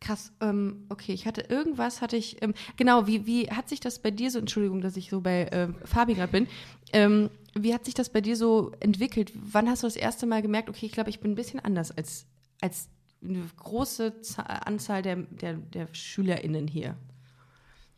Krass, 0.00 0.32
ähm, 0.40 0.86
okay, 0.88 1.12
ich 1.12 1.26
hatte 1.26 1.42
irgendwas, 1.42 2.00
hatte 2.00 2.16
ich, 2.16 2.42
ähm, 2.42 2.54
genau, 2.76 3.06
wie, 3.06 3.26
wie 3.26 3.50
hat 3.50 3.68
sich 3.68 3.80
das 3.80 3.98
bei 3.98 4.10
dir 4.10 4.30
so, 4.30 4.38
Entschuldigung, 4.38 4.80
dass 4.80 4.96
ich 4.96 5.10
so 5.10 5.20
bei 5.20 5.44
äh, 5.44 5.68
Fabi 5.84 6.14
gerade 6.14 6.32
bin, 6.32 6.48
ähm, 6.92 7.28
wie 7.54 7.74
hat 7.74 7.84
sich 7.84 7.94
das 7.94 8.08
bei 8.10 8.20
dir 8.20 8.36
so 8.36 8.72
entwickelt? 8.80 9.32
Wann 9.34 9.68
hast 9.68 9.82
du 9.82 9.86
das 9.86 9.96
erste 9.96 10.26
Mal 10.26 10.40
gemerkt, 10.40 10.68
okay, 10.68 10.86
ich 10.86 10.92
glaube, 10.92 11.10
ich 11.10 11.20
bin 11.20 11.32
ein 11.32 11.36
bisschen 11.36 11.60
anders 11.60 11.90
als, 11.90 12.26
als 12.60 12.88
eine 13.22 13.42
große 13.56 14.22
Za 14.22 14.42
Anzahl 14.42 15.02
der, 15.02 15.16
der, 15.16 15.54
der 15.54 15.88
SchülerInnen 15.92 16.66
hier? 16.66 16.96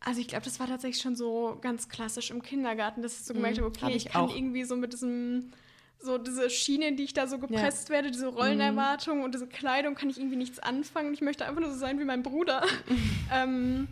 Also 0.01 0.19
ich 0.19 0.27
glaube, 0.27 0.43
das 0.43 0.59
war 0.59 0.67
tatsächlich 0.67 1.01
schon 1.01 1.15
so 1.15 1.57
ganz 1.61 1.87
klassisch 1.87 2.31
im 2.31 2.41
Kindergarten, 2.41 3.01
dass 3.01 3.19
ich 3.19 3.25
so 3.25 3.33
gemerkt 3.33 3.57
habe, 3.57 3.67
okay, 3.67 3.81
hab 3.81 3.89
ich, 3.91 3.95
ich 3.95 4.11
kann 4.11 4.25
auch. 4.25 4.35
irgendwie 4.35 4.65
so 4.65 4.75
mit 4.75 4.91
diesem, 4.91 5.51
so 5.99 6.17
diese 6.17 6.49
Schiene, 6.49 6.87
in 6.87 6.97
die 6.97 7.03
ich 7.03 7.13
da 7.13 7.27
so 7.27 7.39
gepresst 7.39 7.89
werde, 7.89 8.11
diese 8.11 8.27
Rollenerwartung 8.27 9.23
und 9.23 9.33
diese 9.33 9.47
Kleidung, 9.47 9.95
kann 9.95 10.09
ich 10.09 10.17
irgendwie 10.17 10.35
nichts 10.35 10.59
anfangen. 10.59 11.13
Ich 11.13 11.21
möchte 11.21 11.45
einfach 11.45 11.61
nur 11.61 11.71
so 11.71 11.77
sein 11.77 11.99
wie 11.99 12.03
mein 12.03 12.23
Bruder. 12.23 12.65
ähm, 13.33 13.87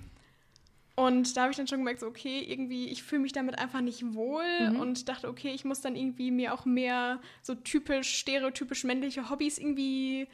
und 0.96 1.36
da 1.36 1.44
habe 1.44 1.52
ich 1.52 1.58
dann 1.58 1.68
schon 1.68 1.80
gemerkt, 1.80 2.02
so, 2.02 2.08
okay, 2.08 2.46
irgendwie, 2.48 2.90
ich 2.90 3.02
fühle 3.02 3.22
mich 3.22 3.32
damit 3.32 3.58
einfach 3.58 3.82
nicht 3.82 4.14
wohl 4.14 4.76
und 4.80 5.08
dachte, 5.08 5.30
okay, 5.30 5.52
ich 5.52 5.64
muss 5.64 5.82
dann 5.82 5.96
irgendwie 5.96 6.32
mir 6.32 6.54
auch 6.54 6.66
mehr 6.66 7.22
so 7.42 7.56
typisch, 7.56 8.14
stereotypisch 8.18 8.84
männliche 8.84 9.30
Hobbys 9.30 9.58
irgendwie 9.58 10.28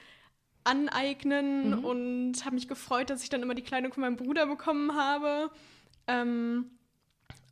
aneignen 0.63 1.85
und 1.85 2.43
habe 2.43 2.55
mich 2.55 2.67
gefreut, 2.67 3.09
dass 3.09 3.23
ich 3.23 3.29
dann 3.29 3.41
immer 3.41 3.55
die 3.55 3.61
Kleidung 3.61 3.93
von 3.93 4.01
meinem 4.01 4.17
Bruder 4.17 4.47
bekommen 4.47 4.95
habe. 4.95 5.51
Ähm, 6.07 6.71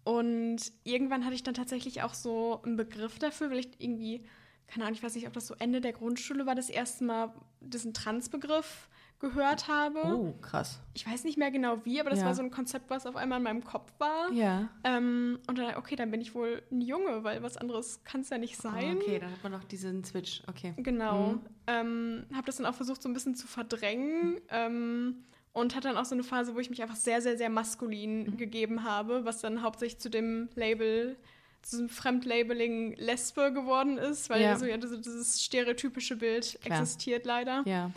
und 0.05 0.57
irgendwann 0.85 1.25
hatte 1.25 1.35
ich 1.35 1.43
dann 1.43 1.53
tatsächlich 1.55 2.01
auch 2.03 2.13
so 2.13 2.61
einen 2.63 2.77
Begriff 2.77 3.19
dafür, 3.19 3.49
weil 3.51 3.59
ich 3.59 3.69
irgendwie, 3.79 4.23
keine 4.67 4.85
Ahnung, 4.85 4.95
ich 4.95 5.03
weiß 5.03 5.15
nicht, 5.15 5.27
ob 5.27 5.33
das 5.33 5.47
so 5.47 5.55
Ende 5.59 5.81
der 5.81 5.91
Grundschule 5.93 6.45
war, 6.45 6.55
das 6.55 6.69
erste 6.69 7.03
Mal 7.03 7.33
diesen 7.59 7.93
Trans-Begriff 7.93 8.87
gehört 9.19 9.67
habe. 9.67 9.99
Oh, 10.03 10.33
krass. 10.41 10.79
Ich 10.93 11.07
weiß 11.07 11.23
nicht 11.23 11.37
mehr 11.37 11.49
genau 11.49 11.83
wie, 11.85 11.99
aber 11.99 12.09
das 12.11 12.19
Ja. 12.19 12.25
war 12.27 12.35
so 12.35 12.43
ein 12.43 12.51
Konzept, 12.51 12.89
was 12.89 13.05
auf 13.05 13.15
einmal 13.15 13.37
in 13.39 13.43
meinem 13.43 13.63
Kopf 13.63 13.91
war. 13.97 14.31
Ja. 14.31 14.69
Ähm, 14.83 15.39
und 15.47 15.57
dann, 15.57 15.75
okay, 15.77 15.95
dann 15.95 16.11
bin 16.11 16.21
ich 16.21 16.35
wohl 16.35 16.61
ein 16.71 16.81
Junge, 16.81 17.23
weil 17.23 17.41
was 17.41 17.57
anderes 17.57 18.03
kann 18.03 18.21
es 18.21 18.29
ja 18.29 18.37
nicht 18.37 18.57
sein. 18.57 18.97
Ah, 18.97 19.01
okay, 19.01 19.17
dann 19.19 19.31
hat 19.31 19.41
man 19.41 19.53
noch 19.53 19.63
diesen 19.63 20.03
Switch. 20.03 20.43
Okay. 20.47 20.73
Genau. 20.77 21.29
Mhm. 21.31 21.41
Ähm, 21.67 22.25
habe 22.33 22.45
das 22.45 22.57
dann 22.57 22.65
auch 22.65 22.75
versucht, 22.75 23.01
so 23.01 23.09
ein 23.09 23.13
bisschen 23.13 23.35
zu 23.35 23.47
verdrängen. 23.47 24.37
Ähm, 24.49 25.23
und 25.55 25.73
hatte 25.75 25.87
dann 25.87 25.97
auch 25.97 26.05
so 26.05 26.13
eine 26.13 26.23
Phase, 26.23 26.53
wo 26.53 26.59
ich 26.59 26.69
mich 26.69 26.81
einfach 26.83 26.95
sehr, 26.97 27.21
sehr, 27.21 27.37
sehr 27.37 27.49
maskulin 27.49 28.23
Mhm. 28.25 28.37
gegeben 28.37 28.83
habe, 28.83 29.25
was 29.25 29.39
dann 29.41 29.61
hauptsächlich 29.63 29.99
zu 29.99 30.09
dem 30.09 30.49
Label, 30.55 31.15
zu 31.63 31.77
diesem 31.77 31.89
Fremdlabeling 31.89 32.95
Lesbe 32.97 33.51
geworden 33.53 33.97
ist, 33.97 34.29
weil 34.29 34.41
Ja. 34.41 34.57
so 34.57 34.65
ja 34.65 34.77
diese, 34.77 34.99
dieses 34.99 35.41
stereotypische 35.43 36.17
Bild 36.17 36.59
Klar. 36.61 36.81
existiert 36.81 37.25
leider. 37.25 37.63
Ja. 37.65 37.89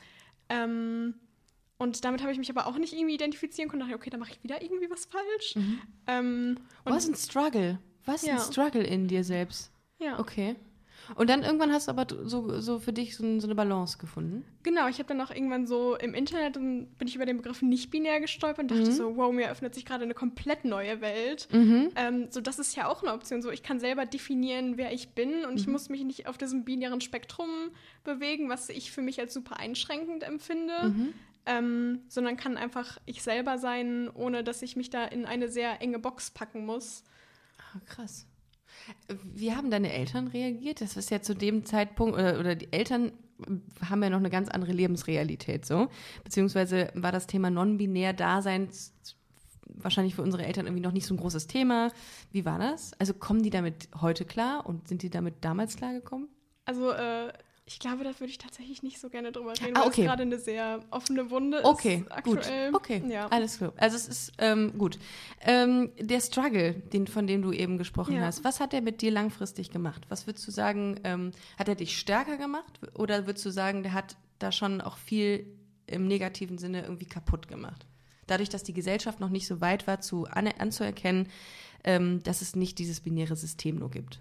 Ähm, 0.49 1.15
und 1.79 2.05
damit 2.05 2.23
habe 2.23 2.33
ich 2.33 2.39
mich 2.39 2.49
aber 2.51 2.67
auch 2.67 2.79
nicht 2.79 2.93
irgendwie 2.93 3.15
identifizieren 3.15 3.69
können. 3.69 3.81
Dachte, 3.81 3.95
okay, 3.95 4.11
dann 4.11 4.21
mache 4.21 4.33
ich 4.33 4.43
wieder 4.43 4.63
irgendwie 4.63 4.89
was 4.91 5.05
falsch. 5.07 5.57
Mhm. 5.57 5.81
Ähm, 6.07 6.57
Was 6.85 7.09
ein 7.09 7.15
Struggle. 7.15 7.79
Was 8.05 8.23
ein 8.25 8.31
Ja. 8.37 8.39
Struggle 8.39 8.83
in 8.85 9.09
dir 9.09 9.25
selbst. 9.25 9.71
ja. 9.99 10.19
Okay. 10.19 10.55
Und 11.15 11.31
dann 11.31 11.43
irgendwann 11.43 11.73
hast 11.73 11.89
du 11.89 11.93
aber 11.93 12.07
so, 12.25 12.61
so 12.61 12.79
für 12.79 12.93
dich 12.93 13.17
so, 13.17 13.41
so 13.41 13.47
eine 13.47 13.55
Balance 13.55 13.99
gefunden. 13.99 14.45
Genau, 14.63 14.89
ich 14.89 14.99
habe 14.99 15.09
dann 15.09 15.21
auch 15.21 15.31
irgendwann 15.31 15.67
so 15.67 15.97
im 15.97 16.15
Internet 16.15 16.57
dann 16.57 16.87
bin 16.99 17.09
ich 17.09 17.17
über 17.17 17.25
den 17.27 17.39
Begriff 17.39 17.63
nicht-binär 17.63 18.21
gestolpert 18.21 18.71
und 18.71 18.77
Mhm. 18.79 18.85
dachte 18.85 18.93
so, 18.93 19.17
wow, 19.17 19.33
mir 19.33 19.45
eröffnet 19.47 19.75
sich 19.75 19.85
gerade 19.87 20.05
eine 20.05 20.15
komplett 20.15 20.65
neue 20.65 21.01
Welt. 21.01 21.49
Ähm, 21.97 22.27
so, 22.31 22.41
das 22.41 22.59
ist 22.59 22.77
ja 22.77 22.89
auch 22.89 23.03
eine 23.03 23.13
Option. 23.13 23.41
So, 23.43 23.51
ich 23.51 23.63
kann 23.63 23.81
selber 23.81 24.05
definieren, 24.07 24.77
wer 24.77 24.93
ich 24.93 25.11
bin 25.11 25.45
und 25.45 25.59
ich 25.59 25.67
Mhm. 25.67 25.73
muss 25.73 25.89
mich 25.89 26.05
nicht 26.05 26.27
auf 26.27 26.37
diesem 26.39 26.65
binären 26.65 27.01
Spektrum 27.01 27.49
bewegen, 28.05 28.49
was 28.49 28.69
ich 28.69 28.91
für 28.93 29.03
mich 29.03 29.19
als 29.21 29.33
super 29.35 29.59
einschränkend 29.59 30.23
empfinde. 30.25 30.91
Mhm. 30.91 31.09
Ähm, 31.47 32.01
sondern 32.09 32.37
kann 32.37 32.59
einfach 32.59 32.99
ich 33.07 33.23
selber 33.23 33.57
sein, 33.57 34.11
ohne 34.13 34.45
dass 34.45 34.61
ich 34.61 34.77
mich 34.77 34.91
da 34.91 35.07
in 35.07 35.25
eine 35.25 35.49
sehr 35.49 35.81
enge 35.81 35.99
Box 35.99 36.31
packen 36.31 36.67
muss. 36.67 37.05
Ah, 37.59 37.81
krass. 37.87 38.27
Wie 39.25 39.55
haben 39.55 39.71
deine 39.71 39.93
Eltern 39.93 40.29
reagiert? 40.29 40.81
Das 40.81 40.97
ist 40.97 41.11
ja 41.11 41.21
zu 41.23 41.35
dem 41.35 41.65
Zeitpunkt, 41.65 42.15
oder, 42.15 42.39
oder 42.39 42.55
die 42.55 42.73
Eltern 42.73 43.13
haben 43.89 44.03
ja 44.03 44.11
noch 44.11 44.19
eine 44.19 44.31
ganz 44.31 44.49
andere 44.49 44.73
Lebensrealität 44.73 45.65
so. 45.65 45.89
Beziehungsweise 46.25 46.91
war 46.95 47.13
das 47.13 47.27
Thema 47.27 47.51
non-binär-Dasein 47.51 48.69
wahrscheinlich 49.67 50.15
für 50.15 50.23
unsere 50.23 50.45
Eltern 50.45 50.67
irgendwie 50.67 50.83
noch 50.83 50.93
nicht 50.93 51.07
so 51.07 51.15
ein 51.15 51.19
großes 51.19 51.47
Thema. 51.47 51.91
Wie 52.33 52.45
war 52.45 52.59
das? 52.59 52.93
Also 52.99 53.15
kommen 53.15 53.43
die 53.43 53.51
damit 53.51 53.89
heute 54.01 54.25
klar 54.25 54.67
und 54.67 54.89
sind 54.89 55.03
die 55.03 55.11
damit 55.11 55.37
damals 55.43 55.77
klargekommen? 55.77 56.29
Also, 56.65 56.91
äh, 56.91 57.33
ich 57.71 57.79
glaube, 57.81 58.03
da 58.03 58.19
würde 58.19 58.31
ich 58.31 58.39
tatsächlich 58.39 58.83
nicht 58.83 58.99
so 58.99 59.11
gerne 59.11 59.31
drüber 59.31 59.53
reden, 59.53 59.77
Ah, 59.77 59.81
weil 59.83 59.89
okay. 59.89 60.01
es 60.01 60.07
gerade 60.07 60.23
eine 60.23 60.39
sehr 60.39 60.81
offene 60.91 61.31
Wunde 61.31 61.63
Okay, 61.65 62.05
ist 62.17 62.25
gut. 62.25 62.39
aktuell. 62.39 62.75
Okay, 62.75 63.03
Ja. 63.07 63.27
alles 63.29 63.59
klar. 63.59 63.75
Also 63.77 63.97
es 63.97 64.09
ist 64.09 64.33
ähm, 64.39 64.73
gut. 64.79 64.99
Ähm, 65.43 65.93
der 66.01 66.21
Struggle, 66.21 66.73
den, 66.73 67.07
von 67.07 67.27
dem 67.27 67.43
du 67.43 67.53
eben 67.53 67.77
gesprochen 67.77 68.15
Ja. 68.17 68.23
hast, 68.23 68.43
was 68.43 68.59
hat 68.61 68.73
er 68.73 68.81
mit 68.81 69.03
dir 69.03 69.11
langfristig 69.11 69.71
gemacht? 69.71 70.07
Was 70.09 70.27
würdest 70.27 70.47
du 70.49 70.51
sagen, 70.51 70.99
ähm, 71.05 71.33
hat 71.59 71.69
er 71.69 71.75
dich 71.75 71.99
stärker 71.99 72.39
gemacht? 72.39 72.81
Oder 72.95 73.27
würdest 73.27 73.45
du 73.45 73.51
sagen, 73.51 73.83
der 73.83 73.93
hat 73.93 74.17
da 74.39 74.51
schon 74.51 74.81
auch 74.81 74.97
viel 74.97 75.47
im 75.87 76.09
negativen 76.09 76.57
Sinne 76.57 76.83
irgendwie 76.83 77.07
kaputt 77.07 77.49
gemacht? 77.49 77.85
Dadurch, 78.27 78.49
dass 78.49 78.63
die 78.63 78.75
Gesellschaft 78.75 79.21
noch 79.21 79.31
nicht 79.31 79.47
so 79.47 79.61
weit 79.61 79.87
war, 79.87 80.01
zu 80.01 80.27
an, 80.27 80.49
anzuerkennen, 80.59 81.29
ähm, 81.85 82.23
dass 82.23 82.41
es 82.43 82.57
nicht 82.57 82.79
dieses 82.79 83.01
binäre 83.01 83.37
System 83.37 83.77
nur 83.77 83.91
gibt. 83.91 84.21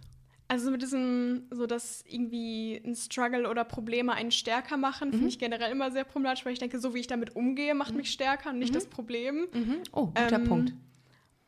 Also 0.49 0.71
mit 0.71 0.81
diesem, 0.81 1.47
so 1.51 1.65
dass 1.67 2.03
irgendwie 2.07 2.81
ein 2.85 2.95
Struggle 2.95 3.49
oder 3.49 3.65
Probleme 3.65 4.13
einen 4.13 4.31
stärker 4.31 4.77
machen, 4.77 5.11
finde 5.11 5.27
ich 5.27 5.39
generell 5.39 5.71
immer 5.71 5.91
sehr 5.91 6.05
problematisch, 6.05 6.45
weil 6.45 6.53
ich 6.53 6.59
denke, 6.59 6.79
so 6.79 6.93
wie 6.93 6.99
ich 6.99 7.07
damit 7.07 7.35
umgehe, 7.35 7.75
macht 7.75 7.93
mich 7.95 8.11
stärker 8.11 8.51
und 8.51 8.59
nicht 8.59 8.73
das 8.73 8.87
Problem. 8.87 9.47
Mhm. 9.53 9.77
Oh, 9.91 10.07
guter 10.07 10.39
Ähm, 10.39 10.43
Punkt. 10.45 10.73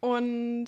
Und 0.02 0.68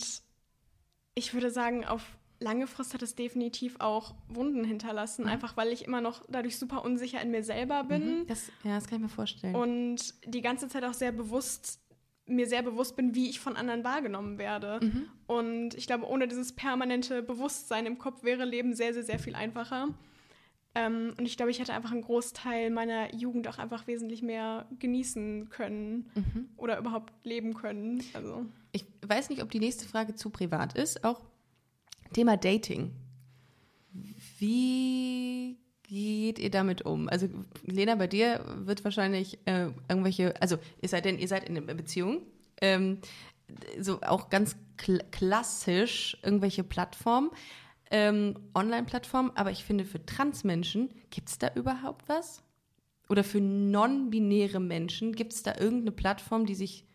ich 1.16 1.34
würde 1.34 1.52
sagen, 1.52 1.86
auf 1.86 2.18
lange 2.40 2.68
Frist 2.68 2.94
hat 2.94 3.02
es 3.02 3.16
definitiv 3.16 3.76
auch 3.80 4.16
Wunden 4.30 4.64
hinterlassen, 4.64 5.28
einfach 5.28 5.58
weil 5.58 5.70
ich 5.74 5.86
immer 5.86 6.02
noch 6.02 6.24
dadurch 6.30 6.58
super 6.58 6.84
unsicher 6.84 7.22
in 7.22 7.32
mir 7.32 7.44
selber 7.44 7.84
bin 7.84 8.26
Das, 8.28 8.52
ja, 8.64 8.76
das 8.76 8.88
kann 8.88 8.98
ich 8.98 9.04
mir 9.04 9.10
vorstellen. 9.10 9.56
und 9.56 10.14
die 10.26 10.42
ganze 10.42 10.68
Zeit 10.70 10.84
auch 10.84 10.94
sehr 10.94 11.12
bewusst 11.12 11.81
mir 12.32 12.48
sehr 12.48 12.64
bewusst 12.64 12.96
bin, 12.96 13.14
wie 13.16 13.30
ich 13.30 13.40
von 13.40 13.56
anderen 13.56 13.84
wahrgenommen 13.84 14.38
werde. 14.38 14.80
Mhm. 14.82 15.08
Und 15.28 15.74
ich 15.76 15.88
glaube, 15.88 16.08
ohne 16.08 16.28
dieses 16.28 16.54
permanente 16.54 17.22
Bewusstsein 17.22 17.86
im 17.86 17.98
Kopf 17.98 18.24
wäre 18.24 18.46
Leben 18.46 18.74
sehr, 18.74 18.94
sehr, 18.94 19.04
sehr 19.04 19.20
viel 19.20 19.36
einfacher. 19.36 19.90
Ähm, 20.74 21.14
und 21.18 21.26
ich 21.26 21.36
glaube, 21.36 21.52
ich 21.52 21.60
hätte 21.60 21.74
einfach 21.74 21.92
einen 21.92 22.02
Großteil 22.02 22.70
meiner 22.70 23.14
Jugend 23.14 23.48
auch 23.50 23.58
einfach 23.58 23.88
wesentlich 23.88 24.22
mehr 24.22 24.68
genießen 24.80 25.50
können 25.50 26.10
Mhm. 26.16 26.50
oder 26.56 26.78
überhaupt 26.78 27.14
leben 27.26 27.54
können. 27.54 28.02
Also. 28.14 28.46
Ich 28.72 28.86
weiß 29.06 29.30
nicht, 29.30 29.44
ob 29.44 29.52
die 29.52 29.60
nächste 29.60 29.86
Frage 29.86 30.16
zu 30.16 30.30
privat 30.30 30.78
ist. 30.78 31.04
Auch 31.04 31.22
Thema 32.14 32.38
Dating. 32.38 32.92
Wie 34.40 35.58
geht 35.92 36.40
ihr 36.40 36.50
damit 36.50 36.84
um? 36.84 37.10
Also 37.10 37.28
Lena, 37.66 37.96
bei 37.96 38.08
dir 38.08 38.46
wird 38.60 38.86
wahrscheinlich 38.86 39.40
äh, 39.44 39.68
irgendwelche, 39.90 40.42
also 40.42 40.58
ihr 40.82 40.88
seid 40.88 41.04
denn, 41.04 41.20
ihr 41.20 41.28
seid 41.28 41.48
in 41.50 41.58
einer 41.58 41.74
Beziehung, 41.74 42.22
ähm, 42.62 43.00
so 43.78 44.02
auch 44.02 44.30
ganz 44.30 44.56
kl 44.78 45.00
klassisch 45.12 46.18
irgendwelche 46.24 46.64
Plattformen, 46.64 47.30
ähm, 47.92 48.36
Online-Plattformen, 48.56 49.32
aber 49.36 49.52
ich 49.52 49.66
finde 49.66 49.84
für 49.84 50.06
Transmenschen, 50.06 50.94
gibt 51.10 51.28
es 51.28 51.38
da 51.38 51.52
überhaupt 51.56 52.08
was? 52.08 52.42
Oder 53.10 53.26
für 53.26 53.42
non-binäre 53.42 54.62
Menschen, 54.62 55.14
gibt 55.14 55.34
es 55.34 55.44
da 55.44 55.58
irgendeine 55.58 55.92
Plattform, 55.92 56.46
die 56.46 56.56
sich, 56.56 56.86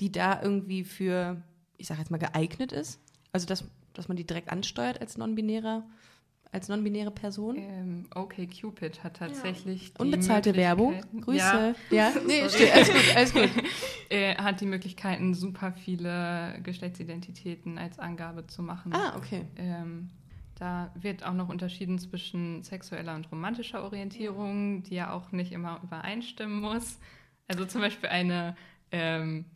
die 0.00 0.10
da 0.10 0.40
irgendwie 0.42 0.84
für, 0.84 1.42
ich 1.76 1.88
sage 1.88 2.00
jetzt 2.00 2.10
mal, 2.10 2.16
geeignet 2.16 2.72
ist? 2.72 3.00
Also 3.32 3.46
dass, 3.46 3.66
dass 3.92 4.08
man 4.08 4.16
die 4.16 4.24
direkt 4.24 4.50
ansteuert 4.50 4.98
als 5.02 5.18
non-binärer, 5.18 5.84
als 6.52 6.68
non-binäre 6.68 7.10
Person? 7.10 7.56
Ähm, 7.56 8.06
okay, 8.14 8.46
Cupid 8.46 9.04
hat 9.04 9.18
tatsächlich 9.18 9.94
die 9.94 10.02
Unbezahlte 10.02 10.56
Werbung. 10.56 11.00
Grüße. 11.20 11.38
Ja, 11.38 11.74
Ja, 11.90 12.12
nee, 12.26 12.48
steht, 12.48 12.72
alles 12.72 12.88
gut, 12.88 13.16
alles 13.16 13.32
gut. 13.32 13.50
hat 14.38 14.60
die 14.60 14.66
Möglichkeiten, 14.66 15.34
super 15.34 15.72
viele 15.72 16.58
Geschlechtsidentitäten 16.62 17.78
als 17.78 17.98
Angabe 17.98 18.46
zu 18.46 18.62
machen. 18.62 18.92
Ah, 18.92 19.16
okay. 19.16 19.44
Ähm, 19.56 20.10
da 20.60 20.90
wird 20.94 21.24
auch 21.24 21.32
noch 21.32 21.48
unterschieden 21.48 21.98
zwischen 21.98 22.62
sexueller 22.62 23.14
und 23.14 23.30
romantischer 23.32 23.82
Orientierung, 23.82 24.82
die 24.82 24.96
ja 24.96 25.12
auch 25.12 25.32
nicht 25.32 25.52
immer 25.52 25.80
übereinstimmen 25.82 26.60
muss. 26.60 26.98
Also 27.48 27.64
zum 27.64 27.80
Beispiel 27.80 28.10
eine 28.10 28.56
ähm, 28.92 29.46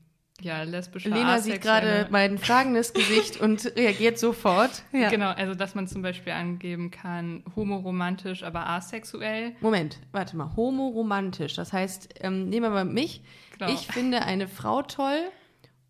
ja, 0.40 0.62
lesbische 0.64 1.08
Lena 1.08 1.38
sieht 1.40 1.60
gerade 1.60 2.08
mein 2.10 2.38
fragendes 2.38 2.92
Gesicht 2.92 3.40
und 3.40 3.64
reagiert 3.76 4.18
sofort. 4.18 4.82
Ja. 4.92 5.08
Genau, 5.08 5.30
also 5.30 5.54
dass 5.54 5.74
man 5.74 5.86
zum 5.86 6.02
Beispiel 6.02 6.32
angeben 6.32 6.90
kann, 6.90 7.44
homoromantisch, 7.54 8.42
aber 8.42 8.68
asexuell. 8.68 9.54
Moment, 9.60 9.98
warte 10.12 10.36
mal. 10.36 10.54
Homoromantisch. 10.56 11.54
Das 11.54 11.72
heißt, 11.72 12.14
ähm, 12.20 12.48
nehmen 12.48 12.64
wir 12.64 12.70
mal 12.70 12.84
mich. 12.84 13.22
Genau. 13.58 13.72
Ich 13.72 13.86
finde 13.86 14.22
eine 14.22 14.48
Frau 14.48 14.82
toll 14.82 15.18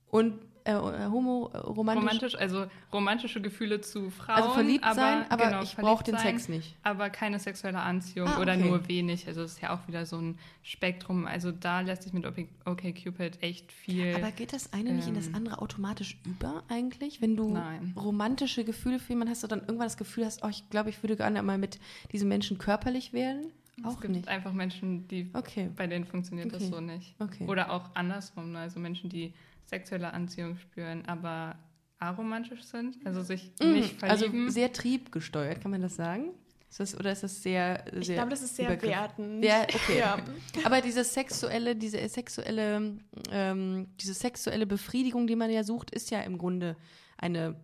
und 0.09 0.39
äh, 0.67 0.73
homoromantisch. 0.73 2.03
Romantisch, 2.03 2.35
also 2.37 2.67
romantische 2.93 3.41
Gefühle 3.43 3.81
zu 3.83 4.11
Frauen. 4.11 4.37
Also 4.37 4.51
verliebt 4.51 4.85
aber, 4.85 4.95
sein, 4.95 5.25
aber 5.31 5.45
genau, 5.47 5.63
ich 5.63 5.77
brauche 5.77 6.03
den 6.05 6.17
Sex 6.17 6.49
nicht. 6.49 6.75
Aber 6.83 7.11
keine 7.11 7.39
sexuelle 7.39 7.81
Anziehung 7.81 8.29
Ah, 8.29 8.41
oder 8.41 8.55
okay. 8.55 8.65
nur 8.69 8.89
wenig. 8.89 9.27
Also 9.27 9.43
das 9.43 9.53
ist 9.53 9.61
ja 9.63 9.75
auch 9.75 9.87
wieder 9.89 10.07
so 10.07 10.17
ein 10.17 10.39
Spektrum. 10.63 11.27
Also 11.27 11.53
da 11.53 11.81
lässt 11.81 12.05
sich 12.05 12.13
mit 12.15 12.25
OkCupid 12.65 13.43
echt 13.43 13.73
viel. 13.73 14.15
Aber 14.17 14.31
geht 14.31 14.53
das 14.53 14.73
eine 14.73 14.93
nicht 14.93 15.07
in 15.09 15.15
das 15.15 15.27
ähm, 15.29 15.35
andere 15.35 15.61
automatisch 15.61 16.19
über 16.25 16.63
eigentlich? 16.69 17.21
Wenn 17.21 17.37
du 17.37 17.53
Nein. 17.53 17.93
romantische 17.97 18.65
Gefühle 18.65 18.99
für 18.99 19.11
jemanden 19.11 19.33
hast, 19.33 19.43
du 19.43 19.47
dann 19.49 19.61
irgendwann 19.61 19.87
das 19.87 19.97
Gefühl 19.99 20.25
hast, 20.25 20.43
oh, 20.45 20.49
ich 20.49 20.69
glaube, 20.71 20.89
ich 20.91 21.03
würde 21.03 21.17
gerne 21.17 21.43
mal 21.43 21.59
mit 21.59 21.79
diesem 22.13 22.29
Menschen 22.29 22.57
körperlich 22.59 23.13
werden? 23.13 23.53
es 23.77 23.85
Auch 23.85 24.01
gibt 24.01 24.15
nicht. 24.15 24.29
einfach 24.29 24.53
Menschen, 24.53 25.09
die 25.09 25.29
Okay. 25.35 25.69
bei 25.77 25.87
denen 25.89 26.05
funktioniert 26.07 26.47
Okay. 26.55 26.59
das 26.61 26.69
so 26.69 26.81
nicht. 26.81 27.15
Okay. 27.19 27.45
Oder 27.49 27.71
auch 27.73 27.91
andersrum, 27.95 28.53
ne? 28.53 28.61
also 28.61 28.79
Menschen, 28.79 29.11
die 29.11 29.35
sexuelle 29.67 30.13
Anziehung 30.13 30.57
spüren, 30.59 31.05
aber 31.07 31.57
aromantisch 31.99 32.63
sind, 32.65 32.97
also 33.07 33.23
sich 33.23 33.53
nicht 33.63 34.03
Also 34.03 34.25
verlieben. 34.27 34.51
sehr 34.51 34.73
triebgesteuert, 34.73 35.61
kann 35.61 35.71
man 35.71 35.81
das 35.83 35.97
sagen? 35.97 36.31
Ist 36.69 36.81
das, 36.81 36.99
oder 36.99 37.13
ist 37.13 37.23
das 37.23 37.41
sehr, 37.43 37.85
sehr 37.93 38.01
Ich 38.01 38.09
glaube, 38.15 38.31
das 38.31 38.43
ist 38.43 38.57
sehr 38.57 38.67
Übergriff? 38.67 38.91
wertend. 38.91 39.43
Wer- 39.43 39.63
okay. 39.75 39.99
Ja. 40.01 40.19
Aber 40.65 40.81
diese 40.81 41.05
sexuelle, 41.05 41.77
diese 41.77 42.07
sexuelle, 42.09 42.99
ähm, 43.31 43.87
diese 44.01 44.13
sexuelle 44.13 44.67
Befriedigung, 44.67 45.27
die 45.29 45.37
man 45.37 45.51
ja 45.51 45.63
sucht, 45.63 45.93
ist 45.93 46.11
ja 46.11 46.21
im 46.23 46.37
Grunde 46.37 46.77
eine, 47.17 47.55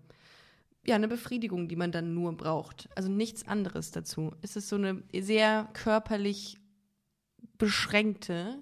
ja, 0.86 0.94
eine 0.94 1.08
Befriedigung, 1.08 1.66
die 1.68 1.74
man 1.76 1.90
dann 1.92 2.14
nur 2.14 2.36
braucht. 2.36 2.88
Also 2.94 3.10
nichts 3.10 3.46
anderes 3.48 3.90
dazu. 3.90 4.32
Es 4.42 4.54
ist 4.56 4.68
so 4.68 4.76
eine 4.76 5.02
sehr 5.12 5.68
körperlich 5.74 6.56
beschränkte. 7.58 8.58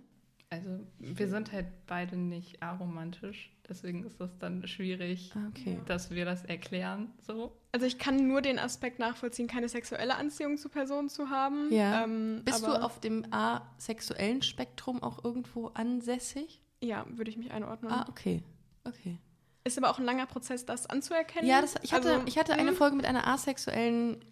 Also 0.51 0.81
wir 0.99 1.29
sind 1.29 1.53
halt 1.53 1.67
beide 1.87 2.17
nicht 2.17 2.63
aromantisch, 2.63 3.55
deswegen 3.69 4.05
ist 4.05 4.19
das 4.19 4.39
dann 4.39 4.67
schwierig, 4.67 5.31
Ah, 5.35 5.49
Okay. 5.49 5.79
dass 5.85 6.11
wir 6.11 6.25
das 6.25 6.43
erklären. 6.47 7.13
So. 7.21 7.53
Also 7.73 7.85
ich 7.85 7.99
kann 7.99 8.27
nur 8.27 8.41
den 8.41 8.59
Aspekt 8.59 8.99
nachvollziehen, 8.99 9.47
keine 9.47 9.69
sexuelle 9.69 10.15
Anziehung 10.17 10.57
zu 10.57 10.71
Personen 10.71 11.11
zu 11.11 11.29
haben. 11.29 11.71
Ja. 11.71 12.05
Ähm, 12.05 12.43
Bist 12.47 12.65
aber, 12.65 12.79
du 12.79 12.83
auf 12.83 12.99
dem 12.99 13.27
asexuellen 13.31 14.41
Spektrum 14.41 15.03
auch 15.03 15.23
irgendwo 15.23 15.67
ansässig? 15.69 16.63
Ja, 16.83 17.05
würde 17.11 17.31
ich 17.31 17.37
mich 17.37 17.51
einordnen. 17.51 17.93
Ah, 17.93 18.07
okay. 18.09 18.43
Okay. 18.85 19.19
Ist 19.65 19.77
aber 19.77 19.91
auch 19.91 19.99
ein 19.99 20.07
langer 20.07 20.25
Prozess, 20.25 20.65
das 20.65 20.87
anzuerkennen. 20.87 21.47
Ja, 21.47 21.61
das, 21.61 21.75
ich, 21.83 21.93
hatte, 21.93 22.11
Also, 22.11 22.27
ich 22.27 22.39
hatte 22.39 22.55
eine 22.55 22.71
hm, 22.71 22.77
Folge 22.77 22.97
mit 22.97 23.05
einer 23.05 23.27
asexuellen 23.27 24.25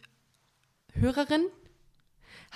Hörerin, 0.95 1.43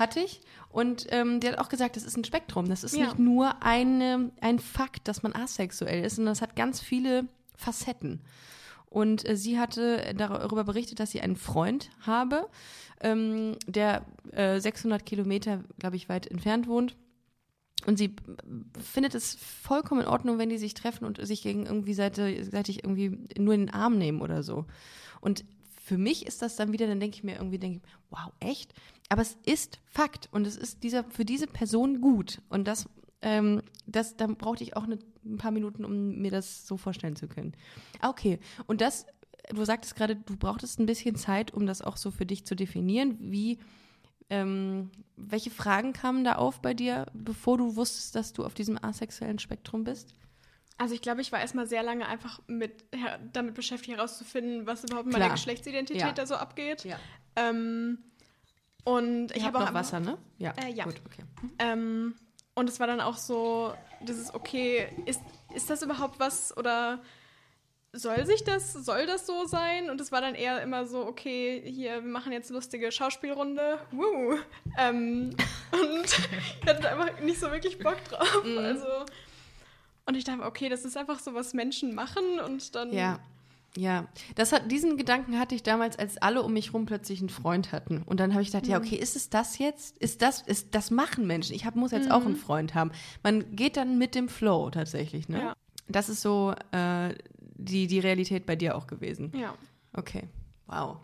hatte 0.01 0.19
ich. 0.21 0.41
Und 0.71 1.07
ähm, 1.11 1.39
die 1.41 1.49
hat 1.49 1.59
auch 1.59 1.69
gesagt, 1.69 1.95
das 1.97 2.03
ist 2.05 2.17
ein 2.17 2.25
Spektrum. 2.25 2.69
Das 2.69 2.83
ist 2.83 2.97
Ja. 2.97 3.05
nicht 3.05 3.19
nur 3.21 3.63
eine, 3.63 4.33
ein 4.41 4.59
Fakt, 4.59 5.07
dass 5.07 5.23
man 5.23 5.35
asexuell 5.35 6.05
ist, 6.05 6.17
sondern 6.17 6.33
das 6.33 6.43
hat 6.43 6.57
ganz 6.57 6.81
viele 6.81 7.29
Facetten. 7.57 8.21
Und 8.87 9.29
äh, 9.29 9.37
sie 9.37 9.61
hatte 9.61 10.15
darüber 10.17 10.65
berichtet, 10.65 10.99
dass 10.99 11.13
sie 11.13 11.21
einen 11.21 11.37
Freund 11.37 11.91
habe, 12.01 12.49
ähm, 13.01 13.57
der 13.69 14.05
äh, 14.33 14.59
600 14.59 15.07
Kilometer, 15.07 15.63
glaube 15.79 15.95
ich, 15.97 16.09
weit 16.09 16.27
entfernt 16.27 16.67
wohnt. 16.67 16.97
Und 17.87 17.97
sie 17.97 18.15
findet 18.93 19.15
es 19.15 19.37
vollkommen 19.37 20.03
in 20.03 20.07
Ordnung, 20.07 20.39
wenn 20.39 20.51
die 20.51 20.59
sich 20.59 20.75
treffen 20.75 21.05
und 21.07 21.25
sich 21.25 21.43
gegen 21.43 21.65
irgendwie 21.65 21.95
seitig 21.95 22.85
irgendwie 22.85 23.17
nur 23.39 23.55
in 23.55 23.61
den 23.67 23.71
Arm 23.71 23.97
nehmen 23.97 24.21
oder 24.21 24.43
so. 24.43 24.67
Und 25.23 25.45
für 25.83 25.97
mich 25.97 26.27
ist 26.27 26.43
das 26.43 26.57
dann 26.57 26.73
wieder, 26.73 26.87
dann 26.87 27.01
denke 27.01 27.17
ich 27.17 27.25
mir 27.25 27.37
irgendwie, 27.37 27.59
denke 27.59 27.79
ich, 27.79 27.93
wow, 28.11 28.33
echt? 28.41 28.75
Aber 29.11 29.21
es 29.23 29.37
ist 29.45 29.79
Fakt 29.85 30.29
und 30.33 30.47
es 30.47 30.57
ist 30.57 30.83
dieser, 30.83 31.05
für 31.05 31.25
diese 31.27 31.47
Person 31.47 32.01
gut. 32.01 32.41
Und 32.49 32.67
das, 32.67 32.89
ähm, 33.23 33.61
das, 33.87 34.17
dann 34.17 34.37
brauchte 34.37 34.63
ich 34.65 34.77
auch 34.77 34.85
eine, 34.85 34.99
ein 35.25 35.37
paar 35.37 35.51
Minuten, 35.51 35.85
um 35.85 36.17
mir 36.19 36.31
das 36.31 36.67
so 36.67 36.77
vorstellen 36.79 37.17
zu 37.17 37.29
können. 37.29 37.53
Ah, 38.01 38.09
Okay. 38.11 38.39
Und 38.67 38.81
das, 38.81 39.05
du 39.53 39.65
sagtest 39.65 39.97
gerade, 39.97 40.17
du 40.17 40.37
brauchtest 40.37 40.79
ein 40.79 40.87
bisschen 40.87 41.17
Zeit, 41.17 41.53
um 41.53 41.67
das 41.67 41.83
auch 41.83 41.97
so 41.97 42.11
für 42.11 42.25
dich 42.25 42.47
zu 42.47 42.55
definieren. 42.55 43.17
Wie, 43.19 43.59
ähm, 44.31 44.91
welche 45.17 45.51
Fragen 45.51 45.93
kamen 45.93 46.23
da 46.23 46.37
auf 46.37 46.63
bei 46.63 46.73
dir, 46.73 47.07
bevor 47.13 47.59
du 47.59 47.75
wusstest, 47.77 48.15
dass 48.15 48.33
du 48.33 48.45
auf 48.45 48.55
diesem 48.55 48.83
asexuellen 48.83 49.41
Spektrum 49.41 49.83
bist? 49.85 50.15
Also 50.79 50.95
ich 50.95 51.03
glaube, 51.03 51.21
ich 51.21 51.33
war 51.33 51.41
erstmal 51.41 51.67
sehr 51.67 51.83
lange 51.83 52.07
einfach 52.07 52.41
mit, 52.47 52.85
damit 53.33 53.55
beschäftigt 53.55 53.97
herauszufinden, 53.97 54.67
was 54.67 54.85
überhaupt 54.85 55.09
Klar. 55.11 55.19
meiner 55.21 55.33
Geschlechtsidentität 55.35 56.01
Ja. 56.01 56.13
da 56.13 56.27
so 56.27 56.37
abgeht. 56.37 56.85
Ja. 56.85 56.97
Ähm, 57.37 57.99
und 58.85 59.31
ich 59.31 59.39
Ich 59.39 59.45
habe 59.45 59.59
auch 59.59 59.67
noch 59.67 59.75
Wasser, 59.75 60.01
ne? 60.01 60.19
Ja. 60.39 60.53
Äh, 60.53 60.73
ja. 60.73 60.85
Gut, 60.85 61.01
okay. 61.07 61.25
Ähm, 61.59 62.15
und 62.55 62.69
es 62.69 62.81
war 62.81 62.87
dann 62.87 63.01
auch 63.01 63.17
so, 63.17 63.75
dieses, 64.01 64.35
okay, 64.35 64.89
ist, 65.07 65.21
ist 65.55 65.71
das 65.71 65.83
überhaupt 65.83 66.21
was 66.21 66.57
oder 66.57 67.01
soll 67.93 68.25
sich 68.25 68.45
das, 68.45 68.73
soll 68.73 69.07
das 69.07 69.27
so 69.27 69.47
sein? 69.47 69.91
Und 69.91 70.01
es 70.01 70.13
war 70.13 70.21
dann 70.21 70.35
eher 70.35 70.63
immer 70.63 70.87
so, 70.87 71.05
okay, 71.07 71.63
hier, 71.65 72.03
wir 72.05 72.11
machen 72.11 72.33
jetzt 72.33 72.51
lustige 72.51 72.93
Schauspielrunde. 72.93 73.79
Woo. 73.91 74.39
Ähm, 74.79 75.35
und 75.73 76.05
ich 76.05 76.69
hatte 76.69 76.83
da 76.83 76.91
einfach 76.91 77.21
nicht 77.21 77.41
so 77.41 77.51
wirklich 77.51 77.79
Bock 77.79 78.03
drauf. 78.05 78.45
Mhm. 78.45 78.59
Also, 78.59 78.87
und 80.07 80.17
ich 80.17 80.25
dachte, 80.25 80.45
okay, 80.45 80.69
das 80.69 80.85
ist 80.85 80.97
einfach 80.97 81.19
so, 81.19 81.35
was 81.35 81.53
Menschen 81.55 81.95
machen 81.95 82.41
und 82.41 82.75
dann. 82.75 82.93
Ja. 82.93 83.19
Ja, 83.77 84.09
das 84.35 84.53
hat, 84.53 84.71
diesen 84.71 84.97
Gedanken 84.97 85.39
hatte 85.39 85.55
ich 85.55 85.63
damals, 85.63 85.99
als 85.99 86.19
alle 86.19 86.43
um 86.43 86.53
mich 86.53 86.75
rum 86.75 86.87
plötzlich 86.87 87.21
einen 87.21 87.29
Freund 87.29 87.71
hatten. 87.71 88.03
Und 88.03 88.19
dann 88.19 88.33
habe 88.33 88.43
ich 88.43 88.49
gedacht, 88.51 88.67
ja, 88.67 88.79
okay, 88.79 88.97
ist 88.97 89.15
es 89.15 89.31
das 89.31 89.59
jetzt? 89.59 89.97
Ist 89.99 90.23
das, 90.23 90.43
ist, 90.43 90.75
das 90.75 90.91
machen 90.91 91.27
Menschen. 91.27 91.55
Ich 91.55 91.67
hab, 91.67 91.77
muss 91.77 91.93
jetzt 91.93 92.11
auch 92.11 92.25
einen 92.25 92.37
Freund 92.37 92.75
haben. 92.75 92.91
Man 93.23 93.55
geht 93.55 93.77
dann 93.77 93.97
mit 93.97 94.15
dem 94.15 94.29
Flow 94.29 94.71
tatsächlich, 94.71 95.29
ne? 95.29 95.39
Ja. 95.39 95.57
Das 95.87 96.09
ist 96.09 96.21
so 96.23 96.55
äh, 96.73 97.15
die, 97.57 97.87
die 97.87 98.01
Realität 98.01 98.47
bei 98.47 98.57
dir 98.57 98.77
auch 98.77 98.87
gewesen. 98.87 99.33
Ja. 99.37 99.55
Okay, 99.93 100.25
wow. 100.67 100.99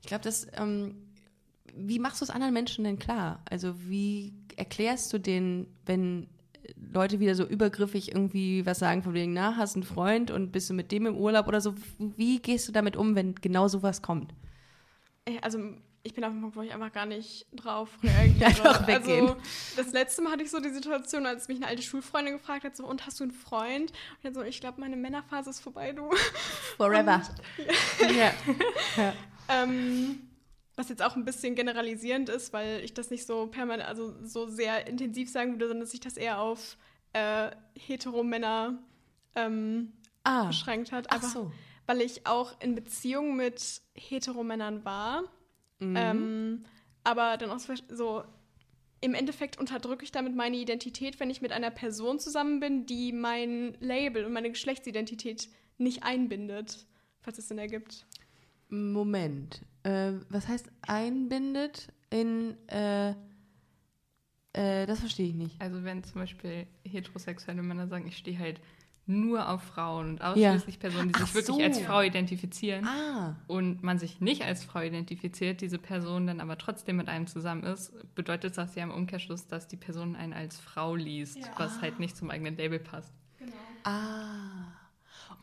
Ich 0.00 0.08
glaube, 0.08 0.24
das, 0.24 0.46
ähm, 0.54 0.96
wie 1.74 1.98
machst 1.98 2.20
du 2.20 2.24
es 2.24 2.30
anderen 2.30 2.54
Menschen 2.54 2.84
denn 2.84 2.98
klar? 2.98 3.42
Also 3.48 3.74
wie 3.88 4.32
erklärst 4.56 5.12
du 5.12 5.18
denen, 5.18 5.66
wenn 5.84 6.28
Leute 6.92 7.20
wieder 7.20 7.34
so 7.34 7.44
übergriffig 7.44 8.12
irgendwie 8.12 8.64
was 8.66 8.78
sagen 8.78 9.02
von 9.02 9.14
wegen, 9.14 9.32
na, 9.32 9.56
hast 9.56 9.76
einen 9.76 9.82
Freund 9.82 10.30
und 10.30 10.52
bist 10.52 10.70
du 10.70 10.74
mit 10.74 10.92
dem 10.92 11.06
im 11.06 11.16
Urlaub 11.16 11.46
oder 11.48 11.60
so? 11.60 11.74
Wie 11.98 12.40
gehst 12.40 12.68
du 12.68 12.72
damit 12.72 12.96
um, 12.96 13.14
wenn 13.14 13.34
genau 13.34 13.68
sowas 13.68 14.02
kommt? 14.02 14.34
Also 15.42 15.58
ich 16.06 16.14
bin 16.14 16.22
auf 16.22 16.30
dem 16.30 16.40
Punkt, 16.40 16.56
wo 16.56 16.62
ich 16.62 16.72
einfach 16.72 16.92
gar 16.92 17.04
nicht 17.04 17.46
drauf 17.52 17.88
reagiere. 18.02 18.44
Einfach 18.46 18.86
weggehen. 18.86 19.28
Also 19.28 19.36
das 19.76 19.92
letzte 19.92 20.22
Mal 20.22 20.32
hatte 20.32 20.44
ich 20.44 20.50
so 20.50 20.60
die 20.60 20.70
Situation, 20.70 21.26
als 21.26 21.48
mich 21.48 21.56
eine 21.56 21.66
alte 21.66 21.82
Schulfreundin 21.82 22.34
gefragt 22.34 22.64
hat, 22.64 22.76
so, 22.76 22.86
und 22.86 23.04
hast 23.06 23.18
du 23.18 23.24
einen 23.24 23.32
Freund? 23.32 23.90
Und 23.90 24.22
dann 24.22 24.34
so, 24.34 24.42
ich 24.42 24.60
glaube, 24.60 24.80
meine 24.80 24.96
Männerphase 24.96 25.50
ist 25.50 25.60
vorbei, 25.60 25.92
du. 25.92 26.08
Forever. 26.76 27.22
ja. 28.00 28.32
ja. 28.96 29.12
Ähm, 29.48 30.25
was 30.76 30.88
jetzt 30.90 31.02
auch 31.02 31.16
ein 31.16 31.24
bisschen 31.24 31.54
generalisierend 31.54 32.28
ist, 32.28 32.52
weil 32.52 32.84
ich 32.84 32.92
das 32.94 33.10
nicht 33.10 33.26
so 33.26 33.46
permanent, 33.46 33.88
also 33.88 34.14
so 34.22 34.46
sehr 34.46 34.86
intensiv 34.86 35.30
sagen 35.30 35.52
würde, 35.52 35.66
sondern 35.68 35.80
dass 35.80 35.90
sich 35.92 36.00
das 36.00 36.16
eher 36.16 36.40
auf 36.40 36.76
äh, 37.12 37.50
Heteromänner 37.78 38.78
ähm, 39.34 39.92
Ah, 40.24 40.46
beschränkt 40.48 40.92
hat. 40.92 41.06
ach 41.10 41.14
Einfach, 41.16 41.28
so. 41.32 41.52
weil 41.86 42.00
ich 42.02 42.26
auch 42.26 42.60
in 42.60 42.74
Beziehungen 42.74 43.36
mit 43.36 43.80
Heteromännern 43.94 44.84
war. 44.84 45.22
Mhm. 45.78 45.96
Ähm, 45.96 46.64
aber 47.04 47.36
dann 47.36 47.50
auch 47.50 47.60
so- 47.60 48.24
im 49.00 49.14
Endeffekt 49.14 49.58
unterdrücke 49.58 50.04
ich 50.04 50.10
damit 50.10 50.34
meine 50.34 50.56
Identität, 50.56 51.20
wenn 51.20 51.30
ich 51.30 51.40
mit 51.42 51.52
einer 51.52 51.70
Person 51.70 52.18
zusammen 52.18 52.60
bin, 52.60 52.86
die 52.86 53.12
mein 53.12 53.76
Label 53.80 54.24
und 54.24 54.32
meine 54.32 54.50
Geschlechtsidentität 54.50 55.48
nicht 55.78 56.02
einbindet, 56.02 56.86
falls 57.20 57.38
es 57.38 57.48
Sinn 57.48 57.58
ergibt. 57.58 58.06
Moment. 58.68 59.60
Äh, 59.86 60.14
was 60.30 60.48
heißt 60.48 60.68
einbindet 60.82 61.92
in, 62.10 62.56
äh, 62.68 63.10
äh, 64.52 64.84
das 64.86 64.98
verstehe 65.00 65.28
ich 65.28 65.34
nicht. 65.34 65.60
Also 65.60 65.84
wenn 65.84 66.02
zum 66.02 66.20
Beispiel 66.22 66.66
heterosexuelle 66.84 67.62
Männer 67.62 67.86
sagen, 67.86 68.08
ich 68.08 68.16
stehe 68.16 68.36
halt 68.38 68.60
nur 69.08 69.48
auf 69.48 69.62
Frauen 69.62 70.08
und 70.10 70.22
ausschließlich 70.22 70.80
Personen, 70.80 71.10
die 71.10 71.14
Ach 71.14 71.26
sich 71.28 71.34
wirklich 71.36 71.56
so. 71.56 71.62
als 71.62 71.78
Frau 71.78 72.00
identifizieren 72.02 72.84
Ah, 72.84 73.36
und 73.46 73.84
man 73.84 74.00
sich 74.00 74.20
nicht 74.20 74.42
als 74.42 74.64
Frau 74.64 74.80
identifiziert, 74.80 75.60
diese 75.60 75.78
Person 75.78 76.26
dann 76.26 76.40
aber 76.40 76.58
trotzdem 76.58 76.96
mit 76.96 77.08
einem 77.08 77.28
zusammen 77.28 77.62
ist, 77.62 77.92
bedeutet 78.16 78.58
das 78.58 78.74
ja 78.74 78.82
im 78.82 78.90
Umkehrschluss, 78.90 79.46
dass 79.46 79.68
die 79.68 79.76
Person 79.76 80.16
einen 80.16 80.32
als 80.32 80.58
Frau 80.58 80.96
liest, 80.96 81.38
was 81.56 81.80
halt 81.80 82.00
nicht 82.00 82.16
zum 82.16 82.30
eigenen 82.30 82.56
Label 82.56 82.80
passt. 82.80 83.12
ah. 83.84 84.72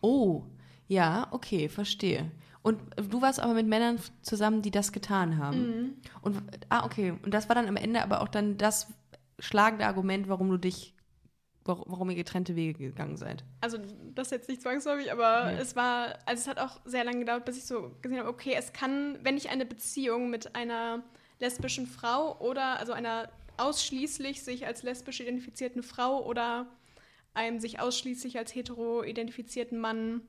Oh, 0.01 0.43
ja, 0.89 1.27
okay, 1.31 1.69
verstehe. 1.69 2.29
Und 2.64 2.80
du 2.95 3.22
warst 3.22 3.39
aber 3.39 3.53
mit 3.53 3.68
Männern 3.68 3.99
zusammen, 4.22 4.61
die 4.61 4.72
das 4.72 4.91
getan 4.91 5.38
haben. 5.38 6.01
Und 6.22 6.41
ah, 6.70 6.86
okay. 6.86 7.14
Und 7.22 7.34
das 7.34 7.49
war 7.49 7.55
dann 7.55 7.68
am 7.68 7.76
Ende 7.76 8.01
aber 8.01 8.22
auch 8.22 8.30
dann 8.30 8.57
das 8.57 8.88
schlagende 9.38 9.86
Argument, 9.86 10.30
warum 10.30 10.49
du 10.49 10.57
dich, 10.57 10.95
warum, 11.66 11.84
warum 11.88 12.09
ihr 12.09 12.16
getrennte 12.16 12.55
Wege 12.55 12.80
gegangen 12.80 13.18
seid. 13.18 13.43
Also 13.59 13.80
das 14.16 14.30
jetzt 14.32 14.47
nicht 14.47 14.61
zwangsläufig, 14.61 15.11
aber 15.11 15.51
Nee. 15.51 15.59
es 15.59 15.76
war, 15.76 16.18
also 16.26 16.41
es 16.41 16.47
hat 16.47 16.57
auch 16.57 16.80
sehr 16.86 17.03
lange 17.03 17.20
gedauert, 17.20 17.43
bis 17.43 17.57
ich 17.57 17.66
so 17.66 17.97
gesehen 18.01 18.20
habe, 18.20 18.30
okay, 18.30 18.55
es 18.57 18.72
kann, 18.72 19.20
wenn 19.24 19.36
ich 19.36 19.49
eine 19.49 19.66
Beziehung 19.66 20.30
mit 20.30 20.55
einer 20.55 21.03
lesbischen 21.39 21.86
Frau 21.86 22.39
oder 22.39 22.80
also 22.80 22.93
einer 22.93 23.30
ausschließlich 23.57 24.41
sich 24.41 24.66
als 24.66 24.84
lesbisch 24.84 25.20
identifizierten 25.20 25.84
Frau 25.84 26.26
oder 26.26 26.68
einem 27.34 27.59
sich 27.59 27.80
ausschließlich 27.82 28.38
als 28.38 28.55
hetero 28.55 29.03
identifizierten 29.03 29.80
Mann 29.80 30.22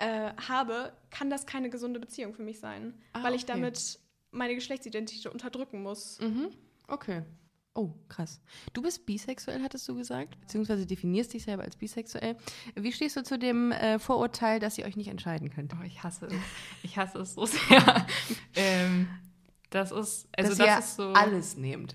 äh, 0.00 0.32
habe, 0.48 0.92
kann 1.10 1.30
das 1.30 1.46
keine 1.46 1.70
gesunde 1.70 2.00
Beziehung 2.00 2.34
für 2.34 2.42
mich 2.42 2.58
sein, 2.58 2.94
Ah, 3.12 3.22
weil 3.22 3.34
ich 3.34 3.44
okay. 3.44 3.52
damit 3.52 3.98
meine 4.32 4.54
Geschlechtsidentität 4.54 5.32
unterdrücken 5.32 5.82
muss. 5.82 6.18
Mhm. 6.20 6.48
Okay. 6.88 7.22
Oh, 7.74 7.90
krass. 8.08 8.40
Du 8.72 8.82
bist 8.82 9.06
bisexuell, 9.06 9.62
hattest 9.62 9.88
du 9.88 9.94
gesagt, 9.94 10.38
beziehungsweise 10.40 10.86
definierst 10.86 11.32
dich 11.32 11.44
selber 11.44 11.62
als 11.62 11.76
bisexuell. 11.76 12.36
Wie 12.74 12.90
stehst 12.92 13.16
du 13.16 13.22
zu 13.22 13.38
dem 13.38 13.70
äh, 13.70 13.98
Vorurteil, 14.00 14.58
dass 14.58 14.76
ihr 14.76 14.84
euch 14.86 14.96
nicht 14.96 15.08
entscheiden 15.08 15.50
könnt? 15.50 15.72
Oh, 15.74 15.84
ich 15.84 16.02
hasse 16.02 16.26
es. 16.26 16.34
Ich 16.82 16.96
hasse 16.98 17.18
es 17.20 17.34
so 17.34 17.46
sehr. 17.46 18.06
ähm, 18.56 19.08
das 19.70 19.92
ist, 19.92 20.28
also 20.36 20.50
dass 20.50 20.58
das 20.58 20.66
ihr 20.66 20.78
ist 20.78 20.96
so. 20.96 21.12
alles 21.12 21.56
nehmt. 21.56 21.94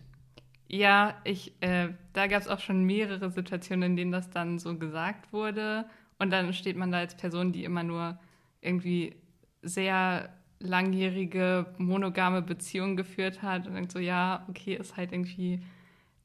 Ja, 0.67 1.19
ich, 1.25 1.53
äh, 1.61 1.89
da 2.13 2.27
gab 2.27 2.41
es 2.41 2.47
auch 2.47 2.59
schon 2.59 2.83
mehrere 2.85 3.29
Situationen, 3.29 3.91
in 3.91 3.95
denen 3.97 4.11
das 4.13 4.29
dann 4.29 4.59
so 4.59 4.77
gesagt 4.77 5.31
wurde. 5.33 5.87
Und 6.19 6.31
dann 6.31 6.53
steht 6.53 6.77
man 6.77 6.91
da 6.91 6.99
als 6.99 7.15
Person, 7.15 7.51
die 7.51 7.63
immer 7.63 7.83
nur 7.83 8.19
irgendwie 8.61 9.15
sehr 9.61 10.29
langjährige 10.59 11.73
monogame 11.77 12.41
Beziehungen 12.41 12.95
geführt 12.95 13.41
hat 13.41 13.67
und 13.67 13.75
denkt 13.75 13.91
so, 13.91 13.99
ja, 13.99 14.45
okay, 14.49 14.75
ist 14.75 14.97
halt 14.97 15.11
irgendwie 15.11 15.61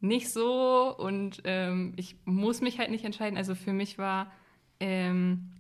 nicht 0.00 0.30
so 0.30 0.96
und 0.96 1.42
ähm, 1.44 1.92
ich 1.96 2.16
muss 2.24 2.60
mich 2.60 2.78
halt 2.78 2.90
nicht 2.90 3.04
entscheiden. 3.04 3.36
Also 3.36 3.54
für 3.54 3.72
mich 3.72 3.98
war 3.98 4.32
ähm, 4.78 5.50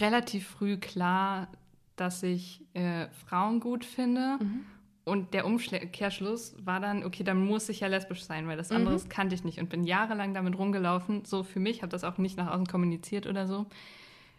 relativ 0.00 0.46
früh 0.46 0.76
klar, 0.76 1.48
dass 1.96 2.22
ich 2.22 2.62
äh, 2.74 3.08
Frauen 3.26 3.60
gut 3.60 3.84
finde. 3.84 4.38
Und 5.04 5.34
der 5.34 5.44
Umkehrschluss 5.44 6.54
war 6.64 6.80
dann, 6.80 7.04
okay, 7.04 7.24
dann 7.24 7.44
muss 7.44 7.68
ich 7.68 7.80
ja 7.80 7.88
lesbisch 7.88 8.24
sein, 8.24 8.48
weil 8.48 8.56
das 8.56 8.70
andere 8.70 8.98
kannte 9.10 9.34
ich 9.34 9.44
nicht 9.44 9.58
und 9.58 9.68
bin 9.68 9.84
jahrelang 9.84 10.32
damit 10.32 10.56
rumgelaufen. 10.58 11.24
So 11.26 11.42
für 11.42 11.60
mich, 11.60 11.82
habe 11.82 11.90
das 11.90 12.04
auch 12.04 12.16
nicht 12.16 12.38
nach 12.38 12.50
außen 12.50 12.66
kommuniziert 12.66 13.26
oder 13.26 13.46
so. 13.46 13.66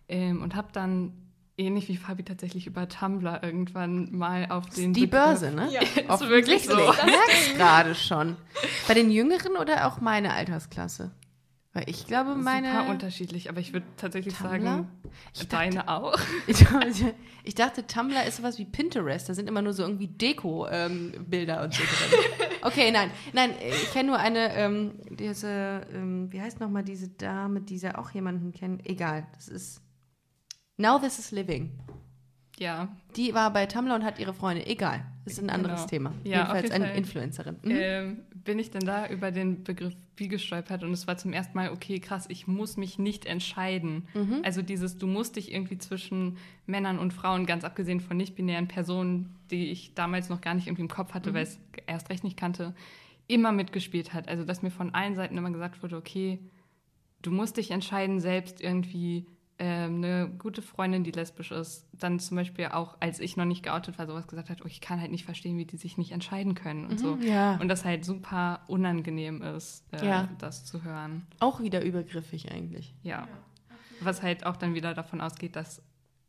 Ähm, 0.09 0.41
und 0.41 0.55
habe 0.55 0.69
dann 0.71 1.13
ähnlich 1.57 1.87
wie 1.87 1.97
Fabi 1.97 2.23
tatsächlich 2.23 2.65
über 2.67 2.89
Tumblr 2.89 3.41
irgendwann 3.43 4.11
mal 4.15 4.47
auf 4.49 4.67
den 4.69 4.93
Die 4.93 5.01
Begriff- 5.07 5.11
Börse, 5.25 5.51
ne? 5.51 5.69
Ja. 5.71 5.81
Ist 6.15 6.27
wirklich 6.29 6.63
so. 6.65 6.77
Ich 6.77 7.03
merk's 7.05 7.53
gerade 7.55 7.93
schon. 7.95 8.35
Bei 8.87 8.93
den 8.95 9.11
Jüngeren 9.11 9.55
oder 9.57 9.87
auch 9.87 10.01
meine 10.01 10.33
Altersklasse? 10.33 11.11
Weil 11.75 11.89
ich 11.89 12.07
glaube, 12.07 12.35
meine. 12.35 12.69
Super 12.71 12.89
unterschiedlich, 12.89 13.49
aber 13.49 13.59
ich 13.59 13.73
würde 13.73 13.85
tatsächlich 13.97 14.33
Tumblr? 14.33 14.61
sagen, 14.61 14.87
Ich 15.33 15.45
deine 15.49 15.89
auch. 15.89 16.17
Ich, 16.47 16.65
ich 17.43 17.53
dachte, 17.53 17.85
Tumblr 17.85 18.23
ist 18.25 18.37
sowas 18.37 18.57
wie 18.57 18.63
Pinterest. 18.63 19.27
Da 19.27 19.33
sind 19.33 19.49
immer 19.49 19.61
nur 19.61 19.73
so 19.73 19.83
irgendwie 19.83 20.07
Deko-Bilder 20.07 21.63
und 21.63 21.73
so 21.73 21.83
drin. 21.83 22.19
Okay, 22.61 22.89
nein. 22.91 23.11
Nein, 23.33 23.51
ich 23.59 23.91
kenne 23.91 24.09
nur 24.09 24.17
eine, 24.17 24.55
ähm, 24.55 24.93
diese, 25.11 25.85
ähm, 25.93 26.31
wie 26.31 26.41
heißt 26.41 26.59
nochmal 26.61 26.83
diese 26.83 27.09
Dame, 27.09 27.61
die 27.61 27.75
ja 27.77 27.97
auch 27.99 28.09
jemanden 28.09 28.53
kennt. 28.53 28.87
Egal, 28.89 29.27
das 29.35 29.49
ist 29.49 29.81
Now 30.77 30.97
This 30.97 31.19
Is 31.19 31.31
Living. 31.31 31.77
Ja, 32.57 32.87
Die 33.17 33.33
war 33.33 33.51
bei 33.51 33.65
Tumblr 33.65 33.93
und 33.93 34.03
hat 34.05 34.17
ihre 34.17 34.33
Freunde. 34.33 34.65
Egal, 34.65 34.99
das 34.99 35.14
ist 35.25 35.39
ein 35.41 35.49
anderes 35.49 35.81
Genau. 35.81 35.87
Thema. 35.89 36.13
Ja, 36.23 36.37
Jedenfalls 36.39 36.63
jeden 36.63 36.73
eine 36.75 36.85
Fall. 36.87 36.97
Influencerin. 36.97 37.55
Mhm. 37.63 37.71
ähm, 37.71 38.17
bin 38.43 38.59
ich 38.59 38.69
dann 38.71 38.85
da 38.85 39.07
über 39.09 39.31
den 39.31 39.63
Begriff 39.63 39.93
wie 40.17 40.27
gestolpert 40.27 40.83
und 40.83 40.91
es 40.93 41.07
war 41.07 41.17
zum 41.17 41.33
ersten 41.33 41.57
Mal, 41.57 41.71
okay, 41.71 41.99
krass, 41.99 42.25
ich 42.29 42.47
muss 42.47 42.77
mich 42.77 42.97
nicht 42.99 43.25
entscheiden. 43.25 44.07
Mhm. 44.13 44.41
Also 44.43 44.61
dieses, 44.61 44.97
du 44.97 45.07
musst 45.07 45.35
dich 45.35 45.51
irgendwie 45.51 45.77
zwischen 45.77 46.37
Männern 46.67 46.99
und 46.99 47.11
Frauen, 47.11 47.45
ganz 47.45 47.63
abgesehen 47.65 47.99
von 47.99 48.15
nicht-binären 48.17 48.67
Personen, 48.67 49.35
die 49.51 49.71
ich 49.71 49.93
damals 49.95 50.29
noch 50.29 50.41
gar 50.41 50.53
nicht 50.53 50.67
irgendwie 50.67 50.83
im 50.83 50.87
Kopf 50.89 51.13
hatte, 51.13 51.31
Mhm. 51.31 51.33
weil 51.35 51.43
ich 51.43 51.49
es 51.49 51.59
erst 51.87 52.09
recht 52.09 52.23
nicht 52.23 52.37
kannte, 52.37 52.73
immer 53.27 53.51
mitgespielt 53.51 54.13
hat. 54.13 54.27
Also 54.29 54.45
dass 54.45 54.61
mir 54.61 54.71
von 54.71 54.93
allen 54.93 55.15
Seiten 55.15 55.37
immer 55.37 55.51
gesagt 55.51 55.81
wurde, 55.83 55.97
okay, 55.97 56.39
du 57.23 57.31
musst 57.31 57.57
dich 57.57 57.71
entscheiden, 57.71 58.19
selbst 58.19 58.61
irgendwie 58.61 59.25
ähm, 59.57 59.95
eine 60.03 60.29
gute 60.37 60.61
Freundin, 60.61 61.03
die 61.03 61.11
lesbisch 61.11 61.51
ist, 61.51 61.87
dann 61.93 62.19
zum 62.19 62.35
Beispiel 62.35 62.65
auch, 62.67 62.97
als 62.99 63.19
ich 63.19 63.37
noch 63.37 63.45
nicht 63.45 63.63
geoutet 63.63 63.97
war, 63.97 64.05
sowas 64.05 64.27
gesagt 64.27 64.49
hat, 64.49 64.61
oh, 64.63 64.67
ich 64.67 64.81
kann 64.81 64.99
halt 64.99 65.11
nicht 65.11 65.23
verstehen, 65.25 65.57
wie 65.57 65.65
die 65.65 65.77
sich 65.77 65.97
nicht 65.97 66.11
entscheiden 66.11 66.55
können 66.55 66.85
und 66.85 66.99
so. 66.99 67.15
Mhm, 67.15 67.21
ja. 67.23 67.55
Und 67.61 67.69
das 67.69 67.85
halt 67.85 68.03
super 68.03 68.61
unangenehm 68.67 69.41
ist, 69.41 69.85
äh, 69.93 70.05
Ja. 70.05 70.29
das 70.39 70.65
zu 70.65 70.83
hören. 70.83 71.25
Auch 71.39 71.61
wieder 71.61 71.83
übergriffig 71.85 72.51
eigentlich. 72.51 72.93
Ja. 73.03 73.27
Was 74.01 74.21
halt 74.21 74.45
auch 74.45 74.57
dann 74.57 74.73
wieder 74.73 74.93
davon 74.93 75.21
ausgeht, 75.21 75.55
dass 75.55 75.81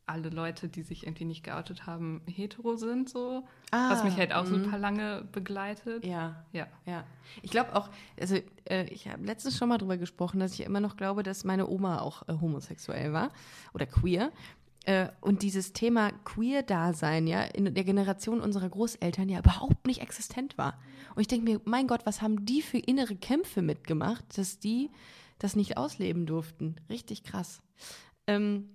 alle 0.06 0.30
Leute, 0.30 0.68
die 0.68 0.82
sich 0.82 1.04
irgendwie 1.04 1.24
nicht 1.24 1.42
geoutet 1.42 1.86
haben, 1.86 2.22
hetero 2.26 2.76
sind, 2.76 3.08
so. 3.08 3.44
Ah, 3.72 3.90
was 3.90 4.04
mich 4.04 4.16
halt 4.16 4.32
auch 4.32 4.44
mhm. 4.44 4.64
super 4.64 4.78
lange 4.78 5.28
begleitet. 5.32 6.04
Ja, 6.04 6.44
Ja. 6.52 6.68
Ja, 6.86 7.04
ich 7.42 7.50
glaube 7.50 7.74
auch, 7.74 7.90
also 8.18 8.36
äh, 8.70 8.84
ich 8.84 9.08
habe 9.08 9.24
letztens 9.24 9.58
schon 9.58 9.68
mal 9.68 9.78
drüber 9.78 9.96
gesprochen, 9.96 10.38
dass 10.38 10.52
ich 10.52 10.60
immer 10.60 10.80
noch 10.80 10.96
glaube, 10.96 11.24
dass 11.24 11.44
meine 11.44 11.68
Oma 11.68 12.00
auch 12.00 12.28
äh, 12.28 12.34
homosexuell 12.40 13.12
war 13.12 13.32
oder 13.74 13.86
queer. 13.86 14.30
Äh, 14.84 15.08
und 15.20 15.42
dieses 15.42 15.72
Thema 15.72 16.12
Queer-Dasein 16.24 17.26
ja 17.26 17.42
in 17.42 17.74
der 17.74 17.84
Generation 17.84 18.40
unserer 18.40 18.68
Großeltern 18.68 19.28
ja 19.28 19.40
überhaupt 19.40 19.86
nicht 19.86 20.00
existent 20.00 20.56
war. 20.56 20.78
Und 21.16 21.22
ich 21.22 21.28
denke 21.28 21.44
mir, 21.44 21.60
mein 21.64 21.88
Gott, 21.88 22.06
was 22.06 22.22
haben 22.22 22.46
die 22.46 22.62
für 22.62 22.78
innere 22.78 23.16
Kämpfe 23.16 23.62
mitgemacht, 23.62 24.38
dass 24.38 24.60
die 24.60 24.90
das 25.40 25.56
nicht 25.56 25.76
ausleben 25.76 26.26
durften? 26.26 26.76
Richtig 26.88 27.24
krass. 27.24 27.60
Ähm, 28.28 28.68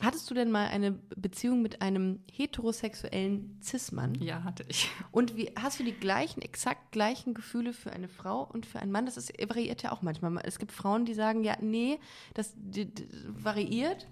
hattest 0.00 0.30
du 0.30 0.34
denn 0.34 0.50
mal 0.50 0.68
eine 0.68 0.92
Beziehung 1.16 1.62
mit 1.62 1.82
einem 1.82 2.20
heterosexuellen 2.30 3.58
Cis-Mann? 3.62 4.14
Ja, 4.16 4.44
hatte 4.44 4.64
ich. 4.68 4.88
Und 5.10 5.36
wie, 5.36 5.50
hast 5.60 5.80
du 5.80 5.84
die 5.84 5.92
gleichen, 5.92 6.42
exakt 6.42 6.92
gleichen 6.92 7.34
Gefühle 7.34 7.72
für 7.72 7.92
eine 7.92 8.08
Frau 8.08 8.42
und 8.42 8.66
für 8.66 8.80
einen 8.80 8.92
Mann? 8.92 9.06
Das 9.06 9.16
ist, 9.16 9.32
variiert 9.38 9.82
ja 9.82 9.92
auch 9.92 10.02
manchmal. 10.02 10.36
Es 10.44 10.58
gibt 10.58 10.72
Frauen, 10.72 11.04
die 11.04 11.14
sagen, 11.14 11.44
ja, 11.44 11.56
nee, 11.60 11.98
das 12.34 12.52
die, 12.56 12.86
die, 12.86 13.08
variiert. 13.26 14.06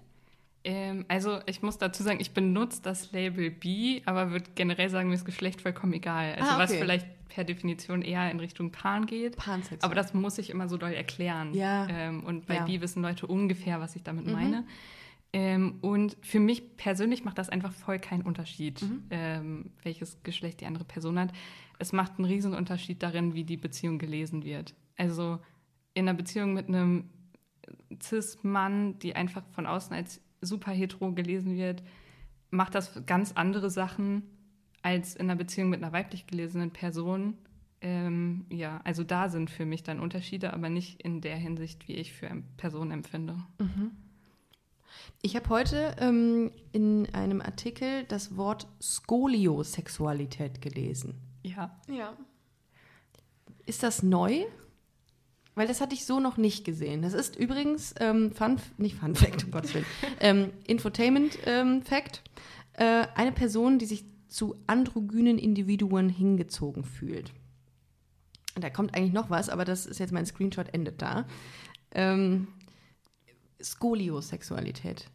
Ähm, 0.63 1.05
also 1.07 1.39
ich 1.45 1.61
muss 1.61 1.77
dazu 1.77 2.03
sagen, 2.03 2.19
ich 2.19 2.31
benutze 2.31 2.81
das 2.81 3.11
Label 3.11 3.51
bi, 3.51 4.01
aber 4.05 4.31
würde 4.31 4.49
generell 4.55 4.89
sagen, 4.89 5.09
mir 5.09 5.15
ist 5.15 5.25
Geschlecht 5.25 5.61
vollkommen 5.61 5.93
egal. 5.93 6.35
Also 6.35 6.51
Ah, 6.51 6.57
was 6.59 6.71
okay. 6.71 6.79
vielleicht 6.81 7.07
per 7.29 7.43
Definition 7.43 8.01
eher 8.01 8.29
in 8.31 8.39
Richtung 8.39 8.71
Pan 8.71 9.05
geht. 9.05 9.37
Pansexuell. 9.37 9.79
Aber 9.83 9.95
das 9.95 10.13
muss 10.13 10.37
ich 10.37 10.49
immer 10.49 10.67
so 10.67 10.75
doll 10.77 10.91
erklären. 10.93 11.53
Ja. 11.53 11.87
Ähm, 11.87 12.23
und 12.23 12.47
bei 12.47 12.55
Ja. 12.55 12.61
Mhm. 12.61 12.65
bi 12.65 12.81
wissen 12.81 13.01
Leute 13.01 13.27
ungefähr, 13.27 13.79
was 13.79 13.95
ich 13.95 14.03
damit 14.03 14.25
meine. 14.27 14.65
Ähm, 15.33 15.79
und 15.81 16.17
für 16.21 16.39
mich 16.39 16.77
persönlich 16.77 17.23
macht 17.25 17.37
das 17.37 17.49
einfach 17.49 17.71
voll 17.73 17.99
keinen 17.99 18.21
Unterschied, 18.23 18.81
Mhm. 18.81 19.03
ähm, 19.09 19.71
welches 19.83 20.23
Geschlecht 20.23 20.61
die 20.61 20.65
andere 20.65 20.85
Person 20.85 21.19
hat. 21.19 21.33
Es 21.79 21.91
macht 21.93 22.13
einen 22.17 22.25
riesen 22.25 22.53
Unterschied 22.53 23.03
darin, 23.03 23.33
wie 23.33 23.43
die 23.43 23.57
Beziehung 23.57 23.99
gelesen 23.99 24.43
wird. 24.43 24.73
Also 24.95 25.39
in 25.93 26.07
einer 26.07 26.17
Beziehung 26.17 26.53
mit 26.53 26.67
einem 26.69 27.09
Cis-Mann, 28.01 28.99
die 28.99 29.15
einfach 29.15 29.43
von 29.51 29.65
außen 29.65 29.93
als 29.95 30.21
super 30.41 30.71
hetero 30.71 31.11
gelesen 31.13 31.55
wird, 31.55 31.83
macht 32.49 32.75
das 32.75 33.01
ganz 33.05 33.33
andere 33.33 33.69
Sachen 33.69 34.23
als 34.81 35.15
in 35.15 35.29
einer 35.29 35.35
Beziehung 35.35 35.69
mit 35.69 35.83
einer 35.83 35.91
weiblich 35.91 36.27
gelesenen 36.27 36.71
Person. 36.71 37.35
Ähm, 37.81 38.45
ja, 38.49 38.79
also 38.85 39.03
da 39.03 39.29
sind 39.29 39.49
für 39.49 39.65
mich 39.65 39.83
dann 39.83 39.99
Unterschiede, 39.99 40.53
aber 40.53 40.69
nicht 40.69 41.01
in 41.01 41.21
der 41.21 41.35
Hinsicht, 41.35 41.87
wie 41.87 41.93
ich 41.93 42.13
für 42.13 42.29
eine 42.29 42.43
Person 42.57 42.91
empfinde. 42.91 43.35
Ich 45.21 45.35
habe 45.35 45.49
heute 45.49 45.95
ähm, 45.99 46.51
in 46.71 47.07
einem 47.13 47.41
Artikel 47.41 48.03
das 48.05 48.37
Wort 48.37 48.67
Skoliosexualität 48.81 50.61
gelesen. 50.61 51.15
Ja. 51.43 51.79
Ja. 51.89 52.13
Ist 53.65 53.83
das 53.83 54.03
neu? 54.03 54.45
Weil 55.55 55.67
das 55.67 55.81
hatte 55.81 55.95
ich 55.95 56.05
so 56.05 56.19
noch 56.19 56.37
nicht 56.37 56.65
gesehen. 56.65 57.01
Das 57.01 57.13
ist 57.13 57.35
übrigens 57.35 57.95
ähm, 57.99 58.31
Fun, 58.31 58.57
nicht 58.77 58.95
Fun 58.95 59.15
Fact, 59.15 59.43
um 59.43 59.51
Gottes 59.51 59.73
Willen, 59.73 59.85
ähm, 60.19 60.51
Infotainment 60.67 61.37
ähm, 61.45 61.81
Fact. 61.81 62.21
Äh, 62.73 63.07
eine 63.15 63.31
Person, 63.31 63.79
die 63.79 63.87
sich 63.87 64.05
zu 64.27 64.55
androgynen 64.67 65.39
Individuen 65.39 66.09
hingezogen 66.09 66.83
fühlt. 66.83 67.33
Und 68.55 68.63
da 68.63 68.69
kommt 68.69 68.95
eigentlich 68.95 69.13
noch 69.13 69.29
was, 69.29 69.49
aber 69.49 69.65
das 69.65 69.85
ist 69.85 69.99
jetzt 69.99 70.13
mein 70.13 70.25
Screenshot, 70.25 70.73
endet 70.73 71.01
da. 71.01 71.25
Ähm, 71.91 72.47
Skoliosexualität. 73.61 75.07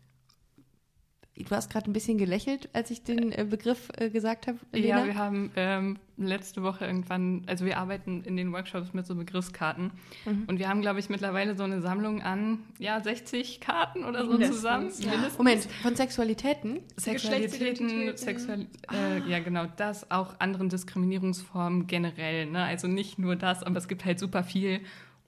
Du 1.35 1.51
hast 1.57 1.71
gerade 1.71 1.91
ein 1.91 1.95
bisschen 1.95 2.19
gelächelt, 2.19 2.69
als 2.75 2.91
ich 2.91 3.03
den 3.05 3.33
äh, 3.33 3.47
Begriff 3.49 3.89
äh, 3.97 4.11
gesagt 4.11 4.47
habe. 4.47 4.59
Ja, 4.75 4.97
Lena. 4.99 5.07
wir 5.07 5.15
haben 5.17 5.51
ähm, 5.57 5.99
letzte 6.19 6.63
Woche 6.63 6.85
irgendwann, 6.85 7.43
also 7.47 7.65
wir 7.65 7.79
arbeiten 7.79 8.23
in 8.23 8.37
den 8.37 8.53
Workshops 8.53 8.93
mit 8.93 9.07
so 9.07 9.15
Begriffskarten 9.17 9.93
Mhm. 10.27 10.45
und 10.47 10.59
wir 10.59 10.69
haben, 10.69 10.83
glaube 10.83 11.01
ich, 11.01 11.09
mittlerweile 11.09 11.57
so 11.57 11.65
eine 11.65 11.81
Sammlung 11.81 12.21
an, 12.23 12.59
ja, 12.79 13.01
60 13.03 13.61
Karten 13.61 14.05
oder 14.05 14.25
so 14.27 14.33
Mindestens, 14.33 14.57
zusammen. 14.59 14.91
ja. 15.01 15.31
Moment, 15.39 15.65
von 15.83 15.97
Sexualitäten? 15.97 16.81
Sexualitäten. 16.99 18.15
Sexual 18.17 18.67
äh, 18.93 19.29
ja 19.29 19.39
genau, 19.41 19.65
das, 19.79 20.11
auch 20.11 20.39
anderen 20.39 20.69
Diskriminierungsformen 20.69 21.87
generell. 21.87 22.45
Ne? 22.47 22.63
Also 22.63 22.89
nicht 22.89 23.19
nur 23.19 23.37
das, 23.37 23.63
aber 23.63 23.79
es 23.79 23.89
gibt 23.89 24.05
halt 24.05 24.19
super 24.19 24.45
viel. 24.45 24.81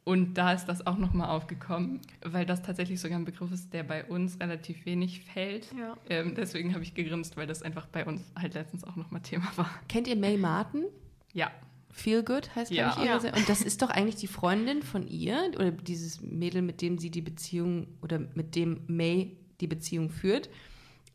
Und 0.04 0.34
da 0.34 0.52
ist 0.52 0.66
das 0.66 0.86
auch 0.86 0.98
nochmal 0.98 1.30
aufgekommen, 1.30 2.00
weil 2.22 2.44
das 2.44 2.60
tatsächlich 2.62 3.00
sogar 3.00 3.18
ein 3.18 3.24
Begriff 3.24 3.50
ist, 3.52 3.72
der 3.72 3.84
bei 3.84 4.04
uns 4.04 4.38
relativ 4.38 4.84
wenig 4.84 5.22
fällt. 5.22 5.68
Ja. 5.78 5.96
Ähm, 6.10 6.34
deswegen 6.34 6.74
habe 6.74 6.82
ich 6.84 6.92
gegrinst, 6.92 7.38
weil 7.38 7.46
das 7.46 7.62
einfach 7.62 7.86
bei 7.86 8.04
uns 8.04 8.20
halt 8.38 8.52
letztens 8.52 8.84
auch 8.84 8.96
nochmal 8.96 9.22
Thema 9.22 9.50
war. 9.56 9.70
Kennt 9.88 10.06
ihr 10.06 10.16
May 10.16 10.36
Martin? 10.36 10.84
Ja, 11.32 11.50
Feel 11.90 12.22
Good 12.22 12.54
heißt, 12.54 12.70
Ja. 12.72 12.90
glaube 12.90 13.06
ich, 13.06 13.10
ihre 13.10 13.26
Ja. 13.28 13.36
Und 13.40 13.48
das 13.48 13.62
ist 13.62 13.80
doch 13.80 13.88
eigentlich 13.88 14.16
die 14.16 14.26
Freundin 14.26 14.82
von 14.82 15.06
ihr 15.06 15.50
oder 15.54 15.70
dieses 15.70 16.20
Mädel, 16.20 16.60
mit 16.60 16.82
dem 16.82 16.98
sie 16.98 17.10
die 17.10 17.22
Beziehung 17.22 17.86
oder 18.02 18.18
mit 18.34 18.56
dem 18.56 18.82
May 18.88 19.36
die 19.60 19.68
Beziehung 19.68 20.10
führt, 20.10 20.50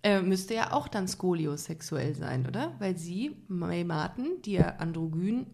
äh, 0.02 0.22
müsste 0.22 0.54
ja 0.56 0.72
auch 0.72 0.88
dann 0.88 1.08
skoliosexuell 1.08 2.16
sein, 2.16 2.48
oder? 2.48 2.74
Weil 2.80 2.98
sie, 2.98 3.36
May 3.50 3.84
Martin, 3.84 4.42
die 4.46 4.54
ja 4.54 4.78
androgyn 4.78 5.46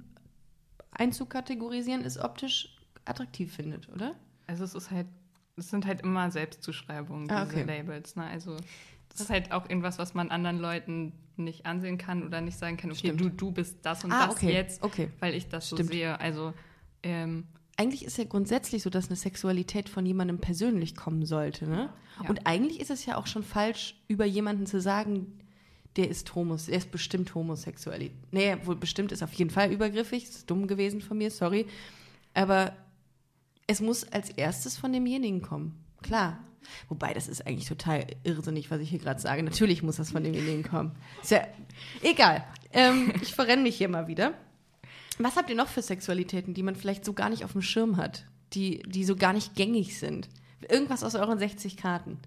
einzukategorisieren 0.92 2.02
ist, 2.02 2.18
optisch 2.20 2.75
attraktiv 3.06 3.54
findet, 3.54 3.90
oder? 3.90 4.16
also 4.48 4.64
es 4.64 4.76
ist 4.76 4.92
halt, 4.92 5.08
es 5.58 5.70
sind 5.70 5.86
halt 5.88 6.02
immer 6.02 6.30
Selbstzuschreibungen, 6.30 7.30
Ah, 7.32 7.46
diese 7.46 7.58
okay. 7.62 7.66
Labels. 7.80 8.16
Ne? 8.16 8.26
Also 8.26 8.58
das 9.10 9.22
ist 9.22 9.30
halt 9.30 9.52
auch 9.52 9.68
irgendwas, 9.70 9.98
was 9.98 10.14
man 10.14 10.30
anderen 10.30 10.60
Leuten 10.60 11.14
nicht 11.38 11.66
ansehen 11.66 11.98
kann 11.98 12.24
oder 12.24 12.42
nicht 12.42 12.58
sagen 12.58 12.78
kann, 12.78 12.92
okay, 12.92 13.00
Stimmt. 13.00 13.22
du, 13.22 13.30
du 13.30 13.52
bist 13.52 13.78
das 13.84 14.04
und 14.04 14.12
Ah, 14.12 14.28
das 14.28 14.36
okay, 14.36 14.54
jetzt, 14.54 14.84
okay. 14.84 15.10
weil 15.20 15.34
ich 15.34 15.48
das 15.50 15.68
so 15.70 15.76
Stimmt. 15.78 15.92
sehe. 15.92 16.20
Also 16.20 16.54
ähm, 17.04 17.46
Eigentlich 17.78 18.06
ist 18.06 18.18
ja 18.18 18.24
grundsätzlich 18.24 18.84
so, 18.84 18.90
dass 18.90 19.08
eine 19.08 19.16
Sexualität 19.18 19.90
von 19.90 20.06
jemandem 20.06 20.38
persönlich 20.40 20.96
kommen 20.96 21.26
sollte, 21.26 21.68
ne? 21.68 21.90
Ja. 22.24 22.30
Und 22.30 22.46
eigentlich 22.48 22.80
ist 22.80 22.90
es 22.90 23.06
ja 23.06 23.18
auch 23.18 23.28
schon 23.28 23.44
falsch, 23.44 23.96
über 24.08 24.24
jemanden 24.26 24.66
zu 24.66 24.80
sagen, 24.80 25.40
der 25.98 26.10
ist 26.10 26.34
homos, 26.36 26.68
der 26.68 26.78
ist 26.78 26.92
bestimmt 26.92 27.34
homosexuell. 27.36 28.12
Nee, 28.32 28.56
wohl 28.64 28.76
bestimmt 28.78 29.12
ist 29.12 29.24
auf 29.24 29.34
jeden 29.34 29.50
Fall 29.50 29.72
übergriffig, 29.74 30.24
ist 30.24 30.50
dumm 30.50 30.68
gewesen 30.68 31.02
von 31.02 31.18
mir, 31.18 31.32
sorry. 31.32 31.66
Aber 32.34 32.74
es 33.68 33.82
muss 33.82 34.04
als 34.12 34.30
erstes 34.30 34.78
von 34.78 34.94
demjenigen 34.94 35.42
kommen. 35.42 35.84
Klar. 36.02 36.40
Wobei, 36.90 37.14
das 37.14 37.28
ist 37.28 37.46
eigentlich 37.46 37.68
total 37.68 38.08
irrsinnig, 38.24 38.72
was 38.72 38.82
ich 38.82 38.90
hier 38.90 39.00
gerade 39.00 39.20
sage. 39.20 39.44
Natürlich 39.44 39.84
muss 39.84 39.98
das 39.98 40.12
von 40.12 40.24
demjenigen 40.24 40.64
kommen. 40.64 40.94
Ist 41.22 41.32
ja 41.32 41.48
egal. 42.02 42.44
Ähm, 42.74 43.14
ich 43.22 43.34
verrenne 43.34 43.64
mich 43.64 43.78
hier 43.78 43.90
mal 43.90 44.08
wieder. 44.08 44.34
Was 45.18 45.36
habt 45.36 45.50
ihr 45.50 45.56
noch 45.56 45.68
für 45.68 45.82
Sexualitäten, 45.82 46.54
die 46.54 46.64
man 46.64 46.76
vielleicht 46.76 47.06
so 47.06 47.14
gar 47.14 47.30
nicht 47.30 47.46
auf 47.46 47.54
dem 47.54 47.62
Schirm 47.62 47.98
hat? 47.98 48.26
Die, 48.54 48.80
die 48.84 49.06
so 49.06 49.16
gar 49.16 49.34
nicht 49.34 49.56
gängig 49.56 50.00
sind? 50.00 50.28
Irgendwas 50.68 51.04
aus 51.04 51.16
euren 51.16 51.40
60 51.40 51.78
Karten. 51.78 52.20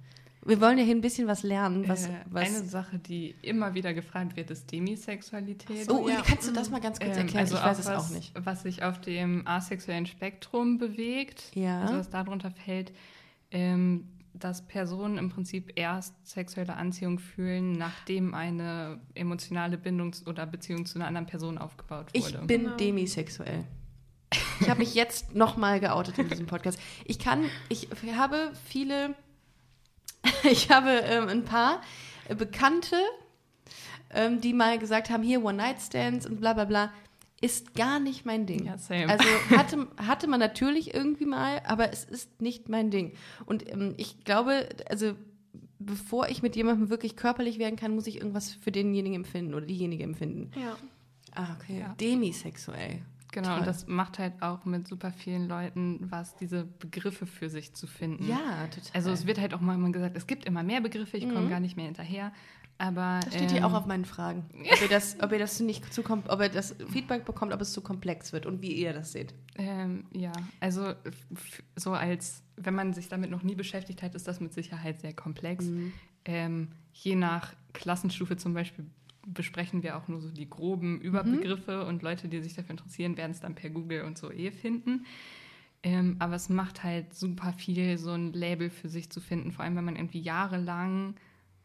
Wir 0.48 0.60
wollen 0.60 0.78
ja 0.78 0.84
hier 0.84 0.94
ein 0.94 1.00
bisschen 1.00 1.28
was 1.28 1.42
lernen. 1.42 1.86
Was, 1.88 2.06
äh, 2.06 2.12
was 2.26 2.48
eine 2.48 2.64
Sache, 2.64 2.98
die 2.98 3.34
immer 3.42 3.74
wieder 3.74 3.92
gefragt 3.94 4.36
wird, 4.36 4.50
ist 4.50 4.72
Demisexualität. 4.72 5.90
oh, 5.90 6.08
ja. 6.08 6.22
kannst 6.26 6.48
du 6.48 6.52
das 6.52 6.70
mal 6.70 6.80
ganz 6.80 6.98
kurz 6.98 7.12
Ähm, 7.12 7.18
erklären? 7.22 7.40
also 7.44 7.56
ich 7.56 7.62
weiß 7.64 7.78
es 7.78 7.86
was, 7.86 8.10
auch 8.10 8.14
nicht. 8.14 8.32
Was 8.44 8.62
sich 8.62 8.82
auf 8.82 9.00
dem 9.00 9.46
asexuellen 9.46 10.06
Spektrum 10.06 10.78
bewegt, 10.78 11.54
Ja. 11.54 11.82
also 11.82 11.98
was 11.98 12.10
darunter 12.10 12.50
fällt, 12.50 12.92
ähm, 13.50 14.08
dass 14.34 14.62
Personen 14.66 15.18
im 15.18 15.30
Prinzip 15.30 15.72
erst 15.76 16.14
sexuelle 16.26 16.76
Anziehung 16.76 17.18
fühlen, 17.18 17.72
nachdem 17.72 18.34
eine 18.34 19.00
emotionale 19.14 19.76
Bindung 19.78 20.14
oder 20.26 20.46
Beziehung 20.46 20.86
zu 20.86 20.98
einer 20.98 21.08
anderen 21.08 21.26
Person 21.26 21.58
aufgebaut 21.58 22.06
Ich 22.12 22.24
wurde. 22.34 22.46
bin 22.46 22.64
Genau. 22.64 22.76
demisexuell. 22.76 23.64
Ich 24.60 24.68
habe 24.68 24.80
mich 24.80 24.94
jetzt 24.94 25.34
nochmal 25.34 25.80
geoutet 25.80 26.18
in 26.18 26.28
diesem 26.28 26.46
Podcast. 26.46 26.78
Ich 27.04 27.18
kann, 27.18 27.44
ich 27.68 27.88
habe 28.16 28.52
viele, 28.66 29.14
ich 30.50 30.70
habe 30.70 30.90
ähm, 30.90 31.28
ein 31.28 31.44
paar 31.44 31.80
äh, 32.28 32.34
Bekannte, 32.34 32.96
ähm, 34.10 34.40
die 34.40 34.52
mal 34.52 34.78
gesagt 34.78 35.10
haben, 35.10 35.22
hier 35.22 35.44
One-Night-Stands 35.44 36.26
und 36.26 36.40
bla 36.40 36.52
bla 36.52 36.64
bla, 36.64 36.92
ist 37.40 37.74
gar 37.74 38.00
nicht 38.00 38.26
mein 38.26 38.46
Ding. 38.46 38.66
Ja, 38.66 38.78
same. 38.78 39.08
Also 39.08 39.24
hatte, 39.56 39.86
hatte 39.96 40.26
man 40.26 40.40
natürlich 40.40 40.94
irgendwie 40.94 41.26
mal, 41.26 41.62
aber 41.64 41.92
es 41.92 42.04
ist 42.04 42.40
nicht 42.40 42.68
mein 42.68 42.90
Ding. 42.90 43.12
Und 43.46 43.70
ähm, 43.70 43.94
ich 43.96 44.24
glaube, 44.24 44.68
also 44.88 45.14
bevor 45.78 46.28
ich 46.28 46.42
mit 46.42 46.56
jemandem 46.56 46.90
wirklich 46.90 47.16
körperlich 47.16 47.58
werden 47.58 47.76
kann, 47.76 47.94
muss 47.94 48.06
ich 48.06 48.16
irgendwas 48.16 48.52
für 48.52 48.72
denjenigen 48.72 49.14
empfinden 49.14 49.54
oder 49.54 49.66
diejenige 49.66 50.02
empfinden. 50.02 50.50
Ja. 50.60 50.76
Ah, 51.34 51.56
okay. 51.56 51.80
Ja. 51.80 51.94
Demisexuell. 52.00 53.02
Genau, 53.32 53.48
Toll. 53.50 53.58
und 53.58 53.66
das 53.66 53.86
macht 53.86 54.18
halt 54.18 54.40
auch 54.42 54.64
mit 54.64 54.88
super 54.88 55.12
vielen 55.12 55.48
Leuten 55.48 56.06
was, 56.10 56.36
diese 56.36 56.64
Begriffe 56.64 57.26
für 57.26 57.48
sich 57.50 57.74
zu 57.74 57.86
finden. 57.86 58.26
Ja, 58.26 58.66
total. 58.68 58.90
Also 58.94 59.10
es 59.10 59.26
wird 59.26 59.38
halt 59.38 59.52
auch 59.54 59.60
mal 59.60 59.74
immer 59.74 59.90
gesagt, 59.92 60.16
es 60.16 60.26
gibt 60.26 60.44
immer 60.46 60.62
mehr 60.62 60.80
Begriffe, 60.80 61.16
ich 61.18 61.24
komme 61.28 61.42
Mhm. 61.42 61.50
gar 61.50 61.60
nicht 61.60 61.76
mehr 61.76 61.86
hinterher. 61.86 62.32
Aber 62.80 63.18
das 63.24 63.34
steht 63.34 63.50
ähm, 63.50 63.56
hier 63.56 63.66
auch 63.66 63.72
auf 63.74 63.86
meinen 63.86 64.04
Fragen. 64.04 64.44
Ob 64.72 64.80
ihr 64.80 64.88
das, 64.88 65.16
ob 65.20 65.32
ihr 65.32 65.38
das 65.40 65.58
nicht 65.58 65.92
zu 65.92 66.02
ob 66.08 66.40
ihr 66.40 66.48
das 66.48 66.76
Feedback 66.92 67.24
bekommt, 67.24 67.52
ob 67.52 67.60
es 67.60 67.72
zu 67.72 67.80
komplex 67.80 68.32
wird 68.32 68.46
und 68.46 68.62
wie 68.62 68.72
ihr 68.72 68.92
das 68.92 69.10
seht. 69.12 69.34
Ähm, 69.56 70.04
ja, 70.12 70.30
also 70.60 70.94
so 71.74 71.92
als, 71.92 72.44
wenn 72.56 72.74
man 72.74 72.94
sich 72.94 73.08
damit 73.08 73.30
noch 73.30 73.42
nie 73.42 73.56
beschäftigt 73.56 74.00
hat, 74.02 74.14
ist 74.14 74.28
das 74.28 74.38
mit 74.38 74.52
Sicherheit 74.54 75.00
sehr 75.00 75.12
komplex. 75.12 75.64
Mhm. 75.64 75.92
Ähm, 76.24 76.68
je 76.92 77.16
nach 77.16 77.52
Klassenstufe 77.72 78.36
zum 78.36 78.54
Beispiel 78.54 78.86
besprechen 79.32 79.82
wir 79.82 79.96
auch 79.96 80.08
nur 80.08 80.20
so 80.20 80.30
die 80.30 80.48
groben 80.48 81.00
Überbegriffe 81.00 81.86
und 81.86 82.02
Leute, 82.02 82.28
die 82.28 82.40
sich 82.40 82.54
dafür 82.54 82.72
interessieren, 82.72 83.16
werden 83.16 83.32
es 83.32 83.40
dann 83.40 83.54
per 83.54 83.70
Google 83.70 84.02
und 84.02 84.18
so 84.18 84.30
eh 84.30 84.50
finden. 84.50 85.06
Ähm, 85.82 86.16
aber 86.18 86.34
es 86.34 86.48
macht 86.48 86.82
halt 86.82 87.14
super 87.14 87.52
viel, 87.52 87.98
so 87.98 88.10
ein 88.12 88.32
Label 88.32 88.68
für 88.70 88.88
sich 88.88 89.10
zu 89.10 89.20
finden, 89.20 89.52
vor 89.52 89.64
allem 89.64 89.76
wenn 89.76 89.84
man 89.84 89.96
irgendwie 89.96 90.20
jahrelang 90.20 91.14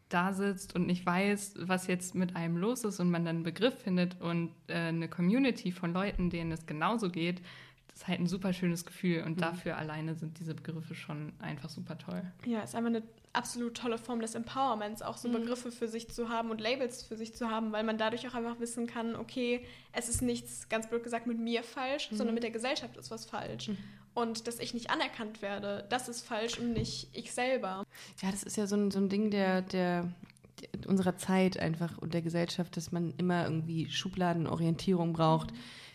da 0.08 0.32
sitzt 0.32 0.76
und 0.76 0.86
nicht 0.86 1.04
weiß, 1.04 1.56
was 1.62 1.88
jetzt 1.88 2.14
mit 2.14 2.36
einem 2.36 2.56
los 2.56 2.84
ist 2.84 3.00
und 3.00 3.10
man 3.10 3.24
dann 3.24 3.36
einen 3.36 3.44
Begriff 3.44 3.74
findet 3.82 4.20
und 4.20 4.50
äh, 4.68 4.74
eine 4.74 5.08
Community 5.08 5.72
von 5.72 5.92
Leuten, 5.92 6.30
denen 6.30 6.52
es 6.52 6.66
genauso 6.66 7.10
geht, 7.10 7.42
das 7.88 8.00
ist 8.02 8.08
halt 8.08 8.20
ein 8.20 8.26
super 8.26 8.52
schönes 8.52 8.84
Gefühl 8.84 9.22
und 9.22 9.40
dafür 9.40 9.76
alleine 9.78 10.14
sind 10.16 10.38
diese 10.40 10.54
Begriffe 10.54 10.94
schon 10.94 11.32
einfach 11.38 11.68
super 11.68 11.96
toll. 11.96 12.22
Ja, 12.44 12.60
ist 12.60 12.74
einfach 12.74 12.90
eine 12.90 13.02
absolut 13.32 13.76
tolle 13.76 13.98
Form 13.98 14.20
des 14.20 14.34
Empowerments, 14.34 15.02
auch 15.02 15.16
so 15.16 15.28
Mhm. 15.28 15.32
Begriffe 15.34 15.70
für 15.72 15.88
sich 15.88 16.08
zu 16.10 16.28
haben 16.28 16.50
und 16.50 16.60
Labels 16.60 17.02
für 17.04 17.16
sich 17.16 17.34
zu 17.34 17.50
haben, 17.50 17.72
weil 17.72 17.84
man 17.84 17.98
dadurch 17.98 18.26
auch 18.28 18.34
einfach 18.34 18.58
wissen 18.60 18.86
kann, 18.86 19.14
okay, 19.16 19.64
es 19.92 20.08
ist 20.08 20.22
nichts, 20.22 20.68
ganz 20.68 20.88
blöd 20.88 21.02
gesagt, 21.04 21.26
mit 21.26 21.38
mir 21.38 21.62
falsch, 21.62 22.10
Mhm. 22.10 22.16
sondern 22.16 22.34
mit 22.34 22.42
der 22.44 22.50
Gesellschaft 22.50 22.96
ist 22.96 23.10
was 23.10 23.26
falsch. 23.26 23.70
Und 24.12 24.46
dass 24.46 24.60
ich 24.60 24.74
nicht 24.74 24.90
anerkannt 24.90 25.42
werde, 25.42 25.84
das 25.88 26.08
ist 26.08 26.24
falsch 26.24 26.58
und 26.58 26.72
nicht 26.72 27.08
ich 27.12 27.32
selber. 27.32 27.84
Ja, 28.22 28.30
das 28.30 28.44
ist 28.44 28.56
ja 28.56 28.66
so 28.68 28.76
ein, 28.76 28.90
so 28.92 29.00
ein 29.00 29.08
Ding 29.08 29.30
der, 29.32 29.62
der, 29.62 30.12
der 30.60 30.88
unserer 30.88 31.16
Zeit 31.16 31.58
einfach 31.58 31.98
und 31.98 32.14
der 32.14 32.22
Gesellschaft, 32.22 32.76
dass 32.76 32.92
man 32.92 33.12
immer 33.18 33.44
irgendwie 33.44 33.88
Schubladenorientierung 33.90 35.12
braucht. 35.12 35.52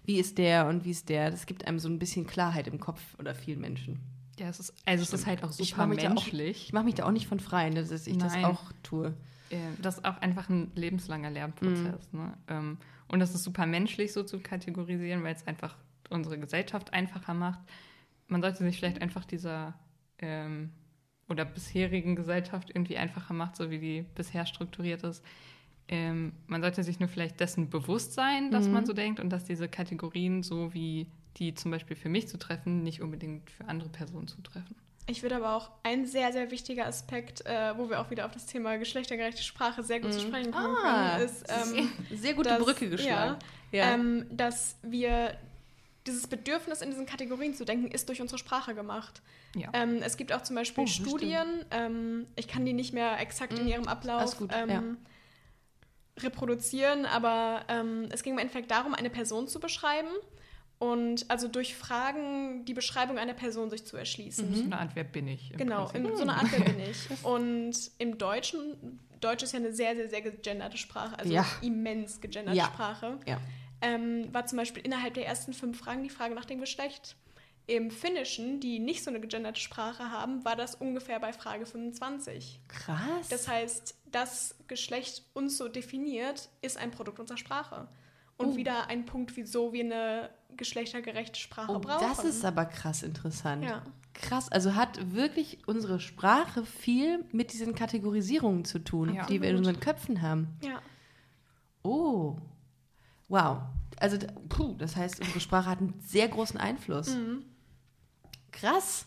Wie 0.10 0.18
ist 0.20 0.40
der 0.40 0.66
und 0.66 0.86
wie 0.86 0.90
ist 0.90 1.08
der? 1.08 1.30
Das 1.30 1.46
gibt 1.46 1.68
einem 1.68 1.78
so 1.78 1.88
ein 1.88 2.00
bisschen 2.00 2.26
Klarheit 2.26 2.68
im 2.68 2.80
Kopf 2.80 3.00
oder 3.20 3.36
vielen 3.36 3.62
Menschen. 3.62 4.00
Ja, 4.40 4.50
es 4.50 4.60
ist, 4.60 4.74
also 4.84 5.04
es 5.04 5.14
ist 5.14 5.28
halt 5.28 5.44
auch 5.44 5.52
Ich 5.52 5.70
super 5.70 5.84
mach 5.84 5.90
mich 5.94 6.00
da 6.00 6.10
auch- 6.10 6.16
menschlich. 6.16 6.64
Ich 6.66 6.74
mache 6.74 6.86
mich 6.86 6.96
da 6.96 7.06
auch 7.06 7.12
nicht 7.12 7.28
von 7.28 7.40
frei, 7.40 7.70
dass 7.70 7.92
ich 8.08 8.18
das 8.18 8.34
Nein. 8.34 8.46
auch 8.46 8.72
tue. 8.82 9.14
Das 9.84 10.00
ist 10.00 10.06
auch 10.06 10.18
einfach 10.18 10.50
ein 10.50 10.72
lebenslanger 10.74 11.30
Lernprozess. 11.30 12.12
Ne? 12.12 12.34
Ähm, 12.48 12.78
Und 13.08 13.20
das 13.20 13.36
ist 13.36 13.44
super 13.44 13.68
menschlich 13.68 14.12
so 14.12 14.24
zu 14.24 14.40
kategorisieren, 14.40 15.24
weil 15.24 15.36
es 15.36 15.46
einfach 15.46 15.76
unsere 16.10 16.40
Gesellschaft 16.40 16.92
einfacher 16.92 17.36
macht. 17.36 17.60
Man 18.28 18.42
sollte 18.42 18.64
sich 18.64 18.78
vielleicht 18.78 19.04
einfach 19.04 19.26
dieser 19.26 19.76
ähm, 20.18 20.72
oder 21.28 21.46
bisherigen 21.46 22.16
Gesellschaft 22.16 22.72
irgendwie 22.72 22.98
einfacher 22.98 23.36
macht, 23.36 23.56
so 23.58 23.70
wie 23.70 23.78
die 23.78 24.06
bisher 24.16 24.48
strukturiert 24.48 25.04
ist. 25.04 25.24
Ähm, 25.90 26.34
man 26.48 26.62
sollte 26.62 26.84
sich 26.84 27.00
nur 27.00 27.10
vielleicht 27.10 27.40
dessen 27.40 27.70
bewusst 27.70 28.14
sein, 28.14 28.52
dass 28.52 28.68
man 28.68 28.86
so 28.86 28.94
denkt 28.94 29.20
und 29.20 29.30
dass 29.32 29.44
diese 29.46 29.68
Kategorien, 29.68 30.44
so 30.44 30.74
wie 30.74 31.08
die 31.38 31.54
zum 31.56 31.72
Beispiel 31.72 31.96
für 31.96 32.10
mich 32.10 32.28
zutreffen, 32.28 32.84
nicht 32.84 33.02
unbedingt 33.02 33.50
für 33.50 33.66
andere 33.68 33.90
Personen 33.90 34.28
zutreffen. 34.28 34.76
Ich 35.08 35.24
würde 35.24 35.38
aber 35.38 35.56
auch 35.56 35.72
ein 35.82 36.06
sehr, 36.06 36.32
sehr 36.32 36.52
wichtiger 36.52 36.86
Aspekt, 36.86 37.44
äh, 37.48 37.76
wo 37.76 37.90
wir 37.90 38.00
auch 38.00 38.12
wieder 38.12 38.26
auf 38.28 38.32
das 38.32 38.46
Thema 38.46 38.78
geschlechtergerechte 38.78 39.42
Sprache 39.42 39.82
sehr 39.84 40.00
gut 40.00 40.14
zu 40.14 40.20
sprechen 40.20 40.52
kommen 40.52 40.76
Ah, 40.84 41.16
können, 41.18 41.26
ist, 41.26 41.46
ähm, 41.50 41.90
Sehr 42.16 42.36
gute 42.36 42.50
dass- 42.50 42.64
Brücke 42.64 42.90
geschlagen. 42.90 43.40
Ja, 43.72 43.94
Ähm, 43.94 44.26
dass 44.32 44.76
wir 44.84 45.36
dieses 46.06 46.28
Bedürfnis 46.28 46.82
in 46.82 46.90
diesen 46.92 47.06
Kategorien 47.08 47.54
zu 47.56 47.66
denken, 47.66 47.88
ist 47.90 48.08
durch 48.10 48.22
unsere 48.22 48.38
Sprache 48.38 48.74
gemacht. 48.76 49.22
Ja. 49.56 49.70
Ähm, 49.74 50.02
es 50.04 50.18
gibt 50.18 50.32
auch 50.34 50.42
zum 50.44 50.56
Beispiel 50.56 50.84
Oh, 50.84 50.88
Studien, 50.88 51.66
ähm, 51.72 52.26
ich 52.36 52.48
kann 52.48 52.66
die 52.66 52.74
nicht 52.74 52.94
mehr 52.94 53.20
exakt 53.20 53.58
in 53.58 53.68
ihrem 53.68 53.88
Ablauf 53.88 54.38
gut, 54.38 54.52
ähm, 54.54 54.70
ja. 54.70 54.84
Reproduzieren, 56.24 57.06
aber 57.06 57.64
ähm, 57.68 58.08
es 58.12 58.24
ging 58.24 58.34
im 58.34 58.40
Endeffekt 58.40 58.72
darum, 58.72 58.94
eine 58.94 59.10
Person 59.10 59.48
zu 59.48 59.60
beschreiben 59.60 60.10
und 60.80 61.30
also 61.30 61.48
durch 61.48 61.76
Fragen 61.76 62.64
die 62.66 62.74
Beschreibung 62.74 63.18
einer 63.18 63.34
Person 63.34 63.70
sich 63.70 63.86
zu 63.86 63.98
erschließen. 63.98 64.56
So 64.56 64.64
eine 64.64 64.80
Art, 64.80 64.92
wer 64.96 65.04
bin 65.04 65.28
ich? 65.28 65.52
im 65.52 65.58
Genau, 65.58 65.90
in, 65.92 66.06
so 66.16 66.22
eine 66.24 66.36
Art 66.36 66.48
Wer 66.52 66.62
bin 66.62 66.80
ich. 66.80 66.98
Und 67.24 67.76
im 67.98 68.18
Deutschen, 68.18 69.00
Deutsch 69.20 69.44
ist 69.44 69.52
ja 69.54 69.60
eine 69.60 69.74
sehr, 69.74 69.96
sehr, 69.96 70.08
sehr 70.10 70.22
gegenderte 70.22 70.78
Sprache, 70.78 71.20
also 71.20 71.34
Ja. 71.34 71.46
immens 71.62 72.22
gegenderte 72.22 72.58
Ja. 72.58 72.66
Sprache. 72.68 73.20
Ja. 73.28 73.40
Ähm, 73.82 74.34
war 74.34 74.46
zum 74.46 74.58
Beispiel 74.58 74.84
innerhalb 74.86 75.14
der 75.14 75.26
ersten 75.26 75.54
fünf 75.54 75.80
Fragen 75.80 76.04
die 76.04 76.10
Frage 76.10 76.34
nach 76.36 76.46
dem 76.46 76.60
Geschlecht. 76.60 77.16
Im 77.68 77.92
Finnischen, 77.92 78.60
die 78.60 78.80
nicht 78.80 79.04
so 79.04 79.12
eine 79.12 79.20
gegenderte 79.20 79.60
Sprache 79.60 80.10
haben, 80.12 80.44
war 80.44 80.56
das 80.56 80.74
ungefähr 80.76 81.20
bei 81.20 81.34
Frage 81.34 81.66
25. 81.68 82.62
Krass. 82.68 83.28
Das 83.30 83.48
heißt, 83.48 83.96
das 84.12 84.56
Geschlecht 84.68 85.24
uns 85.34 85.58
so 85.58 85.68
definiert, 85.68 86.50
ist 86.62 86.78
ein 86.78 86.92
Produkt 86.92 87.20
unserer 87.20 87.38
Sprache. 87.38 87.88
Und 88.38 88.54
Oh. 88.54 88.56
wieder 88.56 88.88
ein 88.88 89.06
Punkt, 89.06 89.36
wieso 89.36 89.74
wir 89.74 89.84
eine 89.84 90.30
geschlechtergerechte 90.56 91.40
Sprache 91.40 91.72
oh, 91.72 91.80
brauchen. 91.80 92.08
das 92.08 92.24
ist 92.24 92.46
aber 92.46 92.66
krass 92.66 93.04
interessant. 93.04 93.64
Ja. 93.64 93.84
Krass, 94.14 94.50
also 94.52 94.76
hat 94.76 95.14
wirklich 95.14 95.60
unsere 95.68 96.00
Sprache 96.00 96.66
viel 96.66 97.24
mit 97.32 97.54
diesen 97.54 97.76
Kategorisierungen 97.76 98.66
zu 98.66 98.80
tun, 98.80 99.14
Ja. 99.14 99.26
die 99.26 99.42
wir 99.42 99.50
in 99.50 99.58
unseren 99.58 99.80
Köpfen 99.80 100.22
haben. 100.22 100.58
Ja. 100.62 100.82
Oh, 101.84 102.38
wow. 103.28 103.60
Also, 103.98 104.18
puh, 104.50 104.76
das 104.78 104.96
heißt, 104.96 105.20
unsere 105.20 105.40
Sprache 105.40 105.70
hat 105.70 105.80
einen 105.80 106.00
sehr 106.02 106.28
großen 106.28 106.60
Einfluss. 106.60 107.16
Krass. 108.52 109.06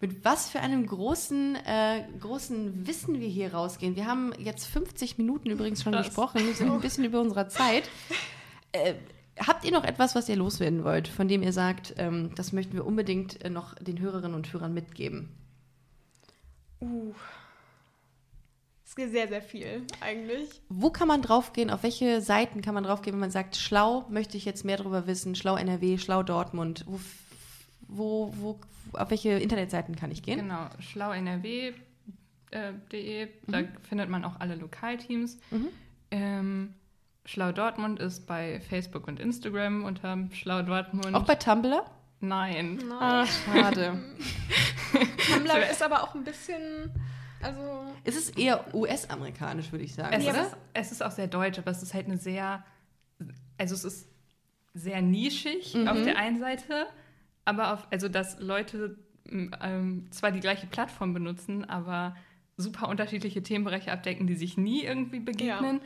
Mit 0.00 0.24
was 0.24 0.48
für 0.48 0.60
einem 0.60 0.86
großen, 0.86 1.56
äh, 1.56 2.04
großen 2.20 2.86
Wissen 2.86 3.18
wir 3.18 3.28
hier 3.28 3.52
rausgehen. 3.52 3.96
Wir 3.96 4.06
haben 4.06 4.32
jetzt 4.38 4.66
50 4.66 5.18
Minuten 5.18 5.50
übrigens 5.50 5.82
schon 5.82 5.92
Krass. 5.92 6.06
gesprochen. 6.06 6.46
Wir 6.46 6.54
sind 6.54 6.70
ein 6.70 6.80
bisschen 6.82 7.04
über 7.04 7.20
unserer 7.20 7.48
Zeit. 7.48 7.90
Äh, 8.70 8.94
habt 9.38 9.64
ihr 9.64 9.72
noch 9.72 9.84
etwas, 9.84 10.14
was 10.14 10.28
ihr 10.28 10.36
loswerden 10.36 10.84
wollt, 10.84 11.08
von 11.08 11.26
dem 11.26 11.42
ihr 11.42 11.52
sagt, 11.52 11.94
ähm, 11.98 12.30
das 12.36 12.52
möchten 12.52 12.74
wir 12.74 12.86
unbedingt 12.86 13.44
äh, 13.44 13.50
noch 13.50 13.74
den 13.74 13.98
Hörerinnen 13.98 14.34
und 14.34 14.52
Hörern 14.52 14.72
mitgeben? 14.72 15.30
Uh. 16.80 17.12
Es 18.86 18.96
geht 18.96 19.10
sehr, 19.10 19.28
sehr 19.28 19.42
viel 19.42 19.82
eigentlich. 20.00 20.48
Wo 20.68 20.90
kann 20.90 21.08
man 21.08 21.22
draufgehen? 21.22 21.70
Auf 21.70 21.82
welche 21.82 22.22
Seiten 22.22 22.62
kann 22.62 22.72
man 22.74 22.84
draufgehen, 22.84 23.14
wenn 23.14 23.20
man 23.20 23.30
sagt, 23.30 23.56
schlau 23.56 24.06
möchte 24.08 24.36
ich 24.36 24.44
jetzt 24.44 24.64
mehr 24.64 24.78
darüber 24.78 25.06
wissen, 25.06 25.34
schlau 25.34 25.56
NRW, 25.56 25.98
schlau 25.98 26.22
Dortmund? 26.22 26.84
Wo, 26.86 26.98
wo, 27.88 28.32
wo, 28.36 28.58
auf 28.92 29.10
welche 29.10 29.30
Internetseiten 29.30 29.96
kann 29.96 30.10
ich 30.10 30.22
gehen? 30.22 30.38
Genau, 30.40 30.68
schlaunrw.de, 30.78 31.72
äh, 32.50 33.28
da 33.46 33.58
findet 33.88 34.08
man 34.08 34.24
auch 34.24 34.38
alle 34.40 34.54
Lokalteams. 34.54 35.38
Mhm. 35.50 35.68
Ähm, 36.10 36.74
Schlau 37.24 37.52
Dortmund 37.52 38.00
ist 38.00 38.26
bei 38.26 38.60
Facebook 38.60 39.06
und 39.06 39.20
Instagram 39.20 39.84
unter 39.84 40.16
Schlau 40.32 40.62
Dortmund. 40.62 41.14
Auch 41.14 41.24
bei 41.26 41.34
Tumblr? 41.34 41.84
Nein. 42.20 42.82
Ah, 42.98 43.26
schade. 43.26 43.98
Tumblr 45.32 45.70
ist 45.70 45.82
aber 45.82 46.02
auch 46.02 46.14
ein 46.14 46.24
bisschen, 46.24 46.90
also 47.42 47.84
es 48.04 48.16
ist 48.16 48.38
eher 48.38 48.74
US-amerikanisch, 48.74 49.70
würde 49.72 49.84
ich 49.84 49.94
sagen, 49.94 50.14
Es, 50.16 50.26
oder? 50.26 50.42
ist, 50.46 50.56
es 50.72 50.92
ist 50.92 51.02
auch 51.02 51.10
sehr 51.10 51.26
deutsch, 51.26 51.58
aber 51.58 51.70
es 51.70 51.82
ist 51.82 51.92
halt 51.92 52.06
eine 52.06 52.16
sehr, 52.16 52.64
also 53.58 53.74
es 53.74 53.84
ist 53.84 54.08
sehr 54.72 55.02
nischig 55.02 55.74
Mhm. 55.74 55.86
auf 55.88 56.02
der 56.02 56.16
einen 56.16 56.38
Seite, 56.40 56.86
aber 57.48 57.72
auf, 57.74 57.86
also 57.90 58.08
dass 58.08 58.38
Leute 58.40 58.98
ähm, 59.30 60.06
zwar 60.10 60.30
die 60.30 60.40
gleiche 60.40 60.66
Plattform 60.66 61.12
benutzen, 61.14 61.64
aber 61.68 62.14
super 62.56 62.88
unterschiedliche 62.88 63.42
Themenbereiche 63.42 63.92
abdecken, 63.92 64.26
die 64.26 64.34
sich 64.34 64.56
nie 64.56 64.84
irgendwie 64.84 65.20
begegnen, 65.20 65.80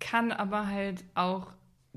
kann 0.00 0.32
aber 0.32 0.66
halt 0.68 1.04
auch 1.14 1.52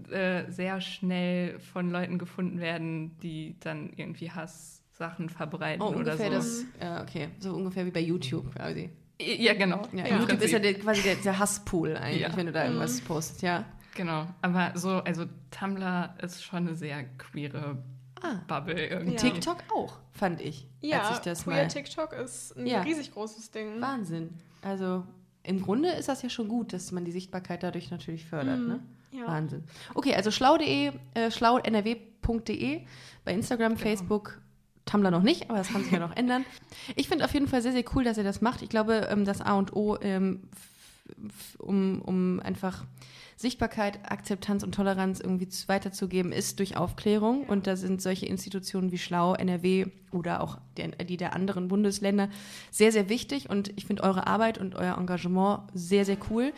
äh, 0.09 0.49
sehr 0.49 0.81
schnell 0.81 1.59
von 1.59 1.89
Leuten 1.91 2.17
gefunden 2.17 2.59
werden, 2.59 3.17
die 3.19 3.55
dann 3.59 3.91
irgendwie 3.95 4.31
Hasssachen 4.31 5.29
verbreiten 5.29 5.81
Oh, 5.81 5.93
oder 5.93 6.17
so. 6.17 6.29
das, 6.29 6.65
ja, 6.81 7.01
okay, 7.01 7.29
so 7.39 7.53
ungefähr 7.55 7.85
wie 7.85 7.91
bei 7.91 7.99
YouTube 7.99 8.53
quasi. 8.55 8.89
ja, 9.19 9.53
genau. 9.53 9.81
Ja, 9.93 10.05
im 10.05 10.19
YouTube 10.21 10.41
ist 10.41 10.51
ja 10.51 10.59
der, 10.59 10.73
quasi 10.75 11.01
der, 11.03 11.15
der 11.15 11.37
Hasspool 11.37 11.95
eigentlich, 11.97 12.21
Ja. 12.21 12.35
wenn 12.35 12.45
du 12.47 12.51
da 12.51 12.65
irgendwas 12.65 13.01
postest, 13.01 13.41
ja. 13.41 13.65
Genau, 13.93 14.25
aber 14.41 14.71
so, 14.75 14.89
also 14.89 15.25
Tumblr 15.51 16.15
ist 16.21 16.43
schon 16.43 16.59
eine 16.67 16.75
sehr 16.75 17.03
queere 17.17 17.83
Ah. 18.21 18.35
Bubble 18.47 18.87
irgendwie. 18.87 19.13
Ja. 19.13 19.19
TikTok 19.19 19.57
auch, 19.75 19.97
fand 20.11 20.41
ich, 20.41 20.67
ja, 20.81 21.01
als 21.01 21.17
ich 21.17 21.23
das 21.23 21.43
queer 21.43 21.63
mal... 21.63 21.67
TikTok 21.67 22.13
ist 22.13 22.55
ein 22.57 22.67
Ja. 22.67 22.81
riesig 22.81 23.11
großes 23.11 23.51
Ding. 23.51 23.81
Wahnsinn. 23.81 24.29
Also 24.61 25.03
im 25.43 25.61
Grunde 25.61 25.89
ist 25.89 26.07
das 26.07 26.21
ja 26.21 26.29
schon 26.29 26.47
gut, 26.47 26.71
dass 26.73 26.91
man 26.91 27.03
die 27.03 27.11
Sichtbarkeit 27.11 27.63
dadurch 27.63 27.89
natürlich 27.89 28.25
fördert. 28.25 28.59
Ne? 28.59 28.79
Ja. 29.11 29.27
Wahnsinn. 29.27 29.63
Okay, 29.95 30.13
also 30.15 30.29
schlau.de, 30.31 30.91
äh, 31.15 31.31
schlaunrw.de 31.31 32.81
bei 33.25 33.33
Instagram, 33.33 33.77
Facebook, 33.77 34.39
Tumblr 34.85 35.11
noch 35.11 35.23
nicht, 35.23 35.49
aber 35.49 35.57
das 35.57 35.69
kann 35.69 35.83
sich 35.83 35.91
ja 35.91 35.99
noch 35.99 36.15
ändern. 36.15 36.45
Ich 36.95 37.07
finde 37.07 37.25
auf 37.25 37.33
jeden 37.33 37.47
Fall 37.47 37.61
sehr, 37.61 37.71
sehr 37.71 37.83
cool, 37.95 38.03
dass 38.03 38.17
ihr 38.17 38.23
das 38.23 38.41
macht. 38.41 38.61
Ich 38.61 38.69
glaube, 38.69 39.07
ähm, 39.11 39.25
das 39.25 39.41
A 39.41 39.53
und 39.57 39.75
O, 39.75 39.97
ähm, 40.01 40.43
um, 41.57 42.01
um 42.01 42.39
einfach 42.39 42.85
Sichtbarkeit, 43.35 44.11
Akzeptanz 44.11 44.61
und 44.63 44.75
Toleranz 44.75 45.19
irgendwie 45.19 45.47
zu- 45.47 45.67
weiterzugeben, 45.67 46.31
ist 46.31 46.59
durch 46.59 46.77
Aufklärung. 46.77 47.43
Und 47.45 47.65
da 47.65 47.75
sind 47.75 48.01
solche 48.01 48.27
Institutionen 48.27 48.91
wie 48.91 48.99
Schlau, 48.99 49.33
NRW 49.33 49.87
oder 50.11 50.41
auch 50.43 50.59
die 50.77 51.17
der 51.17 51.33
anderen 51.35 51.67
Bundesländer 51.67 52.29
sehr, 52.69 52.91
sehr 52.91 53.09
wichtig. 53.09 53.49
Und 53.49 53.73
ich 53.77 53.85
finde 53.85 54.03
eure 54.03 54.27
Arbeit 54.27 54.59
und 54.59 54.75
euer 54.75 54.97
Engagement 54.97 55.61
sehr, 55.73 56.05
sehr 56.05 56.17
cool. 56.29 56.53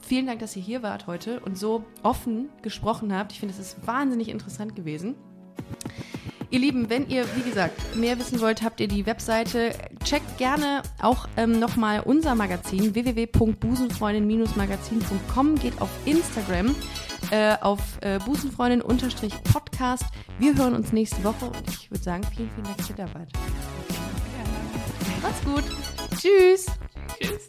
Vielen 0.00 0.26
Dank, 0.26 0.40
dass 0.40 0.56
ihr 0.56 0.62
hier 0.62 0.82
wart 0.82 1.06
heute 1.06 1.40
und 1.40 1.58
so 1.58 1.84
offen 2.02 2.48
gesprochen 2.62 3.14
habt. 3.14 3.32
Ich 3.32 3.40
finde, 3.40 3.54
es 3.54 3.60
ist 3.60 3.86
wahnsinnig 3.86 4.28
interessant 4.28 4.74
gewesen. 4.74 5.14
Ihr 6.52 6.60
Lieben, 6.60 6.88
wenn 6.90 7.08
ihr, 7.08 7.24
wie 7.34 7.42
gesagt, 7.48 7.96
mehr 7.96 8.18
wissen 8.18 8.42
wollt, 8.42 8.62
habt 8.62 8.78
ihr 8.80 8.88
die 8.88 9.06
Webseite. 9.06 9.72
Checkt 10.04 10.36
gerne 10.36 10.82
auch 11.00 11.26
ähm, 11.38 11.58
nochmal 11.58 12.02
unser 12.04 12.34
Magazin 12.34 12.94
www.busenfreundin-magazin.com. 12.94 15.54
Geht 15.54 15.80
auf 15.80 15.88
Instagram 16.04 16.74
äh, 17.30 17.56
auf 17.62 17.80
äh, 18.02 18.18
busenfreundin-podcast. 18.18 20.04
Wir 20.38 20.54
hören 20.54 20.74
uns 20.74 20.92
nächste 20.92 21.24
Woche 21.24 21.46
und 21.46 21.62
ich 21.70 21.90
würde 21.90 22.04
sagen, 22.04 22.22
vielen, 22.36 22.50
vielen 22.50 22.64
Dank, 22.64 22.76
ihr 22.86 22.96
da 22.96 23.06
wart. 23.14 23.32
Macht's 25.22 25.42
gut. 25.42 25.64
Tschüss. 26.20 26.66
Tschüss. 27.18 27.48